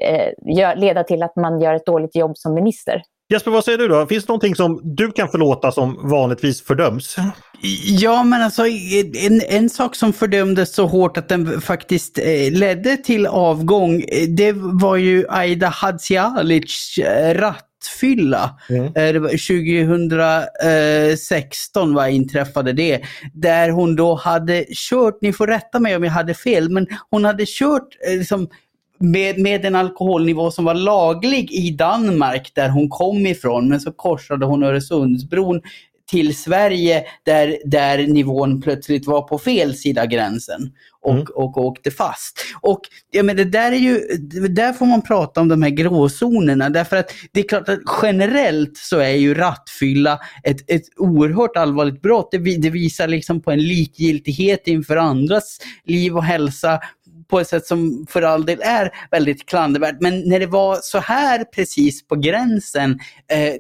eh, 0.02 0.30
gör, 0.58 0.76
leda 0.76 1.04
till 1.04 1.24
att 1.24 1.36
man 1.36 1.62
gör 1.62 1.74
ett 1.74 1.86
dåligt 1.86 2.16
jobb 2.16 2.38
som 2.38 2.54
minister. 2.54 3.02
Jesper, 3.30 3.52
vad 3.52 3.64
säger 3.64 3.78
du 3.78 3.88
då? 3.88 4.08
Finns 4.08 4.26
det 4.26 4.30
någonting 4.30 4.56
som 4.56 4.96
du 4.96 5.12
kan 5.12 5.30
förlåta 5.30 5.72
som 5.72 6.10
vanligtvis 6.10 6.64
fördöms? 6.64 7.16
Ja, 7.86 8.24
men 8.24 8.42
alltså 8.42 8.68
en, 8.68 9.42
en 9.42 9.70
sak 9.70 9.96
som 9.96 10.14
fördömdes 10.14 10.76
så 10.76 10.86
hårt 10.86 11.18
att 11.18 11.30
den 11.30 11.62
faktiskt 11.62 12.18
eh, 12.18 12.52
ledde 12.52 12.98
till 12.98 13.28
avgång, 13.28 14.04
eh, 14.08 14.30
det 14.30 14.52
var 14.56 14.96
ju 14.96 15.26
Aida 15.30 15.68
Hadzialic 15.68 16.98
eh, 16.98 17.34
rattfylla. 17.34 18.60
Mm. 18.70 18.86
Eh, 18.96 19.14
2016 19.22 21.94
var 21.94 22.08
inträffade 22.08 22.74
det. 22.74 23.02
Där 23.34 23.70
hon 23.70 23.96
då 23.96 24.16
hade 24.16 24.66
kört, 24.74 25.18
ni 25.22 25.34
får 25.34 25.48
rätta 25.48 25.80
mig 25.80 25.96
om 25.96 26.04
jag 26.04 26.12
hade 26.12 26.34
fel, 26.34 26.70
men 26.70 26.88
hon 27.10 27.26
hade 27.26 27.44
kört 27.48 27.88
liksom, 28.08 28.50
med, 29.04 29.40
med 29.40 29.66
en 29.66 29.76
alkoholnivå 29.76 30.52
som 30.52 30.66
var 30.66 30.74
laglig 30.74 31.52
i 31.52 31.72
Danmark 31.72 32.52
där 32.56 32.70
hon 32.70 32.90
kom 32.90 33.26
ifrån. 33.26 33.70
Men 33.70 33.82
så 33.82 33.92
korsade 33.92 34.46
hon 34.46 34.64
Öresundsbron 34.64 35.62
till 36.12 36.38
Sverige 36.38 37.04
där, 37.24 37.58
där 37.66 38.08
nivån 38.08 38.62
plötsligt 38.62 39.08
var 39.08 39.22
på 39.22 39.38
fel 39.38 39.76
sida 39.76 40.06
gränsen 40.06 40.72
och, 41.02 41.12
mm. 41.12 41.26
och, 41.36 41.58
och 41.58 41.66
åkte 41.66 41.92
fast. 41.92 42.40
Och 42.62 42.80
ja, 43.12 43.24
men 43.24 43.36
det 43.36 43.44
där 43.44 43.72
är 43.72 43.78
ju, 43.78 44.00
där 44.48 44.74
får 44.74 44.86
man 44.86 45.02
prata 45.02 45.42
om 45.42 45.48
de 45.48 45.62
här 45.62 45.70
gråzonerna 45.70 46.70
därför 46.70 46.98
att 46.98 47.12
det 47.32 47.40
är 47.40 47.48
klart 47.48 47.70
att 47.70 47.80
generellt 48.02 48.78
så 48.78 49.00
är 49.00 49.16
ju 49.16 49.34
rattfylla 49.34 50.20
ett, 50.44 50.72
ett 50.72 50.84
oerhört 50.98 51.58
allvarligt 51.58 52.02
brott. 52.02 52.30
Det, 52.32 52.38
det 52.38 52.70
visar 52.70 53.08
liksom 53.08 53.42
på 53.42 53.52
en 53.52 53.64
likgiltighet 53.64 54.68
inför 54.68 54.98
andras 54.98 55.58
liv 55.86 56.18
och 56.18 56.24
hälsa 56.24 56.80
på 57.34 57.40
ett 57.40 57.48
sätt 57.48 57.66
som 57.66 58.06
för 58.10 58.22
all 58.22 58.46
del 58.46 58.62
är 58.62 58.92
väldigt 59.12 59.46
klandervärt. 59.46 59.96
Men 60.00 60.30
när 60.30 60.40
det 60.40 60.46
var 60.46 60.78
så 60.82 61.00
här 61.00 61.44
precis 61.44 62.08
på 62.08 62.16
gränsen, 62.16 63.00
eh, 63.32 63.54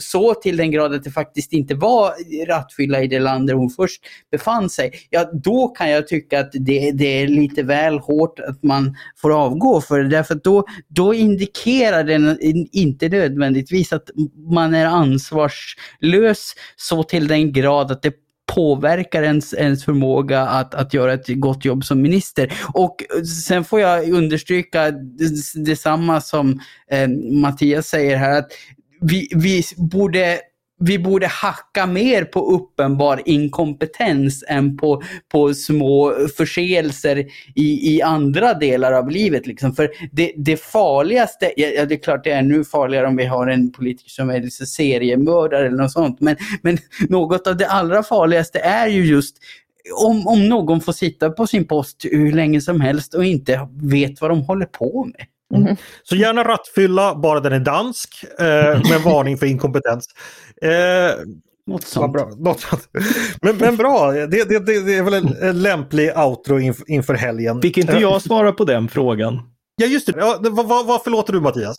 så 0.00 0.34
till 0.34 0.56
den 0.56 0.70
grad 0.70 0.94
att 0.94 1.04
det 1.04 1.10
faktiskt 1.10 1.52
inte 1.52 1.74
var 1.74 2.12
rattfylla 2.46 3.02
i 3.02 3.06
det 3.06 3.18
land 3.18 3.46
där 3.46 3.54
hon 3.54 3.70
först 3.70 4.02
befann 4.30 4.70
sig, 4.70 4.92
ja 5.10 5.30
då 5.32 5.68
kan 5.68 5.90
jag 5.90 6.08
tycka 6.08 6.40
att 6.40 6.50
det, 6.52 6.92
det 6.92 7.22
är 7.22 7.28
lite 7.28 7.62
väl 7.62 7.98
hårt 7.98 8.38
att 8.38 8.62
man 8.62 8.96
får 9.16 9.42
avgå 9.42 9.80
för 9.80 10.00
det. 10.00 10.08
Därför 10.08 10.34
att 10.34 10.44
då, 10.44 10.64
då 10.88 11.14
indikerar 11.14 12.04
den 12.04 12.38
inte 12.72 13.08
nödvändigtvis 13.08 13.92
att 13.92 14.10
man 14.52 14.74
är 14.74 14.86
ansvarslös 14.86 16.54
så 16.76 17.02
till 17.02 17.28
den 17.28 17.52
grad 17.52 17.90
att 17.90 18.02
det 18.02 18.12
påverkar 18.58 19.22
ens, 19.22 19.54
ens 19.54 19.84
förmåga 19.84 20.40
att, 20.40 20.74
att 20.74 20.94
göra 20.94 21.12
ett 21.12 21.28
gott 21.28 21.64
jobb 21.64 21.84
som 21.84 22.02
minister. 22.02 22.52
Och 22.74 22.96
sen 23.46 23.64
får 23.64 23.80
jag 23.80 24.10
understryka 24.10 24.90
detsamma 25.54 26.20
som 26.20 26.60
eh, 26.90 27.08
Mattias 27.32 27.86
säger 27.86 28.16
här, 28.16 28.38
att 28.38 28.48
vi, 29.00 29.28
vi 29.34 29.62
borde 29.76 30.38
vi 30.78 30.98
borde 30.98 31.26
hacka 31.26 31.86
mer 31.86 32.24
på 32.24 32.50
uppenbar 32.50 33.22
inkompetens 33.24 34.44
än 34.48 34.76
på, 34.76 35.02
på 35.32 35.54
små 35.54 36.14
förseelser 36.36 37.26
i, 37.54 37.94
i 37.94 38.02
andra 38.02 38.54
delar 38.54 38.92
av 38.92 39.10
livet. 39.10 39.46
Liksom. 39.46 39.74
För 39.74 39.90
det, 40.12 40.32
det 40.36 40.56
farligaste, 40.56 41.52
ja, 41.56 41.84
det 41.84 41.94
är 41.94 42.02
klart 42.02 42.24
det 42.24 42.30
är 42.30 42.38
ännu 42.38 42.64
farligare 42.64 43.06
om 43.06 43.16
vi 43.16 43.24
har 43.24 43.46
en 43.46 43.72
politiker 43.72 44.10
som 44.10 44.30
är 44.30 44.40
liksom 44.40 44.66
seriemördare 44.66 45.66
eller 45.66 45.76
något 45.76 45.92
sånt, 45.92 46.20
men, 46.20 46.36
men 46.62 46.78
något 47.08 47.46
av 47.46 47.56
det 47.56 47.68
allra 47.68 48.02
farligaste 48.02 48.58
är 48.58 48.88
ju 48.88 49.04
just 49.06 49.36
om, 50.04 50.26
om 50.26 50.48
någon 50.48 50.80
får 50.80 50.92
sitta 50.92 51.30
på 51.30 51.46
sin 51.46 51.66
post 51.66 52.04
hur 52.10 52.32
länge 52.32 52.60
som 52.60 52.80
helst 52.80 53.14
och 53.14 53.24
inte 53.24 53.68
vet 53.82 54.20
vad 54.20 54.30
de 54.30 54.42
håller 54.42 54.66
på 54.66 55.04
med. 55.04 55.26
Mm. 55.54 55.76
Så 56.02 56.16
gärna 56.16 56.44
rattfylla, 56.44 57.14
bara 57.14 57.40
den 57.40 57.52
är 57.52 57.60
dansk, 57.60 58.24
eh, 58.38 58.90
med 58.90 59.00
varning 59.04 59.38
för 59.38 59.46
inkompetens. 59.46 60.06
Eh, 60.62 60.70
något 61.66 61.84
sånt. 61.84 62.12
Bra, 62.12 62.30
något 62.38 62.60
sånt. 62.60 62.88
Men, 63.42 63.56
men 63.56 63.76
bra, 63.76 64.12
det, 64.12 64.26
det, 64.26 64.66
det, 64.66 64.96
är 64.96 65.02
väl 65.02 65.14
en, 65.14 65.62
lämplig 65.62 66.18
outro 66.18 66.58
inf, 66.58 66.76
inför 66.86 67.14
helgen. 67.14 67.62
Fick 67.62 67.78
inte 67.78 67.96
jag 67.96 68.22
svara 68.22 68.52
på 68.52 68.64
den 68.64 68.88
frågan? 68.88 69.40
Ja 69.76 69.86
just 69.86 70.06
det, 70.06 70.14
ja, 70.16 70.38
vad, 70.40 70.86
vad 70.86 71.02
förlåter 71.02 71.32
du 71.32 71.40
Mattias? 71.40 71.76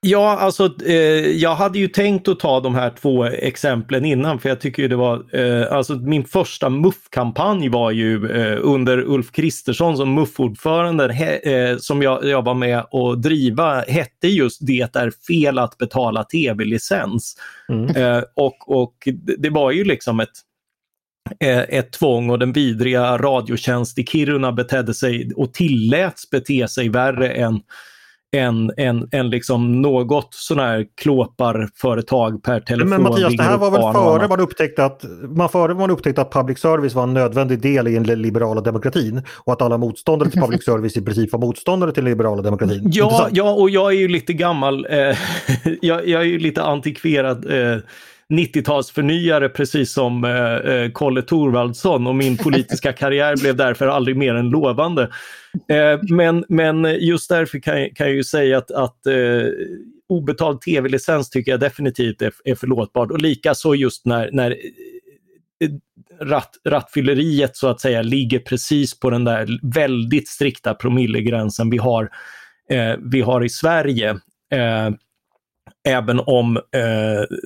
Ja, 0.00 0.38
alltså 0.38 0.82
eh, 0.86 0.94
jag 1.36 1.54
hade 1.54 1.78
ju 1.78 1.88
tänkt 1.88 2.28
att 2.28 2.40
ta 2.40 2.60
de 2.60 2.74
här 2.74 2.90
två 2.90 3.24
exemplen 3.24 4.04
innan 4.04 4.38
för 4.38 4.48
jag 4.48 4.60
tycker 4.60 4.88
det 4.88 4.96
var, 4.96 5.36
eh, 5.36 5.72
alltså 5.72 5.94
min 5.94 6.24
första 6.24 6.68
MUF-kampanj 6.68 7.68
var 7.68 7.90
ju 7.90 8.30
eh, 8.30 8.58
under 8.62 8.98
Ulf 8.98 9.32
Kristersson 9.32 9.96
som 9.96 10.14
MUF-ordförande 10.14 11.04
eh, 11.42 11.76
som 11.78 12.02
jag, 12.02 12.24
jag 12.24 12.44
var 12.44 12.54
med 12.54 12.86
och 12.90 13.18
driva 13.18 13.80
hette 13.80 14.28
just 14.28 14.66
Det 14.66 14.96
är 14.96 15.10
fel 15.26 15.58
att 15.58 15.78
betala 15.78 16.24
tv-licens. 16.24 17.36
Mm. 17.68 17.96
Eh, 17.96 18.22
och, 18.34 18.80
och 18.80 19.08
det 19.38 19.50
var 19.50 19.70
ju 19.70 19.84
liksom 19.84 20.20
ett 20.20 20.28
eh, 21.40 21.58
ett 21.58 21.92
tvång 21.92 22.30
och 22.30 22.38
den 22.38 22.52
vidriga 22.52 23.18
Radiotjänst 23.18 23.98
i 23.98 24.06
Kiruna 24.06 24.52
betedde 24.52 24.94
sig 24.94 25.30
och 25.36 25.54
tilläts 25.54 26.30
bete 26.30 26.68
sig 26.68 26.88
värre 26.88 27.30
än 27.30 27.60
än, 28.36 28.72
än, 28.76 29.08
än 29.12 29.30
liksom 29.30 29.82
något 29.82 30.28
sån 30.30 30.58
här 30.58 30.86
klåparföretag 30.96 32.42
per 32.42 32.60
telefon. 32.60 32.88
Men 32.88 33.02
Mattias, 33.02 33.36
det 33.36 33.42
här 33.42 33.58
var 33.58 33.70
väl 33.70 33.92
före 33.92 34.28
man 34.28 34.40
upptäckte 34.40 34.84
att, 34.84 35.04
man 35.36 35.48
före 35.48 35.74
man 35.74 35.90
upptäckte 35.90 36.20
att 36.20 36.32
public 36.32 36.58
service 36.58 36.94
var 36.94 37.02
en 37.02 37.14
nödvändig 37.14 37.60
del 37.60 37.88
i 37.88 37.94
den 37.94 38.22
liberala 38.22 38.60
demokratin 38.60 39.22
och 39.34 39.52
att 39.52 39.62
alla 39.62 39.78
motståndare 39.78 40.30
till 40.30 40.40
public 40.40 40.64
service 40.64 40.96
i 40.96 41.02
princip 41.02 41.32
var 41.32 41.40
motståndare 41.40 41.92
till 41.92 42.04
den 42.04 42.10
liberala 42.10 42.42
demokratin. 42.42 42.90
Ja, 42.92 43.28
ja 43.32 43.50
och 43.50 43.70
jag 43.70 43.92
är 43.92 43.96
ju 43.96 44.08
lite 44.08 44.32
gammal, 44.32 44.86
eh, 44.90 44.98
jag, 45.80 46.08
jag, 46.08 46.22
är 46.22 46.26
ju 46.26 46.38
lite 46.38 46.62
antikverad 46.62 47.72
eh, 47.72 47.78
90-talsförnyare 48.32 49.48
precis 49.48 49.92
som 49.92 50.24
eh, 50.24 50.54
eh 50.54 50.90
Kolle 50.90 51.22
Thorvaldsson 51.22 52.06
och 52.06 52.14
min 52.14 52.36
politiska 52.36 52.92
karriär 53.02 53.36
blev 53.36 53.56
därför 53.56 53.86
aldrig 53.86 54.16
mer 54.16 54.34
än 54.34 54.50
lovande. 54.50 55.02
Eh, 55.68 56.00
men, 56.10 56.44
men 56.48 56.84
just 56.84 57.28
därför 57.28 57.58
kan, 57.58 57.88
kan 57.94 58.06
jag 58.06 58.16
ju 58.16 58.24
säga 58.24 58.58
att, 58.58 58.70
att 58.70 59.06
eh, 59.06 59.46
obetald 60.08 60.60
tv-licens 60.60 61.30
tycker 61.30 61.50
jag 61.50 61.60
definitivt 61.60 62.22
är, 62.22 62.32
är 62.44 62.54
förlåtbart 62.54 63.10
och 63.10 63.22
likaså 63.22 63.74
just 63.74 64.06
när, 64.06 64.30
när 64.32 64.50
eh, 64.50 65.70
ratt, 66.20 66.56
rattfylleriet 66.64 67.56
så 67.56 67.68
att 67.68 67.80
säga 67.80 68.02
ligger 68.02 68.38
precis 68.38 69.00
på 69.00 69.10
den 69.10 69.24
där 69.24 69.58
väldigt 69.62 70.28
strikta 70.28 70.74
promillegränsen 70.74 71.70
vi 71.70 71.78
har, 71.78 72.10
eh, 72.70 72.94
vi 72.98 73.20
har 73.20 73.44
i 73.44 73.48
Sverige. 73.48 74.10
Eh, 74.52 74.90
även 75.88 76.20
om 76.20 76.56
eh, 76.56 77.36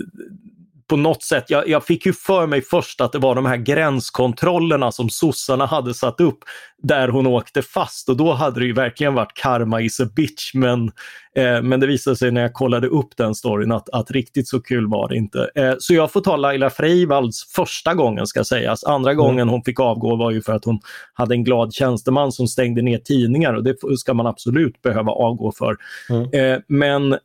på 0.88 0.96
något 0.96 1.22
sätt, 1.22 1.44
jag, 1.48 1.68
jag, 1.68 1.84
fick 1.84 2.06
ju 2.06 2.12
för 2.12 2.46
mig 2.46 2.62
först 2.62 3.00
att 3.00 3.12
det 3.12 3.18
var 3.18 3.34
de 3.34 3.46
här 3.46 3.56
gränskontrollerna 3.56 4.92
som 4.92 5.10
sossarna 5.10 5.66
hade 5.66 5.94
satt 5.94 6.20
upp 6.20 6.38
där 6.82 7.08
hon 7.08 7.26
åkte 7.26 7.62
fast. 7.62 8.08
Och 8.08 8.16
då 8.16 8.32
hade 8.32 8.60
det 8.60 8.66
ju 8.66 8.72
verkligen 8.72 9.14
varit 9.14 9.34
karma 9.34 9.80
is 9.80 10.00
a 10.00 10.06
bitch 10.16 10.54
men, 10.54 10.90
eh, 11.36 11.62
men 11.62 11.80
det 11.80 11.86
visade 11.86 12.16
sig 12.16 12.30
när 12.30 12.40
jag 12.40 12.52
kollade 12.52 12.86
upp 12.86 13.16
den 13.16 13.34
storyn 13.34 13.72
att, 13.72 13.88
att 13.88 14.10
riktigt 14.10 14.48
så 14.48 14.60
kul 14.60 14.86
var 14.88 15.08
det 15.08 15.16
inte. 15.16 15.50
Eh, 15.54 15.74
så 15.78 15.94
jag 15.94 16.12
får 16.12 16.20
ta 16.20 16.36
Laila 16.36 16.70
Freivalds 16.70 17.52
första 17.54 17.94
gången 17.94 18.26
ska 18.26 18.44
sägas. 18.44 18.84
Andra 18.84 19.10
mm. 19.10 19.24
gången 19.24 19.48
hon 19.48 19.62
fick 19.62 19.80
avgå 19.80 20.16
var 20.16 20.30
ju 20.30 20.42
för 20.42 20.52
att 20.52 20.64
hon 20.64 20.80
hade 21.12 21.34
en 21.34 21.44
glad 21.44 21.74
tjänsteman 21.74 22.32
som 22.32 22.46
stängde 22.46 22.82
ner 22.82 22.98
tidningar 22.98 23.54
och 23.54 23.64
det 23.64 23.76
ska 23.98 24.14
man 24.14 24.26
absolut 24.26 24.82
behöva 24.82 25.12
avgå 25.12 25.52
för. 25.52 25.76
Mm. 26.10 26.30
Eh, 26.32 26.60
men 26.68 27.18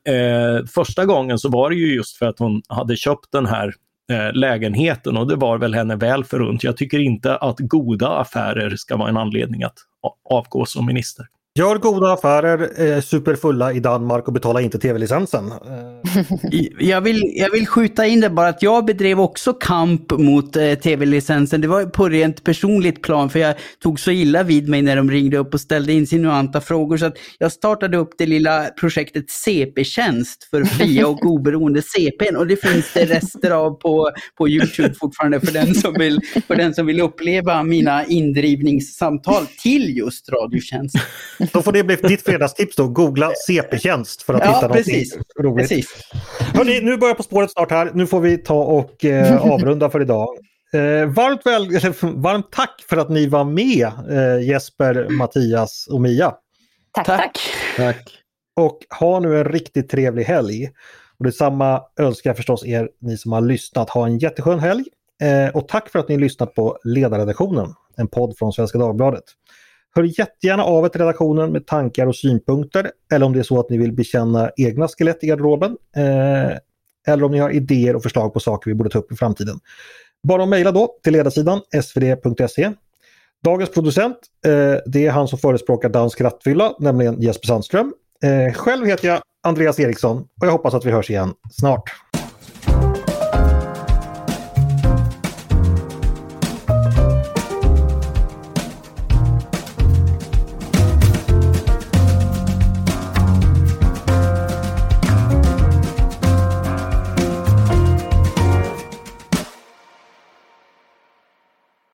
första 0.67 1.05
gången 1.05 1.39
så 1.39 1.49
var 1.49 1.69
det 1.69 1.75
ju 1.75 1.95
just 1.95 2.17
för 2.17 2.25
att 2.25 2.39
hon 2.39 2.61
hade 2.69 2.95
köpt 2.95 3.31
den 3.31 3.45
här 3.45 3.73
lägenheten 4.33 5.17
och 5.17 5.27
det 5.27 5.35
var 5.35 5.57
väl 5.57 5.73
henne 5.73 5.95
väl 5.95 6.23
förunt. 6.23 6.63
Jag 6.63 6.77
tycker 6.77 6.99
inte 6.99 7.35
att 7.35 7.59
goda 7.59 8.07
affärer 8.07 8.75
ska 8.75 8.97
vara 8.97 9.09
en 9.09 9.17
anledning 9.17 9.63
att 9.63 9.75
avgå 10.29 10.65
som 10.65 10.85
minister. 10.85 11.25
Gör 11.57 11.77
goda 11.77 12.13
affärer, 12.13 12.81
eh, 12.81 13.01
superfulla 13.01 13.73
i 13.73 13.79
Danmark 13.79 14.27
och 14.27 14.33
betala 14.33 14.61
inte 14.61 14.79
tv-licensen. 14.79 15.51
Eh, 15.51 16.63
jag, 16.79 17.01
vill, 17.01 17.23
jag 17.35 17.51
vill 17.51 17.67
skjuta 17.67 18.05
in 18.05 18.21
det 18.21 18.29
bara 18.29 18.47
att 18.47 18.63
jag 18.63 18.85
bedrev 18.85 19.19
också 19.19 19.53
kamp 19.53 20.11
mot 20.11 20.55
eh, 20.55 20.73
tv-licensen. 20.73 21.61
Det 21.61 21.67
var 21.67 21.85
på 21.85 22.09
rent 22.09 22.43
personligt 22.43 23.01
plan 23.01 23.29
för 23.29 23.39
jag 23.39 23.55
tog 23.83 23.99
så 23.99 24.11
illa 24.11 24.43
vid 24.43 24.69
mig 24.69 24.81
när 24.81 24.95
de 24.95 25.11
ringde 25.11 25.37
upp 25.37 25.53
och 25.53 25.61
ställde 25.61 25.93
insinuanta 25.93 26.61
frågor 26.61 26.97
så 26.97 27.05
att 27.05 27.17
jag 27.37 27.51
startade 27.51 27.97
upp 27.97 28.09
det 28.17 28.25
lilla 28.25 28.65
projektet 28.79 29.29
CP-tjänst 29.29 30.43
för 30.43 30.63
fria 30.63 31.07
och 31.07 31.25
oberoende 31.25 31.81
CPn 31.81 32.35
och 32.35 32.47
det 32.47 32.55
finns 32.55 32.93
det 32.93 33.05
rester 33.05 33.51
av 33.51 33.71
på, 33.71 34.11
på 34.37 34.49
Youtube 34.49 34.93
fortfarande 34.99 35.39
för 35.39 35.53
den, 35.53 35.75
som 35.75 35.93
vill, 35.93 36.19
för 36.47 36.55
den 36.55 36.73
som 36.73 36.85
vill 36.85 37.01
uppleva 37.01 37.63
mina 37.63 38.05
indrivningssamtal 38.05 39.45
till 39.61 39.97
just 39.97 40.29
Radiotjänst. 40.29 40.95
Då 41.53 41.61
får 41.61 41.71
det 41.71 41.83
bli 41.83 41.95
ditt 41.95 42.21
fredagstips 42.21 42.75
då. 42.75 42.87
Googla 42.87 43.31
CP-tjänst 43.47 44.21
för 44.21 44.33
att 44.33 44.45
ja, 44.45 44.55
hitta 44.55 44.69
precis. 44.69 45.15
något 45.15 45.25
roligt. 45.39 45.69
Precis. 45.69 46.09
Hörrni, 46.53 46.81
nu 46.81 46.97
börjar 46.97 47.15
På 47.15 47.23
spåret 47.23 47.51
snart 47.51 47.71
här. 47.71 47.91
Nu 47.93 48.07
får 48.07 48.19
vi 48.19 48.37
ta 48.37 48.63
och 48.63 49.05
eh, 49.05 49.51
avrunda 49.51 49.89
för 49.89 50.01
idag. 50.01 50.27
Eh, 50.73 51.05
varmt, 51.05 51.45
väl, 51.45 51.91
varmt 52.21 52.51
tack 52.51 52.85
för 52.89 52.97
att 52.97 53.09
ni 53.09 53.27
var 53.27 53.43
med 53.43 53.87
eh, 54.09 54.47
Jesper, 54.47 55.07
Mattias 55.09 55.87
och 55.91 56.01
Mia. 56.01 56.33
Tack, 56.91 57.05
tack. 57.05 57.39
Tack. 57.77 58.09
Och 58.55 58.79
ha 58.99 59.19
nu 59.19 59.37
en 59.37 59.45
riktigt 59.45 59.89
trevlig 59.89 60.23
helg. 60.23 60.69
Och 61.19 61.25
detsamma 61.25 61.81
önskar 61.99 62.29
jag 62.29 62.37
förstås 62.37 62.65
er, 62.65 62.89
ni 63.01 63.17
som 63.17 63.31
har 63.31 63.41
lyssnat. 63.41 63.89
Ha 63.89 64.05
en 64.05 64.17
jätteskön 64.17 64.59
helg. 64.59 64.83
Eh, 65.21 65.55
och 65.55 65.67
tack 65.67 65.89
för 65.89 65.99
att 65.99 66.09
ni 66.09 66.17
lyssnat 66.17 66.55
på 66.55 66.77
Ledarredaktionen, 66.83 67.73
en 67.97 68.07
podd 68.07 68.37
från 68.37 68.53
Svenska 68.53 68.77
Dagbladet. 68.77 69.23
Hör 69.97 70.19
jättegärna 70.19 70.63
av 70.63 70.85
er 70.85 70.89
till 70.89 71.01
redaktionen 71.01 71.51
med 71.51 71.65
tankar 71.65 72.07
och 72.07 72.15
synpunkter 72.15 72.91
eller 73.13 73.25
om 73.25 73.33
det 73.33 73.39
är 73.39 73.43
så 73.43 73.59
att 73.59 73.69
ni 73.69 73.77
vill 73.77 73.93
bekänna 73.93 74.51
egna 74.57 74.87
skelett 74.87 75.23
i 75.23 75.27
garderoben. 75.27 75.77
Eh, 75.95 76.57
eller 77.07 77.23
om 77.23 77.31
ni 77.31 77.39
har 77.39 77.49
idéer 77.49 77.95
och 77.95 78.03
förslag 78.03 78.33
på 78.33 78.39
saker 78.39 78.71
vi 78.71 78.75
borde 78.75 78.89
ta 78.89 78.99
upp 78.99 79.11
i 79.11 79.15
framtiden. 79.15 79.59
Bara 80.23 80.43
att 80.43 80.49
mejla 80.49 80.71
då 80.71 80.95
till 81.03 81.13
ledarsidan 81.13 81.61
svd.se. 81.83 82.71
Dagens 83.43 83.69
producent, 83.69 84.17
eh, 84.45 84.75
det 84.85 85.05
är 85.05 85.11
han 85.11 85.27
som 85.27 85.39
förespråkar 85.39 85.89
dansk 85.89 86.21
rattfylla, 86.21 86.75
nämligen 86.79 87.21
Jesper 87.21 87.47
Sandström. 87.47 87.93
Eh, 88.23 88.53
själv 88.53 88.85
heter 88.85 89.07
jag 89.07 89.21
Andreas 89.43 89.79
Eriksson 89.79 90.17
och 90.17 90.47
jag 90.47 90.51
hoppas 90.51 90.73
att 90.73 90.85
vi 90.85 90.91
hörs 90.91 91.09
igen 91.09 91.33
snart. 91.51 91.91